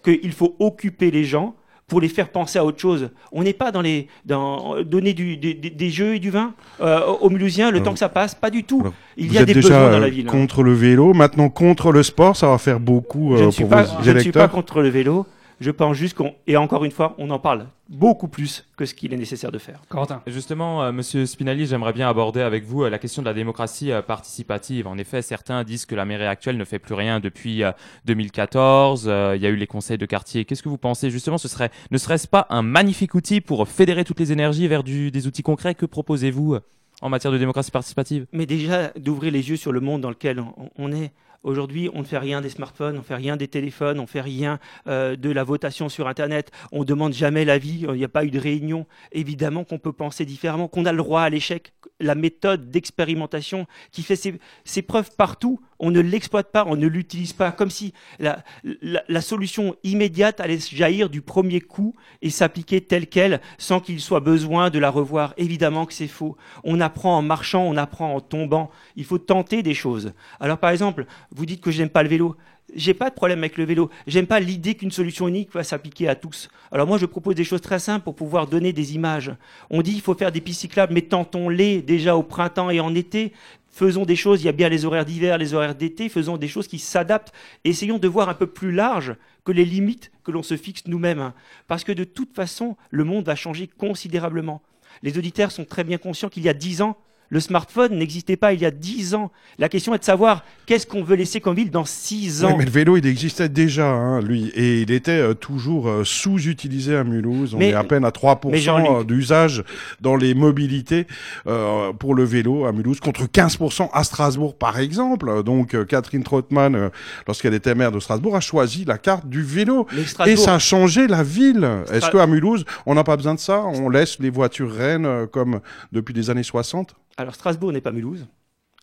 qu'il 0.04 0.32
faut 0.32 0.56
occuper 0.60 1.10
les 1.10 1.24
gens 1.24 1.56
pour 1.88 2.02
les 2.02 2.10
faire 2.10 2.28
penser 2.30 2.60
à 2.60 2.66
autre 2.66 2.80
chose. 2.80 3.10
On 3.32 3.44
n'est 3.44 3.54
pas 3.54 3.72
dans 3.72 3.82
les 3.82 4.08
dans 4.26 4.82
donner 4.84 5.14
du, 5.14 5.38
des, 5.38 5.54
des- 5.54 5.90
jeux 5.90 6.16
et 6.16 6.20
du 6.20 6.30
vin 6.30 6.52
euh, 6.82 7.00
aux 7.22 7.30
Mulhousiens 7.30 7.72
le 7.72 7.82
temps 7.82 7.94
que 7.94 8.00
ça 8.00 8.10
passe, 8.10 8.36
pas 8.36 8.50
du 8.50 8.66
tout. 8.66 8.84
Il 9.16 9.32
y 9.32 9.38
a 9.38 9.46
des 9.46 9.54
déjà 9.54 9.70
besoins 9.70 9.92
dans 9.92 10.00
la 10.00 10.08
euh, 10.08 10.10
ville. 10.10 10.28
hein. 10.28 10.32
contre 10.32 10.64
le 10.64 10.74
vélo, 10.74 11.14
maintenant 11.14 11.48
contre 11.48 11.94
le 11.94 12.04
sport, 12.04 12.36
ça 12.36 12.48
va 12.50 12.58
faire 12.58 12.82
beaucoup 12.82 13.38
je 13.38 13.44
euh, 13.44 13.46
ne 13.46 13.52
suis 13.52 13.64
pour 13.64 13.70
pas, 13.72 13.84
vos 13.84 14.04
je 14.04 14.12
ne 14.12 14.20
suis 14.20 14.34
pas 14.34 14.50
contre 14.50 14.82
le 14.82 14.90
vélo. 14.90 15.26
Je 15.60 15.72
pense 15.72 15.96
juste 15.98 16.16
qu'on, 16.16 16.36
et 16.46 16.56
encore 16.56 16.86
une 16.86 16.92
fois, 16.92 17.16
on 17.18 17.30
en 17.32 17.40
parle 17.40 17.66
beaucoup 17.90 18.28
plus 18.28 18.68
que 18.78 18.86
ce 18.86 18.94
qu'il 18.94 19.12
est 19.14 19.18
nécessaire 19.18 19.52
de 19.52 19.58
faire. 19.58 19.82
Quentin. 19.90 20.22
Justement, 20.28 20.84
euh, 20.84 20.92
Monsieur 20.92 21.26
Spinelli, 21.26 21.66
j'aimerais 21.66 21.94
bien 21.94 22.08
aborder 22.08 22.42
avec 22.42 22.64
vous 22.64 22.84
euh, 22.84 22.90
la 22.92 23.00
question 23.00 23.24
de 23.24 23.28
la 23.28 23.34
démocratie 23.34 23.92
euh, 23.92 24.02
participative. 24.04 24.86
En 24.86 24.98
effet, 25.00 25.22
certains 25.24 25.64
disent 25.64 25.86
que 25.88 25.96
la 25.96 26.06
mairie 26.06 26.26
actuelle 26.28 26.58
ne 26.58 26.64
fait 26.66 26.78
plus 26.78 26.94
rien 26.94 27.20
depuis 27.20 27.64
euh, 27.64 27.72
2014. 28.06 29.06
euh, 29.08 29.34
il 29.36 29.42
y 29.42 29.46
a 29.46 29.50
eu 29.50 29.56
les 29.56 29.68
conseils 29.68 29.98
de 29.98 30.06
quartier. 30.06 30.46
Qu'est-ce 30.46 30.62
que 30.64 30.70
vous 30.70 30.78
pensez? 30.78 31.10
Justement, 31.10 31.38
ce 31.38 31.48
serait, 31.48 31.72
ne 31.92 31.98
serait-ce 31.98 32.28
pas 32.28 32.46
un 32.50 32.62
magnifique 32.62 33.16
outil 33.16 33.42
pour 33.42 33.68
fédérer 33.68 34.04
toutes 34.04 34.20
les 34.20 34.32
énergies 34.32 34.68
vers 34.68 34.84
du- 34.84 35.12
des 35.12 35.28
outils 35.28 35.44
concrets? 35.44 35.76
Que 35.76 35.86
proposez-vous 35.86 36.58
en 37.02 37.10
matière 37.10 37.32
de 37.32 37.38
démocratie 37.38 37.72
participative? 37.72 38.26
Mais 38.32 38.46
déjà, 38.46 38.90
d'ouvrir 38.98 39.32
les 39.32 39.50
yeux 39.50 39.56
sur 39.58 39.72
le 39.72 39.80
monde 39.80 40.02
dans 40.02 40.10
lequel 40.10 40.40
on, 40.40 40.70
on 40.78 40.92
est. 40.92 41.12
Aujourd'hui, 41.48 41.90
on 41.94 42.00
ne 42.00 42.04
fait 42.04 42.18
rien 42.18 42.42
des 42.42 42.50
smartphones, 42.50 42.96
on 42.96 43.00
ne 43.00 43.04
fait 43.06 43.16
rien 43.16 43.38
des 43.38 43.48
téléphones, 43.48 44.00
on 44.00 44.04
ne 44.04 44.08
fait 44.08 44.20
rien 44.20 44.60
euh, 44.88 45.16
de 45.16 45.30
la 45.32 45.46
votation 45.46 45.88
sur 45.88 46.10
Internet, 46.10 46.52
on 46.74 46.82
ne 46.82 46.84
demande 46.84 47.14
jamais 47.14 47.46
l'avis, 47.46 47.86
il 47.88 47.94
n'y 47.94 48.04
a 48.04 48.10
pas 48.10 48.26
eu 48.26 48.32
de 48.32 48.38
réunion. 48.38 48.86
Évidemment 49.14 49.64
qu'on 49.64 49.80
peut 49.80 49.94
penser 49.94 50.26
différemment, 50.26 50.68
qu'on 50.68 50.84
a 50.86 50.92
le 50.92 50.98
droit 50.98 51.22
à 51.22 51.30
l'échec. 51.30 51.72
La 52.02 52.16
méthode 52.16 52.70
d'expérimentation 52.70 53.66
qui 53.92 54.04
fait 54.04 54.18
ses, 54.66 54.82
preuves 54.82 55.10
partout, 55.18 55.62
on 55.80 55.90
ne 55.90 56.00
l'exploite 56.02 56.52
pas, 56.52 56.66
on 56.68 56.76
ne 56.76 56.86
l'utilise 56.86 57.34
pas, 57.34 57.52
comme 57.52 57.70
si 57.70 57.94
la, 58.20 58.44
la- 58.82 59.04
la 59.08 59.22
solution 59.22 59.76
immédiate 59.84 60.40
allait 60.42 60.60
jaillir 60.60 61.10
du 61.10 61.22
premier 61.22 61.62
coup 61.62 61.96
et 62.22 62.30
s'appliquer 62.30 62.82
telle 62.82 63.08
qu'elle 63.08 63.40
sans 63.58 63.80
qu'il 63.80 64.02
soit 64.02 64.20
besoin 64.20 64.70
de 64.70 64.80
la 64.80 64.90
revoir. 64.90 65.34
Évidemment 65.38 65.86
que 65.86 65.94
c'est 65.94 66.08
faux. 66.08 66.36
On 66.64 66.82
apprend 66.82 67.18
en 67.18 67.22
marchant, 67.22 67.64
on 67.64 67.78
apprend 67.78 68.14
en 68.14 68.20
tombant. 68.22 68.70
Il 68.96 69.06
faut 69.06 69.18
tenter 69.20 69.64
des 69.64 69.74
choses. 69.74 70.14
Alors 70.40 70.58
par 70.58 70.72
exemple, 70.72 71.06
vous 71.38 71.46
dites 71.46 71.62
que 71.62 71.72
je 71.72 71.80
n'aime 71.80 71.90
pas 71.90 72.04
le 72.04 72.10
vélo. 72.10 72.36
J'ai 72.76 72.94
pas 72.94 73.10
de 73.10 73.16
problème 73.16 73.40
avec 73.40 73.58
le 73.58 73.64
vélo. 73.64 73.90
J'aime 74.08 74.26
pas 74.28 74.40
l'idée 74.40 74.76
qu'une 74.76 74.92
solution 74.92 75.28
unique 75.28 75.54
va 75.54 75.64
s'appliquer 75.64 76.10
à 76.10 76.16
tous. 76.16 76.50
Alors 76.72 76.88
moi, 76.88 76.98
je 76.98 77.06
propose 77.06 77.36
des 77.36 77.44
choses 77.44 77.62
très 77.62 77.80
simples 77.80 78.04
pour 78.04 78.16
pouvoir 78.16 78.48
donner 78.48 78.74
des 78.74 78.96
images. 78.96 79.32
On 79.70 79.82
dit 79.82 79.94
il 79.94 80.02
faut 80.02 80.16
faire 80.16 80.32
des 80.32 80.42
pistes 80.42 80.62
cyclables, 80.62 80.94
mais 80.94 81.04
tentons-les 81.04 81.82
déjà 81.82 82.16
au 82.16 82.24
printemps 82.24 82.70
et 82.70 82.80
en 82.80 82.94
été. 82.96 83.34
Faisons 83.70 84.06
des 84.06 84.16
choses, 84.16 84.42
il 84.42 84.46
y 84.46 84.50
a 84.50 84.54
bien 84.54 84.70
les 84.70 84.86
horaires 84.86 85.06
d'hiver, 85.06 85.38
les 85.38 85.54
horaires 85.54 85.76
d'été, 85.76 86.10
faisons 86.10 86.38
des 86.38 86.48
choses 86.48 86.68
qui 86.68 86.80
s'adaptent. 86.80 87.32
Essayons 87.64 88.00
de 88.00 88.08
voir 88.08 88.28
un 88.28 88.34
peu 88.34 88.48
plus 88.48 88.72
large 88.72 89.16
que 89.46 89.52
les 89.52 89.66
limites 89.66 90.12
que 90.24 90.32
l'on 90.32 90.44
se 90.44 90.58
fixe 90.58 90.88
nous-mêmes. 90.88 91.32
Parce 91.68 91.84
que 91.84 91.92
de 91.92 92.04
toute 92.04 92.34
façon, 92.34 92.76
le 92.90 93.04
monde 93.04 93.26
va 93.26 93.36
changer 93.36 93.68
considérablement. 93.68 94.64
Les 95.04 95.18
auditeurs 95.18 95.52
sont 95.52 95.64
très 95.64 95.84
bien 95.84 96.00
conscients 96.00 96.30
qu'il 96.30 96.44
y 96.44 96.50
a 96.50 96.54
dix 96.54 96.82
ans, 96.82 96.98
le 97.30 97.40
smartphone 97.40 97.98
n'existait 97.98 98.38
pas 98.38 98.54
il 98.54 98.62
y 98.62 98.66
a 98.66 98.72
dix 98.72 99.14
ans. 99.16 99.32
La 99.60 99.70
question 99.70 99.94
est 99.94 100.00
de 100.00 100.04
savoir 100.04 100.44
qu'est-ce 100.66 100.88
qu'on 100.88 101.04
veut 101.04 101.16
laisser 101.16 101.42
comme 101.42 101.56
ville 101.56 101.72
dans 101.72 101.86
six 101.86 102.44
ans. 102.46 102.50
Oui, 102.52 102.56
mais 102.60 102.66
le 102.66 102.72
vélo, 102.72 102.98
il 102.98 103.06
existait 103.06 103.50
déjà, 103.50 103.88
hein, 103.90 104.22
lui, 104.22 104.48
et 104.56 104.82
il 104.82 104.92
était 104.92 105.12
euh, 105.12 105.34
toujours 105.34 105.88
euh, 105.90 106.04
sous-utilisé 106.04 106.96
à 106.96 107.04
Mulhouse. 107.04 107.54
On 107.56 107.58
Mais- 107.58 107.70
est 107.70 107.74
à 107.74 107.84
peine 107.84 108.06
à 108.06 108.12
mais 108.46 108.58
Jean-Luc- 108.58 108.88
3% 108.88 109.06
d'usage 109.06 109.64
dans 110.02 110.16
les 110.16 110.34
mobilités 110.34 111.08
euh, 111.48 111.92
pour 111.94 112.16
le 112.16 112.24
vélo 112.24 112.66
à 112.66 112.72
Mulhouse, 112.72 113.00
contre 113.00 113.26
15% 113.26 113.90
à 113.94 114.04
Strasbourg, 114.04 114.56
par 114.58 114.80
exemple. 114.80 115.44
Donc, 115.44 115.74
euh, 115.74 115.86
Catherine 115.86 116.24
Trottmann, 116.24 116.76
euh, 116.76 116.90
lorsqu'elle 117.28 117.54
était 117.54 117.76
maire 117.76 117.92
de 117.92 118.00
Strasbourg, 118.00 118.36
a 118.36 118.40
choisi 118.40 118.86
la 118.86 118.98
carte 118.98 119.28
du 119.28 119.42
vélo. 119.44 119.88
Et 120.26 120.36
ça 120.36 120.56
a 120.56 120.60
changé 120.60 121.08
la 121.08 121.24
ville. 121.24 121.68
Est-ce 121.92 122.10
qu'à 122.10 122.28
Mulhouse, 122.28 122.66
on 122.86 122.96
n'a 122.96 123.04
pas 123.04 123.18
besoin 123.18 123.34
de 123.36 123.40
ça? 123.40 123.64
On 123.66 123.90
laisse 123.90 124.20
les 124.20 124.30
voitures 124.30 124.72
reines 124.74 125.06
euh, 125.06 125.26
comme 125.28 125.60
depuis 125.92 126.14
les 126.14 126.30
années 126.30 126.44
60 126.44 126.96
Alors 127.18 127.36
Strasbourg 127.36 127.72
n'est 127.72 127.82
pas 127.82 127.92
Mulhouse, 127.92 128.28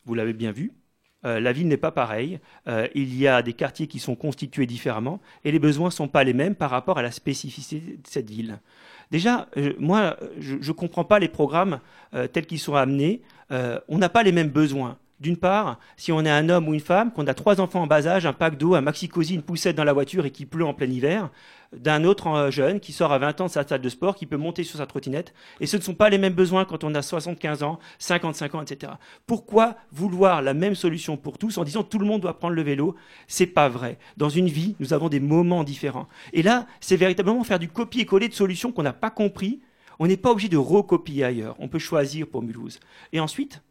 vous 0.05 0.15
l'avez 0.15 0.33
bien 0.33 0.53
vu. 0.53 0.73
Euh, 1.25 1.41
la 1.41 1.53
ville 1.53 1.69
n'est 1.69 1.77
pas 1.77 1.91
pareille. 1.91 2.39
Euh, 2.69 2.87
il 2.95 3.17
y 3.19 3.27
a 3.27 3.43
des 3.43 3.55
quartiers 3.55 3.87
qui 3.87 3.99
sont 3.99 4.15
constitués 4.15 4.67
différemment 4.67 5.21
et 5.45 5.53
les 5.53 5.59
besoins 5.59 5.87
ne 5.87 5.93
sont 5.93 6.09
pas 6.09 6.25
les 6.25 6.35
mêmes 6.35 6.55
par 6.55 6.71
rapport 6.71 6.99
à 6.99 7.03
la 7.03 7.11
spécificité 7.11 7.97
de 7.97 8.07
cette 8.07 8.29
ville. 8.29 8.59
Déjà, 9.11 9.49
euh, 9.57 9.73
moi, 9.79 10.17
je 10.39 10.57
ne 10.57 10.73
comprends 10.73 11.05
pas 11.05 11.19
les 11.19 11.29
programmes 11.29 11.81
tels 12.33 12.47
qu'ils 12.47 12.59
sont 12.59 12.75
amenés. 12.75 13.23
On 13.51 13.99
n'a 13.99 14.09
pas 14.09 14.23
les 14.23 14.33
mêmes 14.33 14.49
besoins. 14.49 14.99
D'une 15.25 15.39
part, 15.39 15.79
si 15.97 16.13
on 16.13 16.23
est 16.27 16.31
un 16.31 16.51
homme 16.51 16.69
ou 16.69 16.75
une 16.75 16.81
femme, 16.81 17.11
qu'on 17.11 17.27
a 17.27 17.33
trois 17.33 17.59
enfants 17.59 17.81
en 17.81 17.87
bas 17.87 18.07
âge, 18.07 18.27
un 18.27 18.35
pack 18.35 18.59
d'eau, 18.59 18.75
un 18.75 18.83
maxi-cosy, 18.83 19.33
une 19.33 19.43
poussette 19.43 19.75
dans 19.75 19.83
la 19.83 19.95
voiture 19.95 20.27
et 20.27 20.31
qui 20.31 20.45
pleut 20.45 20.67
en 20.67 20.75
plein 20.75 20.91
hiver, 20.91 21.31
d'un 21.75 22.05
autre 22.05 22.27
euh, 22.27 22.51
jeune 22.51 22.79
qui 22.79 22.93
sort 22.93 23.11
à 23.11 23.19
20 23.19 23.41
ans 23.41 23.47
de 23.47 23.51
sa 23.51 23.67
salle 23.67 23.81
de 23.81 23.89
sport, 23.89 24.17
qui 24.17 24.27
peut 24.27 24.37
monter 24.37 24.65
sur 24.65 24.77
sa 24.77 24.85
trottinette. 24.85 25.33
Et 25.61 25.67
ce 25.67 25.79
ne 25.79 25.83
sont 25.83 25.95
pas 25.95 26.11
les 26.11 26.19
mêmes 26.19 26.35
besoins 26.35 26.67
quand 26.67 26.85
on 26.85 26.95
a 26.95 27.01
75 27.01 27.63
ans, 27.63 27.79
55 28.01 28.55
ans, 28.55 28.61
etc. 28.61 28.93
Pourquoi 29.27 29.77
vouloir 29.93 30.43
la 30.43 30.53
même 30.53 30.75
solution 30.75 31.17
pour 31.17 31.39
tous 31.39 31.57
en 31.57 31.65
disant 31.65 31.85
tout 31.85 31.99
le 31.99 32.05
monde 32.05 32.21
doit 32.21 32.39
prendre 32.39 32.55
le 32.55 32.63
vélo? 32.63 32.95
C'est 33.27 33.47
pas 33.47 33.71
vrai. 33.71 33.99
Dans 34.19 34.29
une 34.29 34.49
vie, 34.49 34.77
nous 34.79 34.93
avons 34.93 35.09
des 35.09 35.21
moments 35.21 35.65
différents. 35.65 36.07
Et 36.35 36.43
là, 36.43 36.67
c'est 36.81 36.97
véritablement 36.97 37.45
faire 37.45 37.59
du 37.59 37.69
copier-coller 37.69 38.29
de 38.29 38.35
solutions 38.35 38.73
qu'on 38.73 38.83
n'a 38.83 38.93
pas 38.93 39.09
compris. 39.09 39.63
On 39.99 40.07
n'est 40.07 40.19
pas 40.19 40.33
obligé 40.33 40.51
de 40.51 40.59
recopier 40.59 41.25
ailleurs. 41.25 41.57
On 41.61 41.69
peut 41.69 41.79
choisir 41.79 42.27
pour 42.27 42.43
Mulhouse. 42.43 42.79
Et 43.15 43.21
ensuite, 43.21 43.63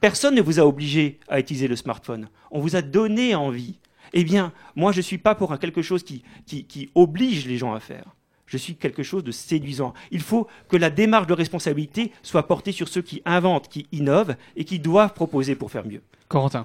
Personne 0.00 0.34
ne 0.34 0.42
vous 0.42 0.60
a 0.60 0.66
obligé 0.66 1.18
à 1.28 1.40
utiliser 1.40 1.68
le 1.68 1.76
smartphone. 1.76 2.28
On 2.50 2.60
vous 2.60 2.76
a 2.76 2.82
donné 2.82 3.34
envie. 3.34 3.78
Eh 4.12 4.24
bien, 4.24 4.52
moi, 4.76 4.92
je 4.92 4.98
ne 4.98 5.02
suis 5.02 5.18
pas 5.18 5.34
pour 5.34 5.58
quelque 5.58 5.82
chose 5.82 6.02
qui, 6.02 6.22
qui, 6.46 6.64
qui 6.64 6.90
oblige 6.94 7.46
les 7.46 7.56
gens 7.56 7.74
à 7.74 7.80
faire. 7.80 8.04
Je 8.46 8.56
suis 8.58 8.76
quelque 8.76 9.02
chose 9.02 9.24
de 9.24 9.32
séduisant. 9.32 9.94
Il 10.10 10.20
faut 10.20 10.46
que 10.68 10.76
la 10.76 10.90
démarche 10.90 11.26
de 11.26 11.32
responsabilité 11.32 12.12
soit 12.22 12.46
portée 12.46 12.72
sur 12.72 12.88
ceux 12.88 13.02
qui 13.02 13.22
inventent, 13.24 13.68
qui 13.68 13.86
innovent 13.90 14.36
et 14.54 14.64
qui 14.64 14.78
doivent 14.78 15.14
proposer 15.14 15.56
pour 15.56 15.70
faire 15.70 15.86
mieux. 15.86 16.02
Corentin. 16.28 16.64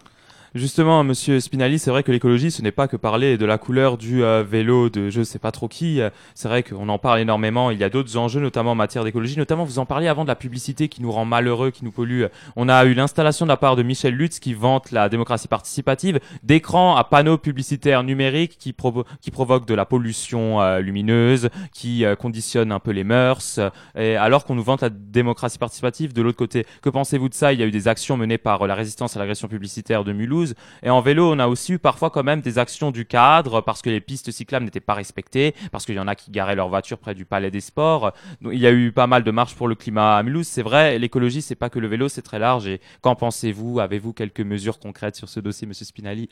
Justement, 0.56 1.04
Monsieur 1.04 1.40
Spinelli, 1.40 1.78
c'est 1.78 1.92
vrai 1.92 2.02
que 2.02 2.12
l'écologie, 2.12 2.50
ce 2.50 2.64
n'est 2.64 2.72
pas 2.72 2.88
que 2.88 2.98
parler 2.98 3.38
de 3.38 3.46
la 3.46 3.60
couleur 3.60 3.98
du 4.00 4.24
euh, 4.24 4.44
vélo 4.44 4.90
de 4.90 5.12
je 5.12 5.22
sais 5.22 5.38
pas 5.38 5.52
trop 5.52 5.68
qui. 5.68 6.02
C'est 6.34 6.48
vrai 6.48 6.64
qu'on 6.64 6.90
en 6.90 6.98
parle 6.98 7.20
énormément. 7.20 7.70
Il 7.70 7.78
y 7.78 7.84
a 7.84 7.90
d'autres 7.90 8.18
enjeux, 8.18 8.40
notamment 8.40 8.72
en 8.72 8.76
matière 8.76 9.04
d'écologie. 9.04 9.38
Notamment, 9.38 9.64
vous 9.64 9.78
en 9.78 9.86
parliez 9.86 10.08
avant 10.08 10.24
de 10.24 10.28
la 10.28 10.36
publicité 10.36 10.88
qui 10.88 11.04
nous 11.04 11.12
rend 11.12 11.24
malheureux, 11.26 11.70
qui 11.70 11.86
nous 11.86 11.92
pollue. 11.92 12.24
On 12.56 12.68
a 12.68 12.84
eu 12.86 12.96
l'installation 12.96 13.46
de 13.46 13.50
la 13.50 13.58
part 13.58 13.76
de 13.76 13.84
Michel 13.84 14.16
Lutz 14.16 14.40
qui 14.40 14.56
vante 14.56 14.90
la 14.92 15.08
démocratie 15.08 15.48
participative, 15.48 16.20
d'écrans 16.42 16.96
à 16.96 17.04
panneaux 17.04 17.38
publicitaires 17.38 18.02
numériques 18.04 18.58
qui, 18.58 18.72
provo- 18.72 19.06
qui 19.22 19.30
provoquent 19.30 19.68
de 19.68 19.76
la 19.76 19.86
pollution 19.86 20.62
euh, 20.62 20.80
lumineuse, 20.80 21.50
qui 21.74 22.06
euh, 22.06 22.16
conditionnent 22.16 22.72
un 22.72 22.80
peu 22.80 22.92
les 22.92 23.04
mœurs. 23.04 23.60
et 23.96 24.16
alors 24.16 24.46
qu'on 24.46 24.56
nous 24.56 24.64
vante 24.64 24.82
la 24.82 24.90
démocratie 24.90 25.60
participative 25.60 26.12
de 26.12 26.24
l'autre 26.24 26.38
côté. 26.38 26.66
Que 26.82 26.90
pensez-vous 26.90 27.30
de 27.30 27.36
ça? 27.36 27.54
Il 27.54 27.60
y 27.60 27.64
a 27.64 27.68
eu 27.68 27.72
des 27.72 27.88
actions 27.88 28.18
menées 28.18 28.40
par 28.40 28.66
la 28.66 28.74
résistance 28.74 29.16
à 29.16 29.20
l'agression 29.20 29.48
publicitaire 29.48 30.04
de 30.04 30.12
Mulhouse. 30.12 30.39
Et 30.84 30.90
en 30.90 31.02
vélo, 31.02 31.32
on 31.32 31.40
a 31.40 31.48
aussi 31.48 31.74
eu 31.74 31.80
parfois 31.80 32.10
quand 32.10 32.24
même 32.24 32.42
des 32.42 32.58
actions 32.58 32.92
du 32.92 33.06
cadre 33.06 33.62
parce 33.62 33.82
que 33.82 33.90
les 33.90 34.02
pistes 34.02 34.32
cyclables 34.32 34.66
n'étaient 34.66 34.80
pas 34.80 34.94
respectées, 34.94 35.56
parce 35.72 35.86
qu'il 35.86 35.96
y 35.96 36.00
en 36.00 36.08
a 36.08 36.16
qui 36.16 36.32
garaient 36.32 36.56
leur 36.56 36.70
voiture 36.70 36.98
près 36.98 37.16
du 37.16 37.26
palais 37.26 37.52
des 37.52 37.62
sports. 37.62 38.14
Donc, 38.42 38.54
il 38.54 38.60
y 38.60 38.68
a 38.68 38.72
eu 38.72 38.92
pas 38.92 39.08
mal 39.08 39.24
de 39.24 39.32
marches 39.32 39.56
pour 39.56 39.68
le 39.68 39.76
climat 39.76 40.18
à 40.18 40.24
Mulhouse. 40.24 40.48
C'est 40.48 40.62
vrai, 40.62 41.00
l'écologie, 41.00 41.42
c'est 41.42 41.56
pas 41.56 41.70
que 41.70 41.80
le 41.80 41.88
vélo, 41.88 42.10
c'est 42.10 42.22
très 42.22 42.40
large. 42.40 42.68
Et 42.68 42.82
qu'en 43.02 43.16
pensez-vous? 43.16 43.80
Avez-vous 43.80 44.14
quelques 44.14 44.42
mesures 44.42 44.80
concrètes 44.80 45.16
sur 45.16 45.30
ce 45.30 45.40
dossier, 45.40 45.68
Monsieur 45.68 45.86
Spinelli 45.86 46.30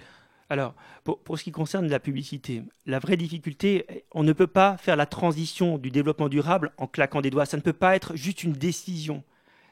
Alors, 0.49 0.73
pour, 1.03 1.37
ce 1.37 1.43
qui 1.43 1.51
concerne 1.51 1.87
la 1.87 1.99
publicité, 1.99 2.63
la 2.85 2.99
vraie 2.99 3.17
difficulté, 3.17 4.05
on 4.11 4.23
ne 4.23 4.33
peut 4.33 4.47
pas 4.47 4.77
faire 4.77 4.95
la 4.95 5.05
transition 5.05 5.77
du 5.77 5.91
développement 5.91 6.29
durable 6.29 6.71
en 6.77 6.87
claquant 6.87 7.21
des 7.21 7.29
doigts. 7.29 7.45
Ça 7.45 7.57
ne 7.57 7.61
peut 7.61 7.73
pas 7.73 7.95
être 7.95 8.15
juste 8.15 8.43
une 8.43 8.53
décision. 8.53 9.23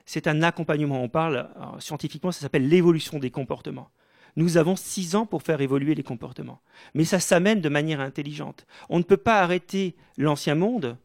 C'est 0.05 0.27
un 0.27 0.43
accompagnement. 0.43 1.01
On 1.01 1.09
parle, 1.09 1.49
alors, 1.55 1.81
scientifiquement, 1.81 2.31
ça 2.31 2.41
s'appelle 2.41 2.67
l'évolution 2.67 3.19
des 3.19 3.31
comportements. 3.31 3.89
Nous 4.36 4.57
avons 4.57 4.75
six 4.75 5.15
ans 5.15 5.25
pour 5.25 5.43
faire 5.43 5.61
évoluer 5.61 5.95
les 5.95 6.03
comportements. 6.03 6.61
Mais 6.93 7.05
ça 7.05 7.19
s'amène 7.19 7.61
de 7.61 7.69
manière 7.69 8.01
intelligente. 8.01 8.65
On 8.89 8.97
ne 8.97 9.03
peut 9.03 9.17
pas 9.17 9.41
arrêter 9.41 9.95
l'ancien 10.17 10.55
monde 10.55 10.97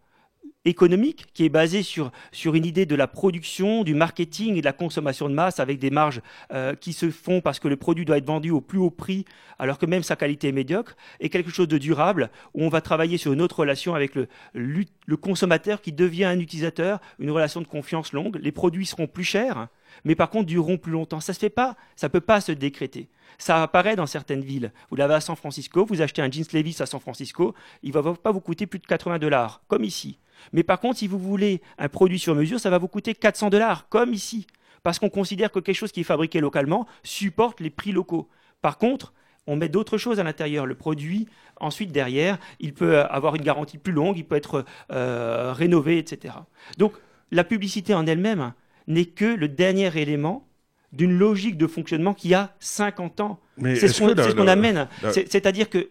économique 0.65 1.27
qui 1.33 1.45
est 1.45 1.49
basé 1.49 1.83
sur, 1.83 2.13
sur 2.33 2.55
une 2.55 2.67
idée 2.67 2.85
de 2.85 2.95
la 2.95 3.07
production, 3.07 3.83
du 3.83 3.95
marketing 3.95 4.57
et 4.57 4.61
de 4.61 4.67
la 4.67 4.73
consommation 4.73 5.29
de 5.29 5.35
masse 5.35 5.59
avec 5.59 5.79
des 5.79 5.91
marges 5.91 6.21
euh, 6.53 6.75
qui 6.75 6.93
se 6.93 7.11
font 7.11 7.41
parce 7.41 7.59
que 7.59 7.69
le 7.69 7.77
produit 7.77 8.05
doit 8.05 8.19
être 8.19 8.27
vendu 8.27 8.51
au 8.51 8.61
plus 8.61 8.79
haut 8.79 8.91
prix 8.91 9.25
alors 9.59 9.79
que 9.79 9.87
même 9.87 10.03
sa 10.03 10.17
qualité 10.17 10.49
est 10.49 10.53
médiocre, 10.53 10.97
et 11.21 11.29
quelque 11.29 11.51
chose 11.51 11.69
de 11.69 11.77
durable 11.77 12.31
où 12.55 12.65
on 12.65 12.71
va 12.71 12.81
travailler 12.81 13.19
sur 13.19 13.33
une 13.33 13.43
autre 13.43 13.61
relation 13.61 13.95
avec 13.95 14.15
le, 14.15 14.27
le 14.55 15.17
consommateur 15.17 15.83
qui 15.83 15.93
devient 15.93 16.25
un 16.25 16.41
utilisateur, 16.41 16.99
une 17.19 17.31
relation 17.31 17.61
de 17.61 17.67
confiance 17.67 18.15
longue. 18.15 18.39
Les 18.41 18.53
produits 18.53 18.87
seront 18.87 19.07
plus 19.07 19.25
chers, 19.25 19.69
mais 20.05 20.15
par 20.15 20.31
contre 20.31 20.47
dureront 20.47 20.79
plus 20.79 20.93
longtemps. 20.93 21.21
Ça 21.21 21.35
se 21.35 21.39
fait 21.39 21.51
pas, 21.51 21.77
ça 21.95 22.09
peut 22.09 22.23
pas 22.23 22.41
se 22.41 22.53
décréter. 22.53 23.11
Ça 23.37 23.63
apparaît 23.63 23.97
dans 23.97 24.07
certaines 24.07 24.43
villes. 24.43 24.73
Vous 24.89 24.97
l'avez 24.97 25.15
à 25.15 25.21
San 25.21 25.37
Francisco, 25.37 25.85
vous 25.85 26.01
achetez 26.01 26.23
un 26.23 26.31
jeans 26.31 26.45
Levi's 26.53 26.81
à 26.81 26.87
San 26.87 27.01
Francisco, 27.01 27.55
il 27.83 27.93
va 27.93 28.03
pas 28.15 28.33
vous 28.33 28.41
coûter 28.41 28.67
plus 28.67 28.79
de 28.79 28.87
80 28.87 29.19
dollars, 29.19 29.63
comme 29.69 29.85
ici. 29.85 30.19
Mais 30.53 30.63
par 30.63 30.81
contre, 30.81 30.99
si 30.99 31.07
vous 31.07 31.19
voulez 31.19 31.61
un 31.79 31.89
produit 31.89 32.19
sur 32.19 32.35
mesure, 32.35 32.61
ça 32.61 32.71
va 32.71 32.79
vous 32.79 32.89
coûter 32.89 33.15
400 33.15 33.51
dollars, 33.51 33.89
comme 33.89 34.13
ici. 34.13 34.47
Parce 34.83 34.99
qu'on 34.99 35.11
considère 35.11 35.51
que 35.51 35.59
quelque 35.59 35.77
chose 35.77 35.93
qui 35.93 36.01
est 36.01 36.05
fabriqué 36.05 36.41
localement 36.41 36.87
supporte 37.03 37.61
les 37.61 37.71
prix 37.71 37.93
locaux. 37.93 38.29
Par 38.63 38.79
contre, 38.79 39.13
on 39.47 39.57
met 39.57 39.69
d'autres 39.69 39.99
choses 39.99 40.21
à 40.21 40.23
l'intérieur. 40.23 40.67
Le 40.67 40.75
produit, 40.75 41.27
ensuite, 41.61 41.93
derrière, 41.93 42.39
il 42.61 42.73
peut 42.73 43.01
avoir 43.01 43.35
une 43.37 43.43
garantie 43.43 43.79
plus 43.79 43.93
longue, 43.93 44.17
il 44.17 44.25
peut 44.25 44.37
être 44.37 44.65
euh, 44.93 45.53
rénové, 45.53 45.99
etc. 45.99 46.35
Donc, 46.79 46.95
la 47.31 47.45
publicité 47.45 47.95
en 47.95 48.07
elle-même 48.07 48.53
n'est 48.87 49.07
que 49.07 49.25
le 49.25 49.49
dernier 49.49 49.91
élément 50.01 50.47
d'une 50.93 51.17
logique 51.17 51.57
de 51.57 51.67
fonctionnement 51.67 52.15
qui 52.15 52.35
a 52.35 52.55
50 52.61 53.21
ans. 53.21 53.41
C'est 53.63 53.89
ce 53.89 54.01
qu'on 54.01 54.09
ce 54.09 54.49
amène. 54.49 54.89
C'est-à-dire 55.13 55.71
que 55.71 55.91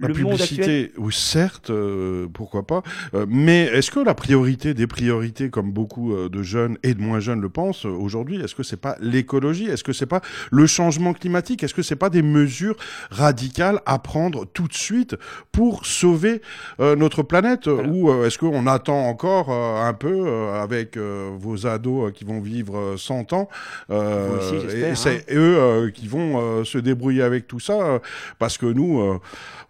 La 0.00 0.08
le 0.08 0.14
monde 0.14 0.32
publicité, 0.32 0.60
actuel. 0.60 0.90
oui, 0.98 1.12
certes, 1.14 1.70
euh, 1.70 2.26
pourquoi 2.32 2.66
pas. 2.66 2.82
Euh, 3.14 3.26
mais 3.28 3.64
est-ce 3.64 3.90
que 3.90 4.00
la 4.00 4.14
priorité 4.14 4.72
des 4.74 4.86
priorités, 4.86 5.50
comme 5.50 5.72
beaucoup 5.72 6.14
euh, 6.14 6.28
de 6.28 6.42
jeunes 6.42 6.78
et 6.82 6.94
de 6.94 7.00
moins 7.00 7.20
jeunes 7.20 7.40
le 7.40 7.50
pensent 7.50 7.84
euh, 7.84 7.90
aujourd'hui, 7.90 8.40
est-ce 8.40 8.54
que 8.54 8.62
c'est 8.62 8.80
pas 8.80 8.96
l'écologie? 9.00 9.66
Est-ce 9.66 9.84
que 9.84 9.92
c'est 9.92 10.06
pas 10.06 10.22
le 10.50 10.66
changement 10.66 11.12
climatique? 11.12 11.62
Est-ce 11.62 11.74
que 11.74 11.82
c'est 11.82 11.96
pas 11.96 12.10
des 12.10 12.22
mesures 12.22 12.76
radicales 13.10 13.80
à 13.84 13.98
prendre 13.98 14.46
tout 14.46 14.68
de 14.68 14.74
suite 14.74 15.16
pour 15.52 15.84
sauver 15.84 16.40
euh, 16.80 16.96
notre 16.96 17.22
planète? 17.22 17.66
Ou 17.66 18.24
est-ce 18.24 18.38
qu'on 18.38 18.66
attend 18.66 19.06
encore 19.06 19.50
euh, 19.50 19.86
un 19.86 19.92
peu 19.92 20.26
euh, 20.26 20.62
avec 20.62 20.96
euh, 20.96 21.30
vos 21.38 21.66
ados 21.66 22.12
qui 22.12 22.24
vont 22.24 22.40
vivre 22.40 22.76
euh, 22.76 22.96
100 22.96 23.32
ans 23.32 23.48
euh, 23.90 24.38
aussi, 24.38 24.54
et 24.76 24.94
c'est 24.94 25.26
hein. 25.30 25.34
eux 25.34 25.92
qui 25.94 26.08
vont 26.08 26.40
euh, 26.40 26.64
se 26.64 26.78
débrouiller 26.78 27.22
avec 27.22 27.46
tout 27.46 27.60
ça? 27.60 27.74
Euh, 27.74 27.98
parce 28.38 28.58
que 28.58 28.66
nous 28.66 29.00
euh, 29.00 29.18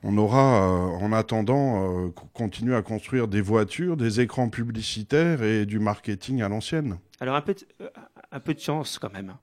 on 0.02 0.16
aura 0.20 0.62
euh, 0.62 1.04
en 1.04 1.12
attendant 1.12 2.06
euh, 2.06 2.10
co- 2.10 2.26
continuer 2.32 2.74
à 2.76 2.82
construire 2.82 3.28
des 3.28 3.40
voitures, 3.40 3.96
des 3.96 4.20
écrans 4.20 4.48
publicitaires 4.48 5.42
et 5.42 5.66
du 5.66 5.78
marketing 5.78 6.42
à 6.42 6.48
l'ancienne. 6.48 6.98
Alors 7.20 7.34
un 7.34 7.40
peu, 7.40 7.54
de, 7.54 7.60
euh, 7.82 7.88
un 8.32 8.40
peu 8.40 8.54
de 8.54 8.60
chance 8.60 8.98
quand 8.98 9.12
même. 9.12 9.34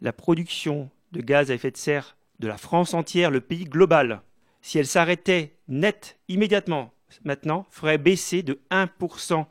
La 0.00 0.12
production 0.12 0.88
de 1.12 1.20
gaz 1.20 1.50
à 1.50 1.54
effet 1.54 1.70
de 1.70 1.76
serre 1.76 2.16
de 2.40 2.48
la 2.48 2.56
France 2.56 2.94
entière, 2.94 3.30
le 3.30 3.40
pays 3.40 3.64
global, 3.64 4.22
si 4.62 4.78
elle 4.78 4.86
s'arrêtait 4.86 5.54
net 5.68 6.18
immédiatement 6.28 6.92
maintenant, 7.24 7.66
ferait 7.70 7.98
baisser 7.98 8.42
de 8.42 8.58
1% 8.70 9.44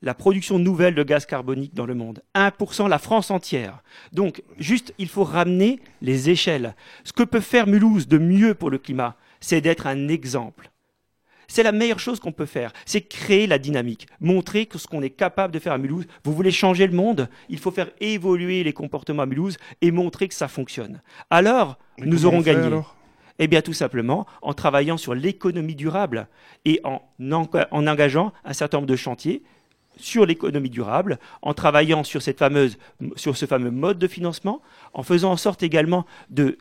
la 0.00 0.14
production 0.14 0.58
nouvelle 0.60 0.94
de 0.94 1.02
gaz 1.02 1.26
carbonique 1.26 1.74
dans 1.74 1.84
le 1.86 1.94
monde. 1.94 2.22
1% 2.34 2.88
la 2.88 2.98
France 2.98 3.30
entière. 3.32 3.82
Donc, 4.12 4.42
juste, 4.56 4.94
il 4.98 5.08
faut 5.08 5.24
ramener 5.24 5.80
les 6.02 6.30
échelles. 6.30 6.74
Ce 7.04 7.12
que 7.12 7.24
peut 7.24 7.40
faire 7.40 7.66
Mulhouse 7.66 8.06
de 8.06 8.16
mieux 8.18 8.54
pour 8.54 8.70
le 8.70 8.78
climat, 8.78 9.16
c'est 9.40 9.60
d'être 9.60 9.86
un 9.86 10.08
exemple. 10.08 10.70
C'est 11.50 11.62
la 11.62 11.72
meilleure 11.72 11.98
chose 11.98 12.20
qu'on 12.20 12.32
peut 12.32 12.46
faire, 12.46 12.72
c'est 12.84 13.00
créer 13.00 13.46
la 13.46 13.58
dynamique, 13.58 14.06
montrer 14.20 14.66
que 14.66 14.76
ce 14.76 14.86
qu'on 14.86 15.00
est 15.00 15.10
capable 15.10 15.54
de 15.54 15.58
faire 15.58 15.72
à 15.72 15.78
Mulhouse. 15.78 16.04
Vous 16.22 16.34
voulez 16.34 16.50
changer 16.50 16.86
le 16.86 16.92
monde, 16.94 17.28
il 17.48 17.58
faut 17.58 17.70
faire 17.70 17.90
évoluer 18.00 18.62
les 18.62 18.74
comportements 18.74 19.22
à 19.22 19.26
Mulhouse 19.26 19.56
et 19.80 19.90
montrer 19.90 20.28
que 20.28 20.34
ça 20.34 20.48
fonctionne. 20.48 21.00
Alors, 21.30 21.78
nous 21.98 22.26
aurons 22.26 22.40
gagné. 22.40 22.66
alors? 22.66 22.94
Eh 23.38 23.46
bien, 23.46 23.62
tout 23.62 23.72
simplement 23.72 24.26
en 24.42 24.52
travaillant 24.52 24.96
sur 24.96 25.14
l'économie 25.14 25.76
durable 25.76 26.28
et 26.64 26.80
en 26.84 27.00
engageant 27.30 28.32
un 28.44 28.52
certain 28.52 28.78
nombre 28.78 28.88
de 28.88 28.96
chantiers 28.96 29.42
sur 29.98 30.26
l'économie 30.26 30.70
durable, 30.70 31.18
en 31.42 31.54
travaillant 31.54 32.04
sur, 32.04 32.22
cette 32.22 32.38
fameuse, 32.38 32.78
sur 33.16 33.36
ce 33.36 33.46
fameux 33.46 33.70
mode 33.70 33.98
de 33.98 34.08
financement, 34.08 34.62
en 34.94 35.02
faisant 35.02 35.32
en 35.32 35.36
sorte 35.36 35.62
également 35.62 36.06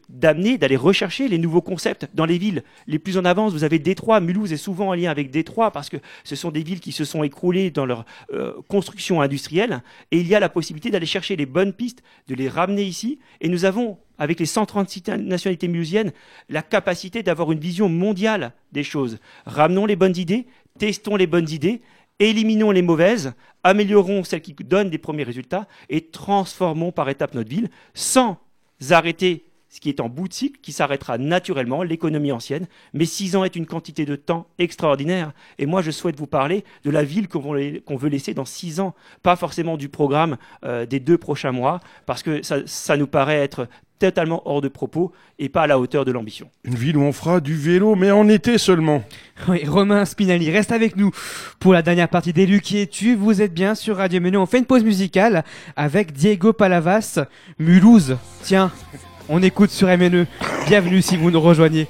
d'amener, 0.10 0.58
d'aller 0.58 0.76
rechercher 0.76 1.28
les 1.28 1.38
nouveaux 1.38 1.62
concepts 1.62 2.10
dans 2.14 2.26
les 2.26 2.38
villes 2.38 2.64
les 2.88 3.00
plus 3.00 3.18
en 3.18 3.26
avance. 3.26 3.54
Vous 3.54 3.64
avez 3.64 3.80
Détroit, 3.80 4.20
Mulhouse 4.20 4.54
est 4.54 4.58
souvent 4.58 4.90
en 4.90 4.94
lien 4.94 5.12
avec 5.12 5.32
Détroit 5.32 5.72
parce 5.72 5.90
que 5.90 5.98
ce 6.24 6.36
sont 6.36 6.52
des 6.52 6.64
villes 6.64 6.80
qui 6.80 6.92
se 6.92 7.06
sont 7.06 7.24
écroulées 7.24 7.72
dans 7.72 7.86
leur 7.86 8.06
euh, 8.34 8.54
construction 8.68 9.22
industrielle 9.22 9.82
et 10.12 10.20
il 10.20 10.28
y 10.28 10.36
a 10.36 10.40
la 10.40 10.50
possibilité 10.50 10.90
d'aller 10.92 11.06
chercher 11.06 11.36
les 11.36 11.46
bonnes 11.46 11.74
pistes, 11.74 12.04
de 12.28 12.36
les 12.36 12.50
ramener 12.50 12.84
ici 12.84 13.20
et 13.42 13.50
nous 13.50 13.66
avons 13.66 13.98
avec 14.18 14.40
les 14.40 14.46
136 14.46 15.04
nationalités 15.20 15.68
mulhousiennes, 15.68 16.12
la 16.50 16.62
capacité 16.62 17.24
d'avoir 17.24 17.52
une 17.52 17.60
vision 17.60 17.88
mondiale 17.88 18.54
des 18.72 18.84
choses. 18.84 19.20
Ramenons 19.46 19.86
les 19.86 19.96
bonnes 19.96 20.18
idées, 20.18 20.48
testons 20.80 21.16
les 21.16 21.28
bonnes 21.28 21.50
idées, 21.50 21.82
éliminons 22.20 22.72
les 22.72 22.82
mauvaises, 22.82 23.34
améliorons 23.64 24.24
celles 24.24 24.42
qui 24.42 24.54
donnent 24.54 24.90
des 24.90 24.98
premiers 24.98 25.24
résultats 25.24 25.68
et 25.90 26.10
transformons 26.10 26.92
par 26.92 27.10
étapes 27.10 27.34
notre 27.34 27.50
ville 27.50 27.70
sans 27.94 28.38
arrêter 28.90 29.48
ce 29.70 29.82
qui 29.82 29.90
est 29.90 30.00
en 30.00 30.10
bout 30.10 30.28
de 30.28 30.34
cycle, 30.34 30.60
qui 30.62 30.72
s'arrêtera 30.72 31.18
naturellement, 31.18 31.84
l'économie 31.84 32.32
ancienne. 32.32 32.68
Mais 32.94 33.06
six 33.06 33.36
ans 33.36 33.44
est 33.44 33.56
une 33.56 33.66
quantité 33.66 34.06
de 34.06 34.16
temps 34.16 34.48
extraordinaire. 34.60 35.34
Et 35.60 35.66
moi, 35.66 35.82
je 35.82 35.92
souhaite 35.92 36.18
vous 36.18 36.28
parler 36.28 36.64
de 36.84 36.90
la 36.90 37.04
ville 37.04 37.28
qu'on 37.28 37.42
veut, 37.98 38.10
laisser 38.10 38.34
dans 38.34 38.46
six 38.46 38.80
ans, 38.80 38.96
pas 39.24 39.36
forcément 39.36 39.78
du 39.78 39.90
programme 39.90 40.38
euh, 40.64 40.86
des 40.86 41.00
deux 41.00 41.18
prochains 41.18 41.52
mois, 41.52 41.80
parce 42.06 42.24
que 42.24 42.42
ça 42.44 42.98
nous 42.98 43.08
paraît 43.08 43.38
être 43.38 43.68
totalement 44.00 44.42
hors 44.46 44.62
de 44.62 44.68
propos 44.68 45.12
et 45.40 45.50
pas 45.50 45.64
à 45.64 45.68
la 45.68 45.80
hauteur 45.80 46.06
de 46.06 46.12
l'ambition. 46.12 46.50
Une 46.64 46.76
ville 46.76 46.98
où 46.98 47.02
on 47.02 47.12
fera 47.12 47.40
du 47.40 47.56
vélo, 47.56 47.96
mais 47.96 48.12
en 48.12 48.28
été 48.30 48.58
seulement. 48.58 49.04
Oui, 49.48 49.64
Romain 49.66 50.06
Spinelli 50.06 50.52
reste 50.52 50.72
avec 50.72 50.96
nous 50.96 51.12
pour 51.60 51.74
la 51.74 51.82
dernière 51.82 52.10
partie 52.10 52.34
d'Élu 52.34 52.62
qui 52.62 52.80
es-tu 52.80 53.16
Vous 53.16 53.42
êtes 53.42 53.54
bien 53.54 53.76
sur 53.76 53.98
Radio 53.98 54.22
Menu. 54.22 54.38
On 54.38 54.46
fait 54.46 54.60
une 54.60 54.66
pause 54.66 54.84
musicale 54.84 55.44
avec 55.76 56.14
Diego 56.14 56.54
Palavas, 56.54 57.20
Mulhouse. 57.60 58.18
Tiens, 58.44 58.72
on 59.30 59.42
écoute 59.44 59.72
sur 59.72 59.88
MNE. 59.88 60.26
Bienvenue 60.68 61.02
si 61.02 61.18
vous 61.18 61.32
nous 61.32 61.42
rejoignez. 61.42 61.88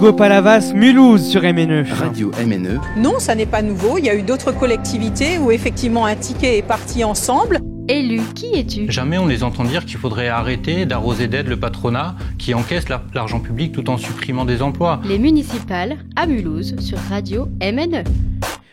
Diego 0.00 0.14
Palavas, 0.16 0.72
Mulhouse 0.74 1.28
sur 1.28 1.42
MNE. 1.42 1.84
Radio 1.92 2.30
MNE. 2.42 2.80
Non, 2.96 3.18
ça 3.18 3.34
n'est 3.34 3.44
pas 3.44 3.60
nouveau. 3.60 3.98
Il 3.98 4.06
y 4.06 4.08
a 4.08 4.14
eu 4.14 4.22
d'autres 4.22 4.50
collectivités 4.50 5.36
où 5.36 5.50
effectivement 5.50 6.06
un 6.06 6.14
ticket 6.16 6.56
est 6.56 6.62
parti 6.66 7.04
ensemble. 7.04 7.58
Élu, 7.86 8.22
qui 8.34 8.46
es-tu? 8.54 8.90
Jamais 8.90 9.18
on 9.18 9.26
les 9.26 9.44
entend 9.44 9.62
dire 9.64 9.84
qu'il 9.84 9.98
faudrait 9.98 10.28
arrêter 10.28 10.86
d'arroser 10.86 11.28
d'aide 11.28 11.48
le 11.48 11.58
patronat 11.58 12.16
qui 12.38 12.54
encaisse 12.54 12.88
la- 12.88 13.02
l'argent 13.12 13.40
public 13.40 13.72
tout 13.72 13.90
en 13.90 13.98
supprimant 13.98 14.46
des 14.46 14.62
emplois. 14.62 15.02
Les 15.06 15.18
municipales 15.18 15.98
à 16.16 16.26
Mulhouse 16.26 16.76
sur 16.80 16.96
Radio 17.10 17.48
MNE. 17.60 18.02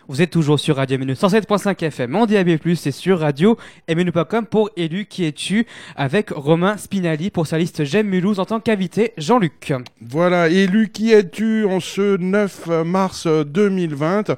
Vous 0.10 0.22
êtes 0.22 0.32
toujours 0.32 0.58
sur 0.58 0.78
Radio 0.78 0.98
MNE 0.98 1.14
107.5 1.16 1.84
FM 1.84 2.16
en 2.16 2.26
DAB+, 2.26 2.48
et 2.48 2.92
sur 2.92 3.20
radio 3.20 3.58
MNE.com 3.90 4.46
pour 4.46 4.70
Élu 4.78 5.06
qui 5.06 5.26
es-tu 5.26 5.68
avec 5.98 6.30
Romain 6.30 6.78
Spinelli 6.78 7.30
pour 7.30 7.46
sa 7.46 7.58
liste 7.58 7.84
J'aime 7.84 8.08
Mulhouse 8.08 8.40
en 8.40 8.46
tant 8.46 8.62
qu'invité 8.62 9.12
Jean-Luc. 9.18 9.74
Voilà, 10.00 10.48
élu 10.48 10.92
qui 10.94 11.12
es-tu 11.12 11.66
en 11.66 11.82
ce 11.82 12.16
9 12.16 12.68
mars 12.86 13.28
2020 13.28 14.38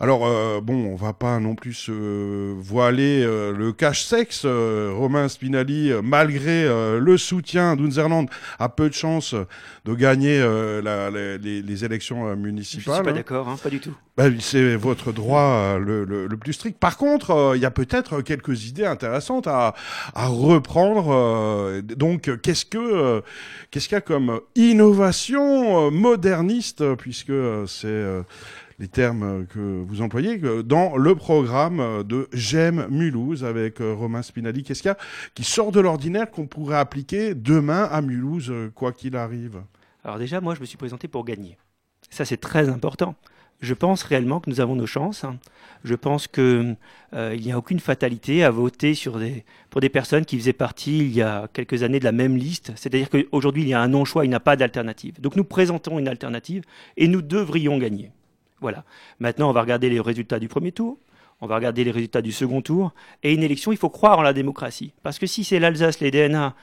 alors 0.00 0.26
euh, 0.26 0.60
bon, 0.60 0.74
on 0.92 0.96
va 0.96 1.12
pas 1.12 1.38
non 1.38 1.54
plus 1.54 1.72
se 1.74 2.52
voiler 2.58 3.22
euh, 3.24 3.52
le 3.52 3.72
cache-sexe. 3.72 4.42
Euh, 4.44 4.92
Romain 4.94 5.28
Spinelli, 5.28 5.90
euh, 5.92 6.00
malgré 6.02 6.64
euh, 6.64 6.98
le 6.98 7.16
soutien 7.16 7.76
d'Unzerland, 7.76 8.28
a 8.58 8.68
peu 8.68 8.88
de 8.88 8.94
chance 8.94 9.34
de 9.84 9.94
gagner 9.94 10.38
euh, 10.40 10.82
la- 10.82 11.10
la- 11.10 11.36
les, 11.38 11.62
les 11.62 11.84
élections 11.84 12.26
euh, 12.26 12.32
Je 12.34 12.36
municipales. 12.40 12.94
suis 12.96 13.04
pas 13.04 13.10
hein. 13.10 13.14
d'accord, 13.14 13.48
hein, 13.48 13.56
pas 13.62 13.70
du 13.70 13.80
tout. 13.80 13.94
Bah, 14.16 14.24
c'est 14.40 14.76
votre 14.76 15.12
droit 15.12 15.40
euh, 15.40 15.78
le, 15.78 16.04
le- 16.04 16.26
le 16.26 16.36
plus 16.36 16.52
strict. 16.54 16.78
Par 16.78 16.96
contre, 16.96 17.30
euh, 17.32 17.56
il 17.56 17.62
y 17.62 17.66
a 17.66 17.70
peut-être 17.70 18.22
quelques 18.22 18.66
idées 18.66 18.86
intéressantes 18.86 19.46
à, 19.46 19.74
à 20.14 20.26
reprendre. 20.26 21.08
euh, 21.12 21.82
donc, 21.82 22.30
qu'est-ce 22.42 22.64
que 22.64 22.78
euh, 22.78 23.20
qu'est-ce 23.70 23.88
qu'il 23.88 23.94
y 23.96 23.98
a 23.98 24.00
comme 24.00 24.40
innovation 24.54 25.86
euh, 25.86 25.90
moderniste, 25.90 26.94
puisque 26.96 27.32
c'est 27.66 27.86
euh, 27.86 28.22
les 28.78 28.88
termes 28.88 29.22
euh, 29.22 29.44
que 29.44 29.58
vous 29.58 30.02
employez 30.02 30.38
dans 30.64 30.96
le 30.96 31.14
programme 31.14 31.80
euh, 31.80 32.02
de 32.02 32.28
J'aime 32.32 32.86
Mulhouse 32.90 33.44
avec 33.44 33.80
euh, 33.80 33.94
Romain 33.94 34.22
Spinelli. 34.22 34.62
Qu'est-ce 34.62 34.82
qu'il 34.82 34.90
y 34.90 34.92
a 34.92 34.98
qui 35.34 35.44
sort 35.44 35.72
de 35.72 35.80
l'ordinaire 35.80 36.30
qu'on 36.30 36.46
pourrait 36.46 36.76
appliquer 36.76 37.34
demain 37.34 37.84
à 37.84 38.02
Mulhouse, 38.02 38.50
euh, 38.50 38.70
quoi 38.74 38.92
qu'il 38.92 39.16
arrive? 39.16 39.62
Alors 40.04 40.18
déjà, 40.18 40.40
moi, 40.40 40.54
je 40.54 40.60
me 40.60 40.66
suis 40.66 40.76
présenté 40.76 41.08
pour 41.08 41.24
gagner. 41.24 41.56
Ça, 42.10 42.24
c'est 42.24 42.36
très 42.36 42.68
important. 42.68 43.16
Je 43.60 43.72
pense 43.72 44.02
réellement 44.02 44.38
que 44.40 44.50
nous 44.50 44.60
avons 44.60 44.76
nos 44.76 44.86
chances. 44.86 45.24
hein. 45.24 45.38
Je 45.82 45.94
pense 45.94 46.28
qu'il 46.28 46.76
n'y 47.12 47.52
a 47.52 47.56
aucune 47.56 47.80
fatalité 47.80 48.44
à 48.44 48.50
voter 48.50 48.92
pour 49.70 49.80
des 49.80 49.88
personnes 49.88 50.26
qui 50.26 50.36
faisaient 50.38 50.52
partie 50.52 50.98
il 50.98 51.14
y 51.14 51.22
a 51.22 51.48
quelques 51.52 51.82
années 51.82 51.98
de 51.98 52.04
la 52.04 52.12
même 52.12 52.36
liste. 52.36 52.72
C'est-à-dire 52.76 53.08
qu'aujourd'hui, 53.08 53.62
il 53.62 53.68
y 53.68 53.74
a 53.74 53.80
un 53.80 53.88
non-choix, 53.88 54.26
il 54.26 54.28
n'y 54.28 54.34
a 54.34 54.40
pas 54.40 54.56
d'alternative. 54.56 55.20
Donc 55.22 55.36
nous 55.36 55.44
présentons 55.44 55.98
une 55.98 56.06
alternative 56.06 56.64
et 56.98 57.08
nous 57.08 57.22
devrions 57.22 57.78
gagner. 57.78 58.12
Voilà. 58.60 58.84
Maintenant, 59.20 59.50
on 59.50 59.52
va 59.52 59.60
regarder 59.60 59.88
les 59.88 60.00
résultats 60.00 60.38
du 60.38 60.48
premier 60.48 60.72
tour. 60.72 60.98
On 61.40 61.46
va 61.46 61.56
regarder 61.56 61.84
les 61.84 61.90
résultats 61.90 62.22
du 62.22 62.32
second 62.32 62.62
tour. 62.62 62.92
Et 63.22 63.34
une 63.34 63.42
élection, 63.42 63.72
il 63.72 63.78
faut 63.78 63.90
croire 63.90 64.18
en 64.18 64.22
la 64.22 64.32
démocratie. 64.32 64.92
Parce 65.02 65.18
que 65.18 65.26
si 65.26 65.44
c'est 65.44 65.58
l'Alsace, 65.58 66.00
les 66.00 66.10
DNA, 66.10 66.54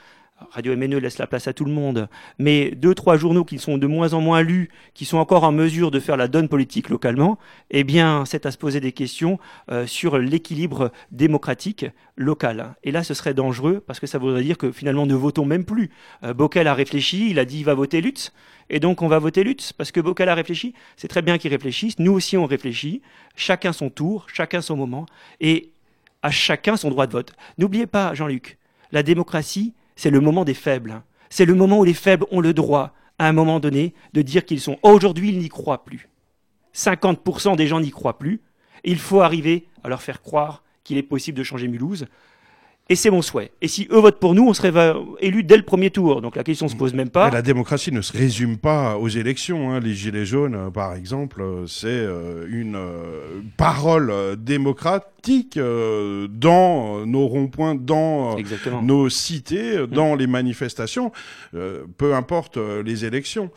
Radio 0.51 0.75
MNE 0.75 0.97
laisse 0.97 1.17
la 1.17 1.27
place 1.27 1.47
à 1.47 1.53
tout 1.53 1.65
le 1.65 1.71
monde, 1.71 2.07
mais 2.39 2.71
deux, 2.71 2.93
trois 2.95 3.17
journaux 3.17 3.43
qui 3.43 3.59
sont 3.59 3.77
de 3.77 3.87
moins 3.87 4.13
en 4.13 4.21
moins 4.21 4.41
lus, 4.41 4.69
qui 4.93 5.05
sont 5.05 5.17
encore 5.17 5.43
en 5.43 5.51
mesure 5.51 5.91
de 5.91 5.99
faire 5.99 6.17
la 6.17 6.27
donne 6.27 6.47
politique 6.47 6.89
localement, 6.89 7.37
eh 7.71 7.83
bien, 7.83 8.25
c'est 8.25 8.45
à 8.45 8.51
se 8.51 8.57
poser 8.57 8.79
des 8.79 8.91
questions 8.91 9.39
euh, 9.71 9.85
sur 9.87 10.17
l'équilibre 10.17 10.91
démocratique 11.11 11.85
local. 12.15 12.75
Et 12.83 12.91
là, 12.91 13.03
ce 13.03 13.13
serait 13.13 13.33
dangereux 13.33 13.83
parce 13.85 13.99
que 13.99 14.07
ça 14.07 14.17
voudrait 14.17 14.43
dire 14.43 14.57
que 14.57 14.71
finalement, 14.71 15.05
ne 15.05 15.15
votons 15.15 15.45
même 15.45 15.65
plus. 15.65 15.89
Euh, 16.23 16.33
a 16.33 16.73
réfléchi, 16.73 17.31
il 17.31 17.39
a 17.39 17.45
dit 17.45 17.59
il 17.59 17.65
va 17.65 17.73
voter 17.73 18.01
Lutz, 18.01 18.31
et 18.69 18.79
donc 18.79 19.01
on 19.01 19.07
va 19.07 19.19
voter 19.19 19.43
Lutz 19.43 19.73
parce 19.73 19.91
que 19.91 19.99
Bockel 19.99 20.29
a 20.29 20.35
réfléchi. 20.35 20.73
C'est 20.97 21.07
très 21.07 21.21
bien 21.21 21.37
qu'il 21.37 21.51
réfléchisse. 21.51 21.99
Nous 21.99 22.11
aussi, 22.11 22.37
on 22.37 22.45
réfléchit. 22.45 23.01
Chacun 23.35 23.73
son 23.73 23.89
tour, 23.89 24.27
chacun 24.31 24.61
son 24.61 24.77
moment, 24.77 25.05
et 25.41 25.71
à 26.21 26.31
chacun 26.31 26.77
son 26.77 26.89
droit 26.89 27.07
de 27.07 27.11
vote. 27.11 27.33
N'oubliez 27.57 27.87
pas, 27.87 28.13
Jean-Luc, 28.13 28.57
la 28.91 29.03
démocratie, 29.03 29.73
c'est 29.95 30.09
le 30.09 30.19
moment 30.19 30.45
des 30.45 30.53
faibles. 30.53 31.01
C'est 31.29 31.45
le 31.45 31.55
moment 31.55 31.79
où 31.79 31.83
les 31.83 31.93
faibles 31.93 32.25
ont 32.31 32.41
le 32.41 32.53
droit, 32.53 32.93
à 33.19 33.27
un 33.27 33.33
moment 33.33 33.59
donné, 33.59 33.93
de 34.13 34.21
dire 34.21 34.45
qu'ils 34.45 34.61
sont. 34.61 34.77
Aujourd'hui, 34.83 35.29
ils 35.29 35.39
n'y 35.39 35.49
croient 35.49 35.83
plus. 35.83 36.09
50% 36.75 37.55
des 37.55 37.67
gens 37.67 37.79
n'y 37.79 37.91
croient 37.91 38.17
plus. 38.17 38.41
Il 38.83 38.99
faut 38.99 39.21
arriver 39.21 39.67
à 39.83 39.89
leur 39.89 40.01
faire 40.01 40.21
croire 40.21 40.63
qu'il 40.83 40.97
est 40.97 41.03
possible 41.03 41.37
de 41.37 41.43
changer 41.43 41.67
Mulhouse. 41.67 42.05
Et 42.89 42.95
c'est 42.95 43.09
mon 43.09 43.21
souhait. 43.21 43.51
Et 43.61 43.69
si 43.69 43.87
eux 43.91 43.99
votent 43.99 44.19
pour 44.19 44.35
nous, 44.35 44.45
on 44.45 44.53
serait 44.53 44.73
élus 45.21 45.43
dès 45.43 45.55
le 45.55 45.63
premier 45.63 45.89
tour. 45.89 46.21
Donc 46.21 46.35
la 46.35 46.43
question 46.43 46.67
se 46.67 46.75
pose 46.75 46.93
même 46.93 47.09
pas. 47.09 47.27
Mais 47.27 47.31
la 47.35 47.41
démocratie 47.41 47.93
ne 47.93 48.01
se 48.01 48.11
résume 48.11 48.57
pas 48.57 48.97
aux 48.97 49.07
élections. 49.07 49.71
hein. 49.71 49.79
Les 49.79 49.93
Gilets 49.93 50.25
jaunes, 50.25 50.53
euh, 50.55 50.69
par 50.69 50.93
exemple, 50.93 51.41
euh, 51.41 51.65
c'est 51.65 51.87
euh, 51.87 52.45
une 52.49 52.77
parole 53.55 54.11
démocratique 54.37 55.57
dans 55.57 57.05
nos 57.05 57.27
ronds-points, 57.27 57.75
dans 57.75 58.35
Exactement. 58.35 58.81
nos 58.81 59.07
cités, 59.09 59.77
euh, 59.77 59.87
dans 59.87 60.15
les 60.15 60.27
manifestations, 60.27 61.13
peu 61.97 62.13
importe 62.15 62.57
les 62.57 63.05
élections. 63.05 63.49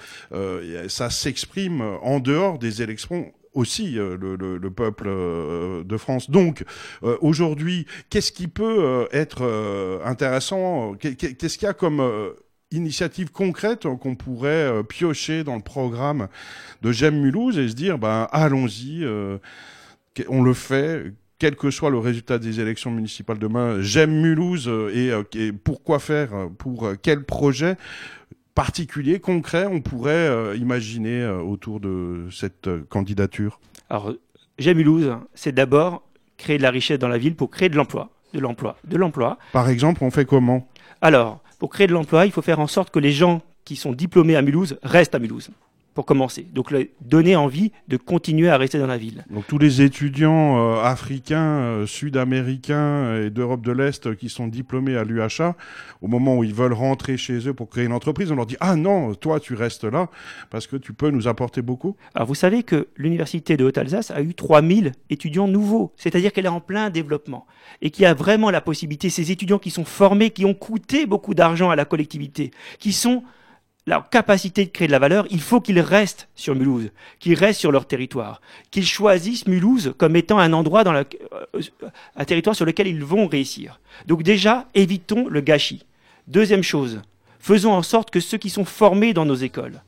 Ça 0.88 1.10
s'exprime 1.10 1.80
en 2.02 2.20
dehors 2.20 2.58
des 2.58 2.82
élections 2.82 3.32
aussi 3.56 3.98
euh, 3.98 4.16
le, 4.20 4.36
le- 4.36 4.58
le 4.58 4.70
peuple 4.70 5.06
euh, 5.08 5.82
de 5.82 5.96
France. 5.96 6.30
Donc 6.30 6.64
euh, 7.02 7.16
aujourd'hui, 7.20 7.86
qu'est-ce 8.10 8.30
qui 8.30 8.46
peut 8.48 9.08
être 9.12 9.42
intéressant 10.04 10.94
Qu'est- 10.94 11.16
qu'est- 11.16 11.34
Qu'est-ce 11.34 11.58
qu'il 11.58 11.66
y 11.66 11.70
a 11.70 11.74
comme 11.74 12.02
initiative 12.70 13.30
concrète 13.32 13.86
qu'on 14.00 14.14
pourrait 14.14 14.82
piocher 14.88 15.42
dans 15.44 15.56
le 15.56 15.62
programme 15.62 16.28
de 16.82 16.92
J'aime 16.92 17.20
Mulhouse 17.20 17.58
et 17.58 17.68
se 17.68 17.74
dire, 17.74 17.98
ben 17.98 18.28
allons-y, 18.32 19.04
on 20.28 20.42
le 20.42 20.54
fait. 20.54 21.12
Quel 21.38 21.54
que 21.54 21.70
soit 21.70 21.90
le 21.90 21.98
résultat 21.98 22.38
des 22.38 22.60
élections 22.60 22.90
municipales 22.90 23.38
demain, 23.38 23.82
j'aime 23.82 24.22
Mulhouse 24.22 24.70
et, 24.94 25.12
et 25.34 25.52
pourquoi 25.52 25.98
faire, 25.98 26.30
pour 26.56 26.92
quel 27.02 27.24
projet 27.24 27.76
particulier, 28.56 29.20
concret, 29.20 29.66
on 29.66 29.80
pourrait 29.80 30.12
euh, 30.12 30.56
imaginer 30.56 31.20
euh, 31.20 31.38
autour 31.38 31.78
de 31.78 32.26
cette 32.32 32.66
euh, 32.66 32.84
candidature? 32.88 33.60
Alors, 33.90 34.12
j'aime 34.58 34.78
Mulhouse, 34.78 35.12
c'est 35.34 35.52
d'abord 35.52 36.02
créer 36.38 36.56
de 36.56 36.62
la 36.62 36.70
richesse 36.70 36.98
dans 36.98 37.06
la 37.06 37.18
ville 37.18 37.36
pour 37.36 37.50
créer 37.50 37.68
de 37.68 37.76
l'emploi. 37.76 38.10
De 38.32 38.40
l'emploi. 38.40 38.76
De 38.84 38.96
l'emploi. 38.96 39.38
Par 39.52 39.68
exemple, 39.68 40.02
on 40.02 40.10
fait 40.10 40.24
comment? 40.24 40.66
Alors, 41.02 41.40
pour 41.58 41.70
créer 41.70 41.86
de 41.86 41.92
l'emploi, 41.92 42.24
il 42.24 42.32
faut 42.32 42.42
faire 42.42 42.58
en 42.58 42.66
sorte 42.66 42.90
que 42.90 42.98
les 42.98 43.12
gens 43.12 43.42
qui 43.64 43.76
sont 43.76 43.92
diplômés 43.92 44.36
à 44.36 44.42
Mulhouse 44.42 44.78
restent 44.82 45.14
à 45.14 45.18
Mulhouse, 45.18 45.50
pour 45.96 46.04
commencer. 46.04 46.46
Donc, 46.52 46.72
donner 47.00 47.36
envie 47.36 47.72
de 47.88 47.96
continuer 47.96 48.50
à 48.50 48.58
rester 48.58 48.78
dans 48.78 48.86
la 48.86 48.98
ville. 48.98 49.24
Donc 49.30 49.46
tous 49.46 49.56
les 49.56 49.80
étudiants 49.80 50.58
euh, 50.58 50.82
africains, 50.82 51.58
euh, 51.58 51.86
sud-américains 51.86 53.22
et 53.22 53.30
d'Europe 53.30 53.62
de 53.62 53.72
l'Est 53.72 54.06
euh, 54.06 54.14
qui 54.14 54.28
sont 54.28 54.46
diplômés 54.46 54.94
à 54.96 55.04
l'UHA, 55.04 55.56
au 56.02 56.06
moment 56.06 56.36
où 56.36 56.44
ils 56.44 56.52
veulent 56.52 56.74
rentrer 56.74 57.16
chez 57.16 57.48
eux 57.48 57.54
pour 57.54 57.70
créer 57.70 57.86
une 57.86 57.94
entreprise, 57.94 58.30
on 58.30 58.36
leur 58.36 58.44
dit 58.44 58.58
ah 58.60 58.76
non, 58.76 59.14
toi 59.14 59.40
tu 59.40 59.54
restes 59.54 59.84
là 59.84 60.10
parce 60.50 60.66
que 60.66 60.76
tu 60.76 60.92
peux 60.92 61.08
nous 61.08 61.28
apporter 61.28 61.62
beaucoup. 61.62 61.96
Alors, 62.14 62.28
vous 62.28 62.34
savez 62.34 62.62
que 62.62 62.88
l'Université 62.96 63.56
de 63.56 63.64
Haute-Alsace 63.64 64.10
a 64.10 64.20
eu 64.20 64.34
3000 64.34 64.92
étudiants 65.08 65.48
nouveaux, 65.48 65.94
c'est-à-dire 65.96 66.30
qu'elle 66.30 66.44
est 66.44 66.48
en 66.48 66.60
plein 66.60 66.90
développement 66.90 67.46
et 67.80 67.90
qu'il 67.90 68.02
y 68.02 68.06
a 68.06 68.12
vraiment 68.12 68.50
la 68.50 68.60
possibilité, 68.60 69.08
ces 69.08 69.32
étudiants 69.32 69.58
qui 69.58 69.70
sont 69.70 69.86
formés, 69.86 70.28
qui 70.28 70.44
ont 70.44 70.54
coûté 70.54 71.06
beaucoup 71.06 71.32
d'argent 71.32 71.70
à 71.70 71.76
la 71.76 71.86
collectivité, 71.86 72.50
qui 72.78 72.92
sont 72.92 73.22
la 73.86 74.06
capacité 74.10 74.64
de 74.64 74.70
créer 74.70 74.88
de 74.88 74.92
la 74.92 74.98
valeur, 74.98 75.26
il 75.30 75.40
faut 75.40 75.60
qu'ils 75.60 75.80
restent 75.80 76.28
sur 76.34 76.56
Mulhouse, 76.56 76.90
qu'ils 77.20 77.34
restent 77.34 77.60
sur 77.60 77.70
leur 77.70 77.86
territoire, 77.86 78.40
qu'ils 78.70 78.86
choisissent 78.86 79.46
Mulhouse 79.46 79.94
comme 79.96 80.16
étant 80.16 80.38
un 80.38 80.52
endroit 80.52 80.82
euh, 80.86 81.04
un 82.16 82.24
territoire 82.24 82.56
sur 82.56 82.64
lequel 82.64 82.88
ils 82.88 83.04
vont 83.04 83.28
réussir. 83.28 83.80
Donc 84.06 84.24
déjà, 84.24 84.66
évitons 84.74 85.28
le 85.28 85.40
gâchis. 85.40 85.86
Deuxième 86.26 86.64
chose, 86.64 87.00
faisons 87.38 87.72
en 87.72 87.82
sorte 87.82 88.10
que 88.10 88.18
ceux 88.18 88.38
qui 88.38 88.50
sont 88.50 88.64
formés 88.64 89.14
dans 89.14 89.24
nos 89.24 89.36
écoles, 89.36 89.80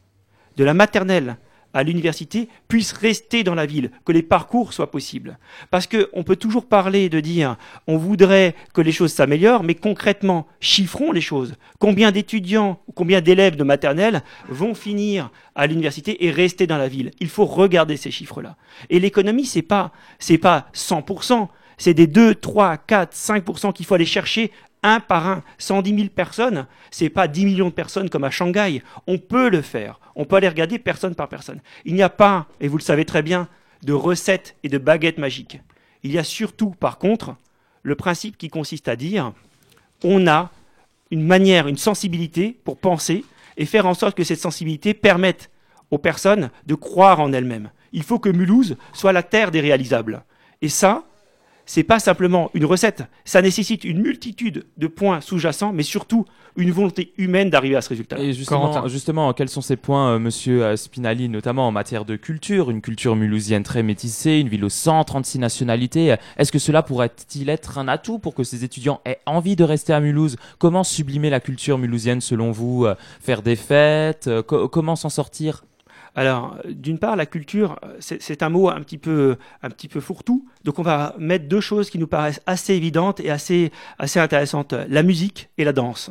de 0.56 0.64
la 0.64 0.74
maternelle 0.74 1.36
à 1.74 1.82
l'université, 1.82 2.48
puissent 2.66 2.92
rester 2.92 3.44
dans 3.44 3.54
la 3.54 3.66
ville, 3.66 3.90
que 4.04 4.12
les 4.12 4.22
parcours 4.22 4.72
soient 4.72 4.90
possibles. 4.90 5.38
Parce 5.70 5.86
qu'on 5.86 6.24
peut 6.24 6.36
toujours 6.36 6.66
parler 6.66 7.08
de 7.08 7.20
dire 7.20 7.56
on 7.86 7.96
voudrait 7.96 8.54
que 8.72 8.80
les 8.80 8.92
choses 8.92 9.12
s'améliorent, 9.12 9.62
mais 9.62 9.74
concrètement, 9.74 10.46
chiffrons 10.60 11.12
les 11.12 11.20
choses. 11.20 11.54
Combien 11.78 12.12
d'étudiants, 12.12 12.80
combien 12.94 13.20
d'élèves 13.20 13.56
de 13.56 13.64
maternelle 13.64 14.22
vont 14.48 14.74
finir 14.74 15.30
à 15.54 15.66
l'université 15.66 16.24
et 16.24 16.30
rester 16.30 16.66
dans 16.66 16.78
la 16.78 16.88
ville? 16.88 17.10
Il 17.20 17.28
faut 17.28 17.46
regarder 17.46 17.96
ces 17.96 18.10
chiffres-là. 18.10 18.56
Et 18.90 19.00
l'économie, 19.00 19.46
c'est 19.46 19.62
pas, 19.62 19.92
c'est 20.18 20.38
pas 20.38 20.68
100%, 20.74 21.48
c'est 21.76 21.94
des 21.94 22.06
2, 22.06 22.34
3, 22.34 22.76
4, 22.78 23.14
5% 23.14 23.72
qu'il 23.72 23.86
faut 23.86 23.94
aller 23.94 24.06
chercher 24.06 24.52
un 24.94 25.00
par 25.00 25.26
un, 25.26 25.42
110 25.58 25.96
000 25.96 26.08
personnes, 26.08 26.66
c'est 26.90 27.08
pas 27.08 27.28
10 27.28 27.44
millions 27.46 27.68
de 27.68 27.74
personnes 27.74 28.10
comme 28.10 28.24
à 28.24 28.30
Shanghai. 28.30 28.82
On 29.06 29.18
peut 29.18 29.48
le 29.48 29.62
faire. 29.62 30.00
On 30.14 30.24
peut 30.24 30.36
aller 30.36 30.48
regarder 30.48 30.78
personne 30.78 31.14
par 31.14 31.28
personne. 31.28 31.60
Il 31.84 31.94
n'y 31.94 32.02
a 32.02 32.08
pas, 32.08 32.46
et 32.60 32.68
vous 32.68 32.78
le 32.78 32.82
savez 32.82 33.04
très 33.04 33.22
bien, 33.22 33.48
de 33.82 33.92
recettes 33.92 34.56
et 34.62 34.68
de 34.68 34.78
baguettes 34.78 35.18
magiques. 35.18 35.60
Il 36.02 36.12
y 36.12 36.18
a 36.18 36.24
surtout, 36.24 36.70
par 36.70 36.98
contre, 36.98 37.36
le 37.82 37.94
principe 37.94 38.36
qui 38.36 38.48
consiste 38.48 38.88
à 38.88 38.96
dire 38.96 39.32
on 40.04 40.26
a 40.26 40.50
une 41.10 41.24
manière, 41.24 41.68
une 41.68 41.78
sensibilité 41.78 42.56
pour 42.64 42.78
penser 42.78 43.24
et 43.56 43.66
faire 43.66 43.86
en 43.86 43.94
sorte 43.94 44.16
que 44.16 44.24
cette 44.24 44.40
sensibilité 44.40 44.94
permette 44.94 45.50
aux 45.90 45.98
personnes 45.98 46.50
de 46.66 46.74
croire 46.74 47.20
en 47.20 47.32
elles-mêmes. 47.32 47.70
Il 47.92 48.02
faut 48.02 48.18
que 48.18 48.28
Mulhouse 48.28 48.76
soit 48.92 49.12
la 49.12 49.22
terre 49.22 49.50
des 49.50 49.60
réalisables. 49.60 50.22
Et 50.60 50.68
ça, 50.68 51.04
c'est 51.68 51.82
pas 51.84 51.98
simplement 52.00 52.50
une 52.54 52.64
recette, 52.64 53.04
ça 53.26 53.42
nécessite 53.42 53.84
une 53.84 54.00
multitude 54.00 54.64
de 54.78 54.86
points 54.86 55.20
sous-jacents, 55.20 55.72
mais 55.72 55.82
surtout 55.82 56.24
une 56.56 56.70
volonté 56.72 57.12
humaine 57.18 57.50
d'arriver 57.50 57.76
à 57.76 57.82
ce 57.82 57.90
résultat. 57.90 58.18
Et 58.18 58.32
justement, 58.32 58.88
justement, 58.88 59.32
quels 59.34 59.50
sont 59.50 59.60
ces 59.60 59.76
points, 59.76 60.14
euh, 60.14 60.18
monsieur 60.18 60.64
euh, 60.64 60.76
Spinali, 60.76 61.28
notamment 61.28 61.68
en 61.68 61.70
matière 61.70 62.04
de 62.06 62.16
culture? 62.16 62.70
Une 62.70 62.80
culture 62.80 63.14
mulhousienne 63.14 63.62
très 63.62 63.82
métissée, 63.82 64.38
une 64.40 64.48
ville 64.48 64.64
aux 64.64 64.68
136 64.70 65.38
nationalités. 65.38 66.16
Est-ce 66.38 66.50
que 66.50 66.58
cela 66.58 66.82
pourrait-il 66.82 67.48
être 67.50 67.78
un 67.78 67.86
atout 67.86 68.18
pour 68.18 68.34
que 68.34 68.42
ces 68.44 68.64
étudiants 68.64 69.00
aient 69.04 69.20
envie 69.26 69.54
de 69.54 69.62
rester 69.62 69.92
à 69.92 70.00
Mulhouse? 70.00 70.36
Comment 70.58 70.82
sublimer 70.84 71.28
la 71.30 71.38
culture 71.40 71.78
mulhousienne 71.78 72.20
selon 72.22 72.50
vous 72.50 72.86
Euh, 72.86 72.94
Faire 73.20 73.42
des 73.42 73.54
fêtes 73.56 74.26
Euh, 74.26 74.42
co- 74.42 74.68
Comment 74.68 74.96
s'en 74.96 75.10
sortir? 75.10 75.64
Alors, 76.14 76.58
d'une 76.64 76.98
part, 76.98 77.16
la 77.16 77.26
culture, 77.26 77.78
c'est 78.00 78.20
c'est 78.22 78.42
un 78.42 78.48
mot 78.48 78.68
un 78.68 78.80
petit 78.80 78.98
peu, 78.98 79.36
un 79.62 79.70
petit 79.70 79.88
peu 79.88 80.00
fourre-tout. 80.00 80.46
Donc, 80.64 80.78
on 80.78 80.82
va 80.82 81.14
mettre 81.18 81.48
deux 81.48 81.60
choses 81.60 81.90
qui 81.90 81.98
nous 81.98 82.06
paraissent 82.06 82.42
assez 82.46 82.74
évidentes 82.74 83.20
et 83.20 83.30
assez, 83.30 83.72
assez 83.98 84.20
intéressantes 84.20 84.72
la 84.72 85.02
musique 85.02 85.50
et 85.58 85.64
la 85.64 85.72
danse. 85.72 86.10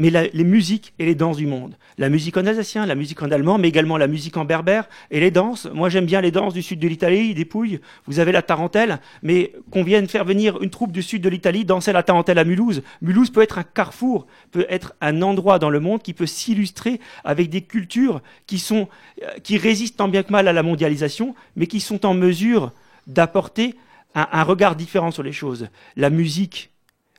Mais 0.00 0.10
la- 0.10 0.28
les 0.28 0.44
musiques 0.44 0.94
et 1.00 1.04
les 1.04 1.16
danses 1.16 1.36
du 1.36 1.46
monde. 1.46 1.74
La 1.98 2.08
musique 2.08 2.36
en 2.36 2.46
alsacien, 2.46 2.86
la 2.86 2.94
musique 2.94 3.20
en 3.20 3.30
allemand, 3.32 3.58
mais 3.58 3.66
également 3.68 3.98
la 3.98 4.06
musique 4.06 4.36
en 4.36 4.44
berbère 4.44 4.88
et 5.10 5.18
les 5.18 5.32
danses. 5.32 5.66
Moi, 5.74 5.88
j'aime 5.88 6.06
bien 6.06 6.20
les 6.20 6.30
danses 6.30 6.54
du 6.54 6.62
sud 6.62 6.78
de 6.78 6.86
l'Italie, 6.86 7.34
des 7.34 7.44
Pouilles. 7.44 7.80
Vous 8.06 8.20
avez 8.20 8.30
la 8.30 8.40
tarentelle, 8.42 9.00
mais 9.24 9.52
qu'on 9.72 9.82
vienne 9.82 10.06
faire 10.08 10.24
venir 10.24 10.62
une 10.62 10.70
troupe 10.70 10.92
du 10.92 11.02
sud 11.02 11.20
de 11.20 11.28
l'Italie 11.28 11.64
danser 11.64 11.92
la 11.92 12.04
tarentelle 12.04 12.38
à 12.38 12.44
Mulhouse. 12.44 12.82
Mulhouse 13.02 13.30
peut 13.30 13.42
être 13.42 13.58
un 13.58 13.64
carrefour, 13.64 14.28
peut 14.52 14.66
être 14.68 14.94
un 15.00 15.20
endroit 15.20 15.58
dans 15.58 15.68
le 15.70 15.80
monde 15.80 16.00
qui 16.00 16.14
peut 16.14 16.26
s'illustrer 16.26 17.00
avec 17.24 17.50
des 17.50 17.62
cultures 17.62 18.22
qui 18.46 18.60
sont, 18.60 18.88
euh, 19.24 19.26
qui 19.42 19.58
résistent 19.58 19.96
tant 19.96 20.08
bien 20.08 20.22
que 20.22 20.30
mal 20.30 20.46
à 20.46 20.52
la 20.52 20.62
mondialisation, 20.62 21.34
mais 21.56 21.66
qui 21.66 21.80
sont 21.80 22.06
en 22.06 22.14
mesure 22.14 22.72
d'apporter 23.08 23.74
un, 24.14 24.28
un 24.30 24.42
regard 24.44 24.76
différent 24.76 25.10
sur 25.10 25.24
les 25.24 25.32
choses. 25.32 25.68
La 25.96 26.08
musique, 26.10 26.70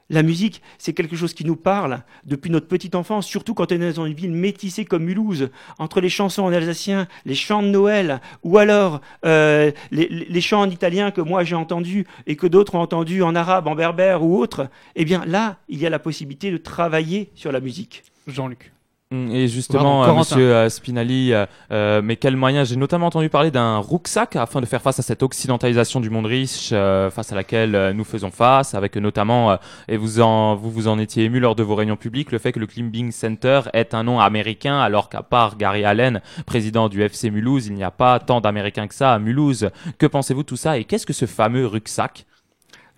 la 0.10 0.24
musique, 0.24 0.62
c'est 0.78 0.93
quelque 0.93 1.16
chose 1.16 1.34
qui 1.34 1.45
nous 1.45 1.55
parle 1.55 2.01
depuis 2.26 2.49
notre 2.49 2.68
petite 2.68 2.95
enfance, 2.95 3.28
surtout 3.28 3.53
quand 3.53 3.72
on 3.72 3.82
est 3.82 3.93
dans 3.93 4.05
une 4.05 4.14
ville 4.14 4.32
métissée 4.32 4.86
comme 4.86 5.03
Mulhouse, 5.03 5.49
entre 5.78 6.01
les 6.01 6.10
chansons 6.10 6.43
en 6.43 6.51
alsacien, 6.51 7.07
les 7.26 7.36
chants 7.36 7.62
de 7.62 7.68
Noël, 7.68 8.20
ou 8.43 8.57
alors 8.57 9.01
euh, 9.26 9.72
les, 9.91 10.07
les- 10.07 10.41
chants 10.41 10.62
en 10.62 10.70
italien 10.70 11.12
que 11.12 11.22
moi 11.22 11.43
j'ai 11.43 11.55
entendus 11.55 12.05
et 12.26 12.36
que 12.36 12.47
d'autres 12.47 12.76
ont 12.76 12.82
entendus 12.82 13.22
en 13.22 13.36
arabe, 13.36 13.68
en 13.68 13.76
berbère 13.76 14.24
ou 14.24 14.38
autre. 14.39 14.70
Eh 14.95 15.05
bien 15.05 15.24
là, 15.26 15.57
il 15.68 15.80
y 15.80 15.86
a 15.86 15.89
la 15.89 15.99
possibilité 15.99 16.49
de 16.51 16.57
travailler 16.57 17.30
sur 17.36 17.51
la 17.51 17.60
musique. 17.60 18.03
Jean-Luc. 18.28 18.72
Mm, 19.12 19.32
Et 19.32 19.47
justement, 19.47 20.03
Pardon, 20.03 20.14
euh, 20.14 20.20
monsieur 20.20 20.53
euh, 20.53 20.70
Spinali, 20.70 21.32
euh, 21.72 22.01
mais 22.03 22.16
quels 22.16 22.36
moyens 22.36 22.70
J'ai 22.70 22.76
notamment 22.76 23.07
entendu 23.07 23.28
parler 23.28 23.49
d'un 23.49 23.80
rucksack 23.80 24.36
afin 24.36 24.62
de 24.62 24.68
faire 24.68 24.84
face 24.84 24.99
à 24.99 25.01
cette 25.01 25.24
occidentalisation 25.24 25.99
du 25.99 26.12
monde 26.12 26.28
riche, 26.28 26.70
euh, 26.74 27.10
face 27.10 27.32
à 27.32 27.36
laquelle 27.36 27.91
nous 27.95 28.03
faisons 28.03 28.30
face, 28.30 28.76
avec 28.76 28.95
notamment, 28.97 29.49
euh, 29.51 29.55
et 29.88 29.97
vous 29.97 30.22
en, 30.22 30.53
vous 30.55 30.70
vous 30.70 30.88
en 30.88 30.99
étiez 30.99 31.24
ému 31.24 31.39
lors 31.39 31.55
de 31.55 31.64
vos 31.64 31.74
réunions 31.74 31.95
publiques, 31.95 32.32
le 32.32 32.38
fait 32.38 32.51
que 32.51 32.60
le 32.60 32.68
Climbing 32.68 33.12
Center 33.12 33.62
est 33.74 33.95
un 33.95 34.03
nom 34.03 34.20
américain, 34.20 34.80
alors 34.80 35.10
qu'à 35.10 35.24
part 35.24 35.57
Gary 35.57 35.84
Allen, 35.86 36.22
président 36.45 36.88
du 36.88 37.01
FC 37.01 37.32
Mulhouse, 37.32 37.66
il 37.66 37.74
n'y 37.74 37.84
a 37.84 37.89
pas 37.91 38.20
tant 38.20 38.41
d'Américains 38.41 38.88
que 38.88 38.93
ça 38.93 39.14
à 39.16 39.18
Mulhouse. 39.18 39.72
Que 39.97 40.05
pensez-vous 40.05 40.43
de 40.43 40.47
tout 40.47 40.55
ça 40.55 40.78
et 40.78 40.84
qu'est-ce 40.84 41.07
que 41.07 41.14
ce 41.14 41.26
fameux 41.26 41.66
rucksack? 41.66 42.28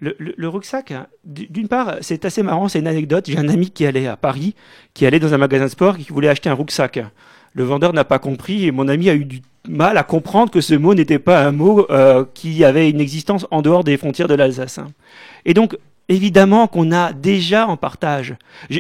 Le, 0.02 0.16
le- 0.18 0.34
le 0.36 0.48
rucksack, 0.50 0.92
hein, 0.92 1.06
d'une 1.24 1.68
part, 1.68 1.96
c'est 2.02 2.26
assez 2.26 2.42
marrant, 2.44 2.68
c'est 2.68 2.80
une 2.80 2.88
anecdote. 2.88 3.26
J'ai 3.28 3.38
un 3.38 3.48
ami 3.48 3.70
qui 3.70 3.86
allait 3.86 4.08
à 4.08 4.18
Paris, 4.18 4.56
qui 4.96 5.06
allait 5.06 5.20
dans 5.20 5.34
un 5.34 5.38
magasin 5.38 5.66
de 5.66 5.70
sport 5.70 5.96
et 5.96 6.00
qui 6.04 6.12
voulait 6.12 6.28
acheter 6.28 6.50
un 6.50 6.56
rucksack. 6.56 7.00
Le 7.54 7.64
vendeur 7.64 7.94
n'a 7.94 8.04
pas 8.04 8.18
compris 8.18 8.66
et 8.66 8.72
mon 8.72 8.88
ami 8.88 9.10
a 9.10 9.14
eu 9.14 9.26
du 9.26 9.42
mal 9.70 9.98
à 9.98 10.04
comprendre 10.04 10.52
que 10.52 10.60
ce 10.60 10.74
mot 10.74 10.96
n'était 10.96 11.20
pas 11.20 11.46
un 11.46 11.52
mot 11.52 11.86
euh, 11.92 12.26
qui 12.34 12.66
avait 12.66 12.90
une 12.90 13.00
existence 13.00 13.46
en 13.52 13.62
dehors 13.62 13.84
des 13.84 13.96
frontières 13.98 14.28
de 14.28 14.34
l'Alsace. 14.34 14.80
hein. 14.80 14.88
Et 15.46 15.54
donc, 15.54 15.78
évidemment 16.10 16.66
qu'on 16.68 16.92
a 16.92 17.14
déjà 17.14 17.68
en 17.68 17.78
partage. 17.78 18.36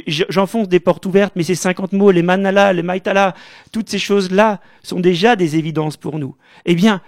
J'enfonce 0.07 0.67
des 0.69 0.79
portes 0.79 1.05
ouvertes, 1.05 1.33
mais 1.35 1.43
ces 1.43 1.53
50 1.55 1.93
mots, 1.93 2.09
les 2.11 2.23
manala, 2.23 2.73
les 2.73 2.81
maitala, 2.83 3.35
toutes 3.71 3.89
ces 3.89 3.99
choses-là 3.99 4.59
sont 4.83 4.99
déjà 4.99 5.35
des 5.35 5.55
évidences 5.55 5.97
pour 5.97 6.17
nous. 6.17 6.35
Eh 6.65 6.73
bien, 6.75 7.01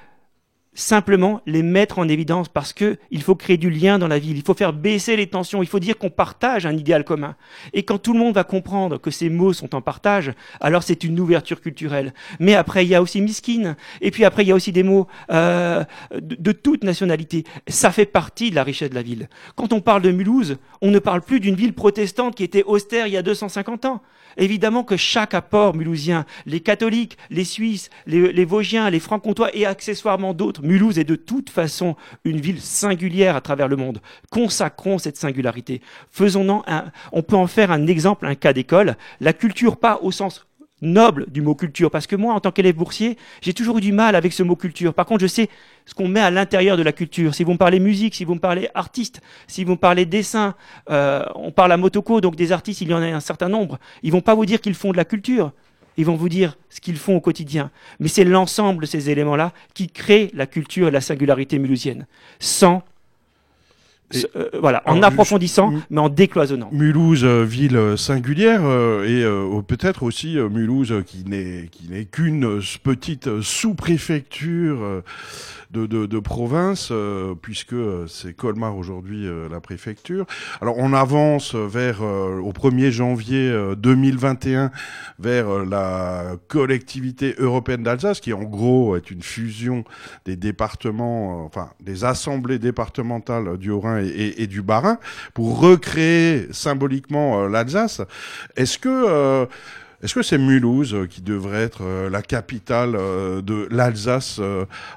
simplement 0.76 1.42
les 1.46 1.64
mettre 1.64 2.00
en 2.00 2.08
évidence 2.08 2.50
parce 2.50 2.74
que 2.74 2.98
il 3.12 3.22
faut 3.22 3.36
créer 3.36 3.58
du 3.58 3.70
lien 3.70 4.00
dans 4.00 4.08
la 4.08 4.20
ville, 4.20 4.38
il 4.38 4.44
faut 4.44 4.54
faire 4.54 4.74
baisser 4.74 5.16
les 5.16 5.28
tensions, 5.28 5.62
il 5.62 5.68
faut 5.68 5.80
dire 5.80 5.98
qu'on 5.98 6.10
partage 6.10 6.66
un 6.66 6.76
idéal 6.76 7.04
commun. 7.04 7.36
Et 7.74 7.84
quand 7.84 7.98
tout 7.98 8.14
le 8.14 8.20
monde 8.20 8.36
va 8.36 8.44
comprendre 8.44 8.98
que 8.98 9.12
ces 9.12 9.30
mots 9.30 9.54
sont 9.54 9.76
en 9.76 9.82
partage, 9.82 10.34
alors 10.60 10.84
c'est 10.84 11.04
une 11.04 11.20
ouverture 11.20 11.62
culturelle. 11.62 12.14
Mais 12.40 12.56
après, 12.56 12.86
il 12.86 12.90
y 12.90 12.96
a 12.96 13.02
aussi 13.02 13.22
miskin, 13.22 13.76
et 14.02 14.12
puis 14.12 14.26
après, 14.26 14.44
il 14.44 14.48
y 14.48 14.52
a 14.52 14.56
aussi 14.56 14.72
des 14.72 14.84
mots 14.84 15.08
euh, 15.32 15.84
de, 16.14 16.36
de 16.36 16.52
toute 16.52 16.84
nationalité. 16.84 17.44
Ça 17.68 17.92
fait 17.92 18.06
partie 18.06 18.50
de 18.50 18.56
la 18.56 18.64
richesse 18.64 18.90
de 18.90 18.96
la 18.96 19.04
ville. 19.04 19.30
Quand 19.56 19.74
on 19.74 19.82
parle 19.82 20.02
de 20.02 20.12
Mulhouse, 20.12 20.58
on 20.82 20.92
ne 20.92 21.00
parle 21.00 21.22
plus 21.22 21.40
d'une 21.40 21.56
ville 21.56 21.74
protestante 21.74 22.36
qui 22.36 22.44
était 22.44 22.64
austère 22.64 23.08
il 23.08 23.14
y 23.14 23.18
a 23.18 23.22
250 23.22 23.86
ans. 23.86 24.02
Évidemment 24.38 24.84
que 24.84 24.98
chaque 24.98 25.34
apport 25.34 25.76
mulhousien, 25.76 26.26
les 26.46 26.60
catholiques, 26.60 27.18
les 27.30 27.44
Suisses, 27.44 27.90
les, 28.08 28.34
les 28.34 28.46
Vosgiens, 28.46 28.90
les 28.90 29.00
Francs-Comtois 29.00 29.56
et 29.56 29.66
accessoirement 29.66 30.34
d'autres, 30.34 30.62
Mulhouse 30.64 30.97
est 30.97 31.03
de 31.03 31.16
toute 31.16 31.49
façon 31.49 31.95
une 32.24 32.39
ville 32.39 32.61
singulière 32.61 33.36
à 33.36 33.41
travers 33.41 33.68
le 33.68 33.76
monde. 33.76 33.99
Consacrons 34.32 34.97
cette 34.97 35.18
singularité. 35.18 35.82
Faisons-en 36.09 36.64
un, 36.68 36.86
on 37.11 37.22
peut 37.22 37.36
en 37.36 37.47
faire 37.47 37.72
un 37.72 37.86
exemple, 37.88 38.26
un 38.26 38.36
cas 38.36 38.53
d'école. 38.53 38.95
La 39.20 39.34
culture, 39.34 39.78
pas 39.78 39.99
au 40.01 40.11
sens 40.11 40.45
noble 40.84 41.26
du 41.30 41.41
mot 41.41 41.55
culture, 41.55 41.89
parce 41.89 42.05
que 42.05 42.16
moi, 42.16 42.34
en 42.34 42.39
tant 42.39 42.51
qu'élève 42.51 42.76
boursier, 42.76 43.18
j'ai 43.41 43.53
toujours 43.53 43.78
eu 43.78 43.82
du 43.82 43.91
mal 43.91 44.16
avec 44.16 44.34
ce 44.34 44.43
mot 44.43 44.55
culture. 44.55 44.93
Par 44.93 45.05
contre, 45.05 45.22
je 45.22 45.28
sais 45.28 45.49
ce 45.86 45.93
qu'on 45.93 46.07
met 46.07 46.20
à 46.20 46.30
l'intérieur 46.30 46.78
de 46.78 46.84
la 46.84 46.91
culture. 46.91 47.34
Si 47.34 47.43
vous 47.43 47.53
me 47.53 47.57
parlez 47.57 47.80
musique, 47.80 48.14
si 48.14 48.26
vous 48.26 48.36
me 48.36 48.39
parlez 48.39 48.70
artiste, 48.76 49.22
si 49.47 49.64
vous 49.64 49.72
me 49.72 49.78
parlez 49.78 50.05
dessin, 50.05 50.55
euh, 50.89 51.26
on 51.36 51.51
parle 51.51 51.72
à 51.72 51.78
Motoko, 51.78 52.22
donc 52.22 52.36
des 52.36 52.51
artistes, 52.51 52.82
il 52.82 52.89
y 52.89 52.93
en 52.93 53.01
a 53.01 53.07
un 53.07 53.20
certain 53.20 53.49
nombre. 53.49 53.80
Ils 54.03 54.11
vont 54.11 54.22
pas 54.22 54.36
vous 54.36 54.45
dire 54.45 54.61
qu'ils 54.61 54.76
font 54.76 54.91
de 54.91 54.97
la 54.97 55.05
culture. 55.05 55.53
Ils 55.98 56.06
vont 56.06 56.16
vous 56.16 56.30
dire 56.30 56.58
ce 56.70 56.82
qu'ils 56.82 56.98
font 56.98 57.16
au 57.16 57.22
quotidien. 57.22 57.72
Mais 58.00 58.08
c'est 58.08 58.24
l'ensemble 58.24 58.82
de 58.82 58.88
ces 58.88 59.10
éléments-là 59.10 59.54
qui 59.74 59.88
créent 59.88 60.32
la 60.34 60.48
culture 60.48 60.88
et 60.88 60.91
la 60.91 61.02
singularité 61.02 61.60
mulhousienne. 61.60 62.08
Sans, 62.39 62.84
euh, 64.36 64.50
voilà, 64.60 64.84
en 64.86 64.98
Alors, 64.98 65.06
approfondissant, 65.06 65.74
mais 65.89 66.00
en 66.00 66.10
décloisonnant. 66.10 66.70
Mulhouse, 66.72 67.24
euh, 67.24 67.44
ville 67.44 67.78
euh, 67.78 67.98
singulière, 67.98 68.62
euh, 68.64 69.04
et 69.06 69.64
peut-être 69.64 70.04
aussi 70.04 70.38
Mulhouse 70.38 70.94
qui 71.06 71.24
n'est 71.26 72.06
qu'une 72.06 72.60
petite 72.84 73.41
sous-préfecture 73.41 75.04
de, 75.74 75.88
de, 75.88 76.06
de 76.06 76.20
province, 76.20 76.90
euh, 76.92 77.34
puisque 77.42 77.74
euh, 77.74 78.06
c'est 78.08 78.34
Colmar 78.36 78.78
aujourd'hui 78.78 79.28
euh, 79.28 79.50
la 79.50 79.60
préfecture. 79.60 80.26
Alors 80.62 80.76
on 80.78 80.94
avance 80.94 81.56
vers 81.56 82.04
euh, 82.04 82.40
au 82.40 82.52
1er 82.52 82.92
janvier 82.92 83.50
euh, 83.50 83.76
2021 83.76 84.70
vers 85.20 85.50
euh, 85.50 85.66
la 85.70 86.36
collectivité 86.48 87.34
européenne 87.40 87.82
d'Alsace, 87.84 88.20
qui 88.22 88.34
en 88.34 88.44
gros 88.44 88.96
est 88.96 89.10
une 89.10 89.24
fusion 89.24 89.84
des 90.26 90.36
départements, 90.36 91.44
enfin 91.44 91.70
des 91.82 92.06
assemblées 92.06 92.60
départementales 92.60 93.58
du 93.58 93.72
Haut-Rhin 93.72 94.02
et, 94.04 94.42
et- 94.44 94.48
du 94.48 94.62
Bas-Rhin, 94.62 95.00
pour 95.34 95.60
recréer 95.60 96.48
symboliquement 96.52 97.48
l'Alsace. 97.48 98.02
Est-ce 98.56 98.78
que 98.78 99.48
est-ce 100.04 100.16
que 100.16 100.22
c'est 100.22 100.38
Mulhouse 100.38 100.93
euh, 100.93 101.08
qui 101.08 101.22
devrait 101.22 101.62
être 101.62 101.84
euh, 101.84 102.10
la 102.10 102.22
capitale 102.22 102.95
euh, 102.95 103.41
de 103.41 103.70
l'Alsace 103.72 104.41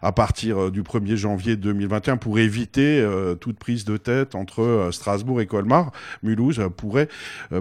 à 0.03 0.11
partir 0.11 0.73
du 0.73 0.83
1er 0.83 1.15
janvier 1.15 1.55
2021 1.55 2.17
pour 2.17 2.41
éviter 2.41 3.07
toute 3.41 3.59
prise 3.59 3.85
de 3.85 3.97
tête 3.97 4.35
entre 4.35 4.89
Strasbourg 4.91 5.41
et 5.41 5.47
Colmar? 5.47 5.93
Mulhouse 6.23 6.61
pourrait 6.77 7.09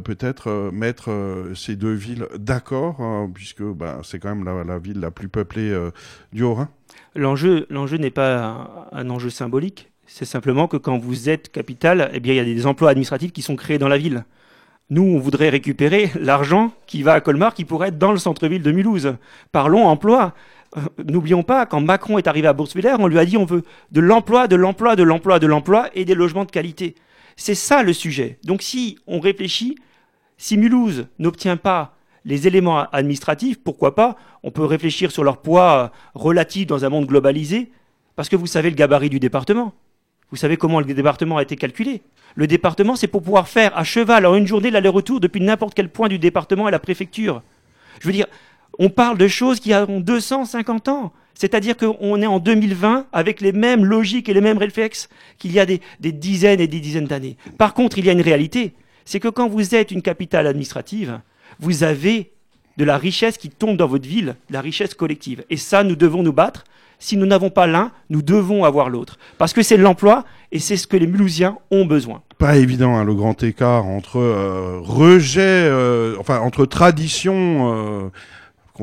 peut-être 0.04 0.72
mettre 0.72 1.12
ces 1.56 1.76
deux 1.76 1.94
villes 1.94 2.28
d'accord, 2.38 3.02
hein, 3.02 3.30
puisque 3.34 3.64
bah, 3.64 4.00
c'est 4.04 4.20
quand 4.20 4.34
même 4.36 4.66
la, 4.68 4.80
ville 4.80 5.00
la 5.00 5.12
plus 5.12 5.28
peuplée 5.28 5.76
du 6.34 6.44
Haut-Rhin. 6.44 6.70
L'enjeu, 7.16 7.66
l'enjeu 7.70 7.98
n'est 7.98 8.12
pas 8.12 8.38
un, 8.38 8.88
un 8.92 9.10
enjeu 9.10 9.30
symbolique. 9.30 9.92
C'est 10.08 10.26
simplement 10.26 10.68
que 10.68 10.78
quand 10.78 10.98
vous 10.98 11.30
êtes 11.30 11.52
capitale, 11.52 12.10
eh 12.14 12.20
bien, 12.20 12.34
il 12.34 12.38
y 12.38 12.40
a 12.40 12.46
des 12.46 12.66
emplois 12.66 12.90
administratifs 12.90 13.34
qui 13.34 13.42
sont 13.42 13.56
créés 13.56 13.78
dans 13.78 13.90
la 13.90 13.98
ville. 13.98 14.26
Nous, 14.92 15.02
on 15.02 15.18
voudrait 15.18 15.50
récupérer 15.50 16.12
l'argent 16.20 16.72
qui 16.86 17.02
va 17.02 17.14
à 17.14 17.22
Colmar, 17.22 17.56
qui 17.56 17.66
pourrait 17.66 17.88
être 17.88 17.98
dans 17.98 18.12
le 18.12 18.20
centre-ville 18.20 18.62
de 18.62 18.72
Mulhouse. 18.72 19.16
Parlons 19.52 19.88
emploi. 19.88 20.36
Euh, 20.78 20.82
N'oublions 21.04 21.42
pas, 21.42 21.66
quand 21.66 21.82
Macron 21.82 22.20
est 22.20 22.28
arrivé 22.28 22.48
à 22.48 22.54
Bourswiller, 22.54 22.96
on 23.00 23.08
lui 23.08 23.18
a 23.18 23.26
dit 23.26 23.38
on 23.38 23.46
veut 23.46 23.64
de 23.92 24.00
l'emploi, 24.00 24.48
de 24.48 24.56
l'emploi, 24.56 24.96
de 24.96 25.02
l'emploi, 25.02 25.40
de 25.40 25.48
l'emploi 25.48 25.90
et 25.96 26.06
des 26.06 26.14
logements 26.14 26.46
de 26.46 26.52
qualité. 26.52 26.94
C'est 27.36 27.56
ça 27.56 27.82
le 27.82 27.94
sujet. 27.94 28.38
Donc 28.44 28.62
si 28.62 29.00
on 29.08 29.20
réfléchit, 29.20 29.76
si 30.38 30.56
Mulhouse 30.56 31.08
n'obtient 31.18 31.58
pas 31.58 31.96
les 32.24 32.48
éléments 32.48 32.88
administratifs, 32.92 33.58
pourquoi 33.64 33.96
pas 33.96 34.18
On 34.44 34.52
peut 34.52 34.66
réfléchir 34.66 35.12
sur 35.12 35.24
leur 35.24 35.42
poids 35.42 35.92
relatif 36.14 36.68
dans 36.68 36.86
un 36.86 36.90
monde 36.90 37.08
globalisé, 37.08 37.72
parce 38.16 38.30
que 38.30 38.36
vous 38.36 38.48
savez 38.48 38.70
le 38.70 38.76
gabarit 38.76 39.10
du 39.10 39.20
département. 39.20 39.74
Vous 40.32 40.38
savez 40.38 40.58
comment 40.58 40.80
le 40.80 40.86
département 40.86 41.38
a 41.38 41.44
été 41.44 41.56
calculé? 41.56 42.02
Le 42.36 42.48
département, 42.48 42.96
c'est 42.96 43.08
pour 43.08 43.22
pouvoir 43.22 43.48
faire 43.48 43.78
à 43.78 43.84
cheval 43.84 44.26
en 44.26 44.36
une 44.36 44.48
journée 44.48 44.72
l'aller-retour 44.72 45.20
depuis 45.20 45.42
n'importe 45.42 45.74
quel 45.74 45.90
point 45.90 46.08
du 46.08 46.20
département 46.20 46.66
à 46.66 46.72
la 46.72 46.80
préfecture. 46.80 47.42
Je 48.02 48.08
veux 48.08 48.14
dire, 48.14 48.28
On 48.78 48.90
parle 48.90 49.18
de 49.18 49.28
choses 49.28 49.60
qui 49.60 49.74
ont 49.74 50.00
250 50.00 50.90
ans. 50.90 51.14
C'est-à-dire 51.34 51.76
qu'on 51.76 52.22
est 52.22 52.26
en 52.28 52.40
2020 52.40 53.08
avec 53.12 53.42
les 53.42 53.52
mêmes 53.52 53.84
logiques 53.84 54.30
et 54.30 54.34
les 54.34 54.42
mêmes 54.42 54.58
réflexes 54.58 55.10
qu'il 55.38 55.52
y 55.52 55.60
a 55.60 55.66
des, 55.66 55.82
des 56.00 56.12
dizaines 56.12 56.62
et 56.62 56.68
des 56.68 56.80
dizaines 56.80 57.08
d'années. 57.08 57.38
Par 57.58 57.74
contre, 57.74 57.98
il 57.98 58.06
y 58.06 58.10
a 58.10 58.14
une 58.14 58.22
réalité, 58.22 58.74
c'est 59.04 59.20
que 59.20 59.28
quand 59.28 59.50
vous 59.50 59.76
êtes 59.76 59.92
une 59.92 60.02
capitale 60.02 60.48
administrative, 60.48 61.20
vous 61.60 61.84
avez 61.84 62.32
de 62.78 62.84
la 62.86 62.98
richesse 62.98 63.38
qui 63.38 63.50
tombe 63.50 63.78
dans 63.78 63.88
votre 63.88 64.08
ville, 64.08 64.36
la 64.50 64.62
richesse 64.62 64.94
collective. 64.94 65.44
Et 65.50 65.58
ça, 65.58 65.84
nous 65.84 65.96
devons 65.96 66.24
nous 66.24 66.34
battre. 66.34 66.64
Si 66.98 67.18
nous 67.18 67.26
n'avons 67.26 67.50
pas 67.50 67.68
l'un, 67.68 67.92
nous 68.10 68.22
devons 68.22 68.64
avoir 68.64 68.90
l'autre. 68.90 69.18
Parce 69.38 69.54
que 69.54 69.62
c'est 69.62 69.78
l'emploi 69.78 70.24
et 70.52 70.60
c'est 70.60 70.78
ce 70.78 70.88
que 70.88 70.96
les 70.98 71.08
Mulhousiens 71.08 71.58
ont 71.70 71.86
besoin. 71.86 72.22
Pas 72.38 72.58
évident, 72.58 72.96
hein, 72.96 73.04
le 73.04 73.14
grand 73.14 73.42
écart 73.44 73.86
entre 73.86 74.18
euh, 74.20 74.80
rejet, 74.82 75.42
euh, 75.42 76.16
enfin 76.20 76.40
entre 76.40 76.66
tradition 76.66 77.74
euh, 77.74 78.10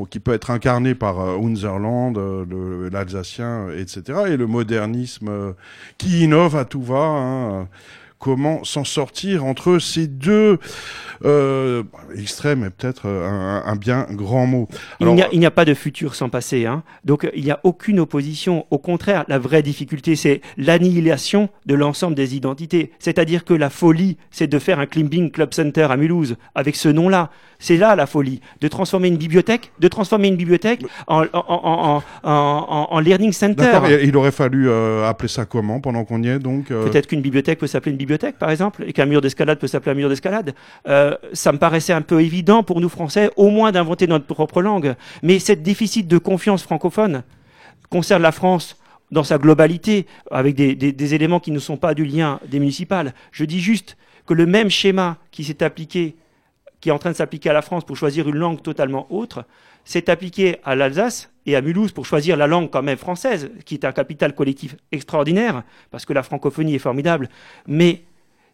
qui 0.09 0.19
peut 0.19 0.33
être 0.33 0.51
incarné 0.51 0.95
par 0.95 1.19
Unserland, 1.19 2.17
euh, 2.17 2.89
l'Alsacien, 2.91 3.67
etc., 3.77 4.01
et 4.27 4.37
le 4.37 4.47
modernisme 4.47 5.53
qui 5.97 6.23
innove 6.23 6.55
à 6.55 6.65
tout 6.65 6.81
va. 6.81 6.95
hein, 6.95 7.67
Comment 8.23 8.63
s'en 8.63 8.85
sortir 8.85 9.43
entre 9.43 9.79
ces 9.79 10.07
deux 10.07 10.57
euh, 11.25 11.83
extrêmes 12.17 12.63
est 12.63 12.69
peut-être 12.69 13.03
euh, 13.05 13.27
un, 13.27 13.63
un 13.65 13.75
bien 13.75 14.07
grand 14.11 14.45
mot. 14.45 14.69
Il 15.01 15.07
n'y 15.39 15.45
a, 15.45 15.51
pas 15.51 15.65
de 15.65 15.73
futur 15.73 16.15
sans 16.15 16.29
passé. 16.29 16.65
Hein. 16.65 16.83
Donc 17.03 17.29
il 17.35 17.43
n'y 17.43 17.51
a 17.51 17.59
aucune 17.63 17.99
opposition. 17.99 18.65
Au 18.71 18.77
contraire, 18.77 19.25
la 19.27 19.39
vraie 19.39 19.61
difficulté, 19.61 20.15
c'est 20.15 20.39
l'annihilation 20.57 21.49
de 21.65 21.75
l'ensemble 21.75 22.15
des 22.15 22.35
identités. 22.35 22.91
C'est-à-dire 22.99 23.43
que 23.43 23.53
la 23.53 23.69
folie, 23.69 24.17
c'est 24.31 24.47
de 24.47 24.59
faire 24.59 24.79
un 24.79 24.85
climbing 24.85 25.29
club 25.29 25.53
center 25.53 25.87
à 25.89 25.97
Mulhouse 25.97 26.35
avec 26.55 26.77
ce 26.77 26.87
nom-là. 26.89 27.29
C'est 27.59 27.77
là 27.77 27.95
la 27.95 28.05
folie, 28.07 28.41
de 28.61 28.67
transformer 28.67 29.07
une 29.07 29.17
bibliothèque, 29.17 29.71
de 29.79 29.87
transformer 29.87 30.27
une 30.27 30.35
bibliothèque 30.35 30.81
en, 31.07 31.21
en, 31.21 31.25
en, 31.33 31.43
en, 31.43 32.01
en- 32.23 32.87
en 32.91 32.99
learning 32.99 33.31
center. 33.31 33.79
Il 34.03 34.15
aurait 34.17 34.31
fallu 34.31 34.69
euh, 34.69 35.07
appeler 35.07 35.29
ça 35.29 35.45
comment 35.45 35.79
pendant 35.79 36.03
qu'on 36.03 36.21
y 36.23 36.27
est 36.27 36.39
donc 36.39 36.71
euh, 36.71 36.85
Peut-être 36.89 37.07
qu'une 37.07 37.21
bibliothèque 37.21 37.59
peut 37.59 37.67
s'appeler 37.67 37.91
une 37.91 37.97
bibliothèque, 37.97 38.12
par 38.17 38.49
exemple, 38.51 38.83
et 38.87 38.93
qu'un 38.93 39.05
mur 39.05 39.21
d'escalade 39.21 39.59
peut 39.59 39.67
s'appeler 39.67 39.91
un 39.91 39.95
mur 39.95 40.09
d'escalade. 40.09 40.53
Euh, 40.87 41.15
ça 41.33 41.51
me 41.51 41.57
paraissait 41.57 41.93
un 41.93 42.01
peu 42.01 42.21
évident 42.21 42.63
pour 42.63 42.81
nous 42.81 42.89
Français, 42.89 43.29
au 43.35 43.49
moins 43.49 43.71
d'inventer 43.71 44.07
notre 44.07 44.25
propre 44.25 44.61
langue. 44.61 44.95
Mais 45.21 45.39
cette 45.39 45.63
déficit 45.63 46.07
de 46.07 46.17
confiance 46.17 46.63
francophone 46.63 47.23
concerne 47.89 48.21
la 48.21 48.31
France 48.31 48.77
dans 49.11 49.23
sa 49.23 49.37
globalité, 49.37 50.07
avec 50.31 50.55
des, 50.55 50.75
des- 50.75 50.91
des 50.91 51.13
éléments 51.13 51.39
qui 51.39 51.51
ne 51.51 51.59
sont 51.59 51.77
pas 51.77 51.93
du 51.93 52.03
lien 52.05 52.39
des 52.47 52.59
municipales. 52.59 53.13
Je 53.31 53.45
dis 53.45 53.59
juste 53.59 53.95
que 54.25 54.33
le 54.33 54.45
même 54.45 54.69
schéma 54.69 55.17
qui 55.31 55.43
s'est 55.43 55.61
appliqué, 55.63 56.15
qui 56.81 56.89
est 56.89 56.91
en 56.91 56.97
train 56.99 57.11
de 57.11 57.15
s'appliquer 57.15 57.49
à 57.49 57.53
la 57.53 57.61
France 57.61 57.85
pour 57.85 57.95
choisir 57.95 58.27
une 58.27 58.35
langue 58.35 58.61
totalement 58.61 59.05
autre, 59.11 59.45
s'est 59.85 60.09
appliqué 60.09 60.57
à 60.63 60.75
l'Alsace 60.75 61.31
et 61.45 61.55
à 61.55 61.61
Mulhouse 61.61 61.91
pour 61.91 62.05
choisir 62.05 62.37
la 62.37 62.47
langue 62.47 62.69
quand 62.69 62.83
même 62.83 62.97
française, 62.97 63.51
qui 63.65 63.75
est 63.75 63.85
un 63.85 63.91
capital 63.91 64.33
collectif 64.33 64.75
extraordinaire, 64.91 65.63
parce 65.91 66.05
que 66.05 66.13
la 66.13 66.23
francophonie 66.23 66.75
est 66.75 66.79
formidable. 66.79 67.29
Mais 67.67 68.03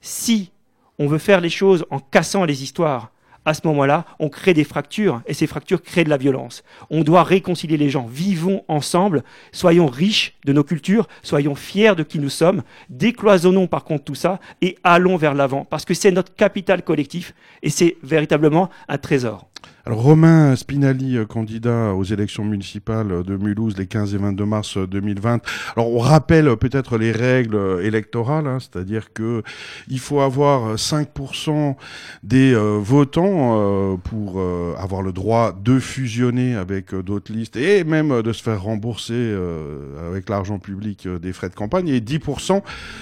si 0.02 0.52
on 0.98 1.08
veut 1.08 1.18
faire 1.18 1.42
les 1.42 1.50
choses 1.50 1.86
en 1.90 2.00
cassant 2.00 2.46
les 2.46 2.64
histoires, 2.64 3.12
à 3.46 3.54
ce 3.54 3.62
moment-là, 3.66 4.06
on 4.20 4.30
crée 4.30 4.54
des 4.54 4.64
fractures 4.64 5.22
et 5.26 5.34
ces 5.34 5.48
fractures 5.48 5.82
créent 5.82 6.04
de 6.04 6.10
la 6.10 6.18
violence. 6.18 6.64
On 6.90 7.02
doit 7.02 7.24
réconcilier 7.24 7.78
les 7.78 7.90
gens. 7.90 8.06
Vivons 8.06 8.64
ensemble, 8.68 9.24
soyons 9.52 9.88
riches 9.88 10.36
de 10.46 10.54
nos 10.54 10.64
cultures, 10.64 11.08
soyons 11.24 11.56
fiers 11.56 11.96
de 11.96 12.04
qui 12.04 12.20
nous 12.20 12.30
sommes, 12.30 12.64
décloisonnons 12.90 13.68
par 13.68 13.86
contre 13.86 14.04
tout 14.04 14.16
ça 14.16 14.40
et 14.62 14.78
allons 14.84 15.18
vers 15.18 15.34
l'avant 15.34 15.66
parce 15.66 15.86
que 15.86 15.94
c'est 15.94 16.12
notre 16.12 16.36
capital 16.36 16.84
collectif 16.84 17.34
et 17.64 17.70
c'est 17.70 17.98
véritablement 18.04 18.70
un 18.88 18.98
trésor. 18.98 19.50
Alors 19.90 20.04
Romain 20.04 20.56
Spinelli, 20.56 21.18
euh, 21.18 21.26
candidat 21.26 21.96
aux 21.96 22.04
élections 22.04 22.44
municipales 22.44 23.24
de 23.24 23.38
Mulhouse 23.38 23.76
les 23.76 23.88
15 23.88 24.14
et 24.14 24.18
22 24.20 24.46
mars 24.46 24.78
euh, 24.78 24.86
2020. 24.86 25.42
Alors 25.76 25.92
on 25.92 25.98
rappelle 25.98 26.48
euh, 26.50 26.56
peut-être 26.56 26.98
les 27.00 27.12
règles 27.12 27.56
euh, 27.56 27.84
électorales, 27.84 28.46
hein, 28.46 28.60
c'est-à-dire 28.60 29.14
que 29.14 29.42
il 29.88 30.00
faut 30.00 30.20
avoir 30.20 30.72
euh, 30.72 30.76
5% 30.76 31.76
des 32.22 32.54
euh, 32.54 32.78
votants 32.80 33.58
euh, 33.58 33.96
pour 33.98 34.36
euh, 34.40 34.76
avoir 34.78 35.02
le 35.02 35.12
droit 35.12 35.54
de 35.54 35.80
fusionner 35.80 36.56
avec 36.56 36.94
euh, 36.94 37.02
d'autres 37.02 37.34
listes 37.34 37.56
et 37.56 37.84
même 37.84 38.12
euh, 38.12 38.22
de 38.22 38.32
se 38.32 38.44
faire 38.44 38.62
rembourser 38.62 39.14
euh, 39.16 40.08
avec 40.08 40.30
l'argent 40.30 40.60
public 40.60 41.08
euh, 41.08 41.18
des 41.18 41.34
frais 41.34 41.50
de 41.50 41.56
campagne 41.56 41.88
et 41.88 42.00
10% 42.00 42.62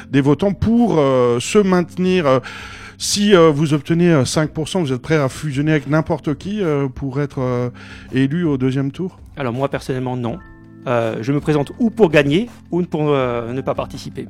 des 0.10 0.22
votants 0.22 0.54
pour 0.54 1.00
euh, 1.00 1.42
se 1.42 1.58
maintenir. 1.58 2.40
Euh, 2.98 3.02
si 3.02 3.36
euh, 3.36 3.50
vous 3.50 3.74
obtenez 3.74 4.10
euh, 4.12 4.24
5%, 4.24 4.82
vous 4.82 4.94
êtes 4.94 5.02
prêt 5.02 5.16
à 5.16 5.30
fusionner 5.30 5.72
avec 5.72 5.88
n'importe 5.88 6.36
qui 6.36 6.62
euh, 6.62 6.88
pour 6.88 7.22
être 7.22 7.40
euh, 7.42 7.70
élu 8.14 8.44
au 8.44 8.58
deuxième 8.58 8.92
tour? 8.92 9.20
Alors 9.38 9.54
moi 9.54 9.70
personnellement 9.70 10.18
non. 10.18 10.40
Euh, 10.88 11.18
je 11.22 11.34
me 11.34 11.40
présente 11.40 11.72
ou 11.80 11.90
pour 11.90 12.10
gagner 12.10 12.50
ou 12.72 12.82
pour 12.84 13.10
euh, 13.10 13.52
ne 13.54 13.62
pas 13.62 13.76
participer. 13.76 14.28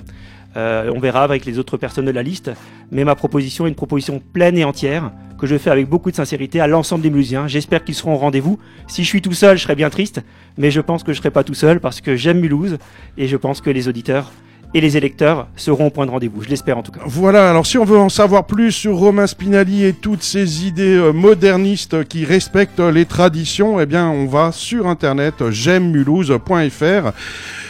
Euh, 0.55 0.91
on 0.95 0.99
verra 0.99 1.23
avec 1.23 1.45
les 1.45 1.59
autres 1.59 1.77
personnes 1.77 2.05
de 2.05 2.11
la 2.11 2.23
liste, 2.23 2.51
mais 2.89 3.03
ma 3.03 3.15
proposition 3.15 3.67
est 3.67 3.69
une 3.69 3.75
proposition 3.75 4.19
pleine 4.33 4.57
et 4.57 4.63
entière 4.63 5.11
que 5.37 5.45
je 5.45 5.55
fais 5.55 5.69
avec 5.69 5.87
beaucoup 5.87 6.09
de 6.09 6.15
sincérité 6.15 6.59
à 6.59 6.65
l'ensemble 6.65 7.03
des 7.03 7.11
Mulhousiens. 7.11 7.47
J'espère 7.47 7.83
qu'ils 7.83 7.93
seront 7.93 8.15
au 8.15 8.17
rendez-vous. 8.17 8.57
Si 8.87 9.03
je 9.03 9.07
suis 9.07 9.21
tout 9.21 9.33
seul, 9.33 9.57
je 9.57 9.63
serais 9.63 9.75
bien 9.75 9.91
triste, 9.91 10.23
mais 10.57 10.71
je 10.71 10.81
pense 10.81 11.03
que 11.03 11.13
je 11.13 11.19
serai 11.19 11.29
pas 11.29 11.43
tout 11.43 11.53
seul 11.53 11.79
parce 11.79 12.01
que 12.01 12.15
j'aime 12.15 12.39
Mulhouse 12.39 12.79
et 13.19 13.27
je 13.27 13.37
pense 13.37 13.61
que 13.61 13.69
les 13.69 13.87
auditeurs 13.87 14.31
et 14.73 14.81
les 14.81 14.97
électeurs 14.97 15.47
seront 15.55 15.87
au 15.87 15.89
point 15.89 16.05
de 16.05 16.11
rendez-vous. 16.11 16.41
Je 16.43 16.49
l'espère 16.49 16.77
en 16.77 16.83
tout 16.83 16.91
cas. 16.91 17.01
Voilà, 17.05 17.49
alors 17.49 17.65
si 17.65 17.77
on 17.77 17.85
veut 17.85 17.97
en 17.97 18.09
savoir 18.09 18.45
plus 18.45 18.71
sur 18.71 18.97
Romain 18.97 19.27
Spinelli 19.27 19.85
et 19.85 19.93
toutes 19.93 20.23
ces 20.23 20.65
idées 20.65 20.95
euh, 20.95 21.11
modernistes 21.13 22.03
qui 22.05 22.25
respectent 22.25 22.79
les 22.79 23.05
traditions, 23.05 23.79
eh 23.79 23.85
bien 23.85 24.09
on 24.09 24.25
va 24.25 24.51
sur 24.51 24.87
internet 24.87 25.49
j'aime-mulhouse.fr. 25.49 27.11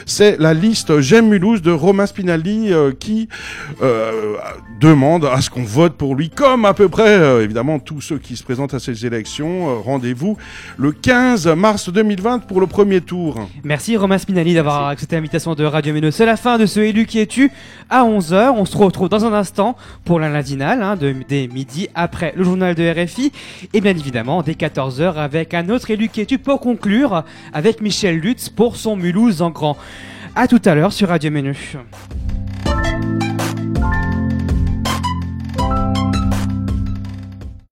C'est 0.09 0.39
la 0.39 0.53
liste 0.53 1.01
J'aime 1.01 1.27
Mulhouse 1.27 1.61
de 1.61 1.69
Romain 1.69 2.05
Spinelli 2.05 2.71
euh, 2.71 2.93
qui 2.97 3.27
euh, 3.81 4.37
demande 4.79 5.25
à 5.25 5.41
ce 5.41 5.49
qu'on 5.49 5.63
vote 5.63 5.93
pour 5.95 6.15
lui, 6.15 6.29
comme 6.29 6.63
à 6.63 6.73
peu 6.73 6.87
près 6.87 7.09
euh, 7.09 7.43
évidemment 7.43 7.77
tous 7.77 7.99
ceux 7.99 8.17
qui 8.17 8.37
se 8.37 8.43
présentent 8.43 8.73
à 8.73 8.79
ces 8.79 9.05
élections. 9.05 9.69
Euh, 9.69 9.79
Rendez-vous 9.79 10.37
le 10.77 10.93
15 10.93 11.47
mars 11.47 11.89
2020 11.89 12.39
pour 12.39 12.61
le 12.61 12.67
premier 12.67 13.01
tour. 13.01 13.49
Merci 13.65 13.97
Romain 13.97 14.17
Spinelli 14.17 14.53
d'avoir 14.53 14.87
accepté 14.87 15.17
l'invitation 15.17 15.55
de 15.55 15.65
Radio 15.65 15.93
Méno. 15.93 16.09
C'est 16.09 16.25
la 16.25 16.37
fin 16.37 16.57
de 16.57 16.65
ce 16.65 16.79
élu 16.79 17.05
qui 17.05 17.19
es-tu? 17.19 17.51
À 17.89 18.05
11h. 18.05 18.53
On 18.55 18.63
se 18.63 18.77
retrouve 18.77 19.09
dans 19.09 19.25
un 19.25 19.33
instant 19.33 19.75
pour 20.05 20.21
la 20.21 20.29
lundi-nale, 20.29 20.83
hein, 20.83 20.95
de, 20.95 21.13
dès 21.27 21.47
midi 21.47 21.89
après 21.95 22.33
le 22.37 22.45
journal 22.45 22.75
de 22.75 23.03
RFI 23.03 23.33
et 23.73 23.81
bien 23.81 23.91
évidemment 23.91 24.41
dès 24.41 24.53
14h 24.53 25.15
avec 25.15 25.53
un 25.53 25.69
autre 25.69 25.91
élu 25.91 26.07
qui 26.07 26.21
es-tu 26.21 26.37
pour 26.37 26.61
conclure 26.61 27.23
avec 27.51 27.81
Michel 27.81 28.19
Lutz 28.19 28.49
pour 28.49 28.77
son 28.77 28.95
Mulhouse 28.95 29.41
en 29.41 29.49
grand. 29.49 29.75
A 30.39 30.47
tout 30.47 30.61
à 30.65 30.75
l'heure 30.75 30.93
sur 30.93 31.09
Radio 31.09 31.31
Menu. 31.31 31.57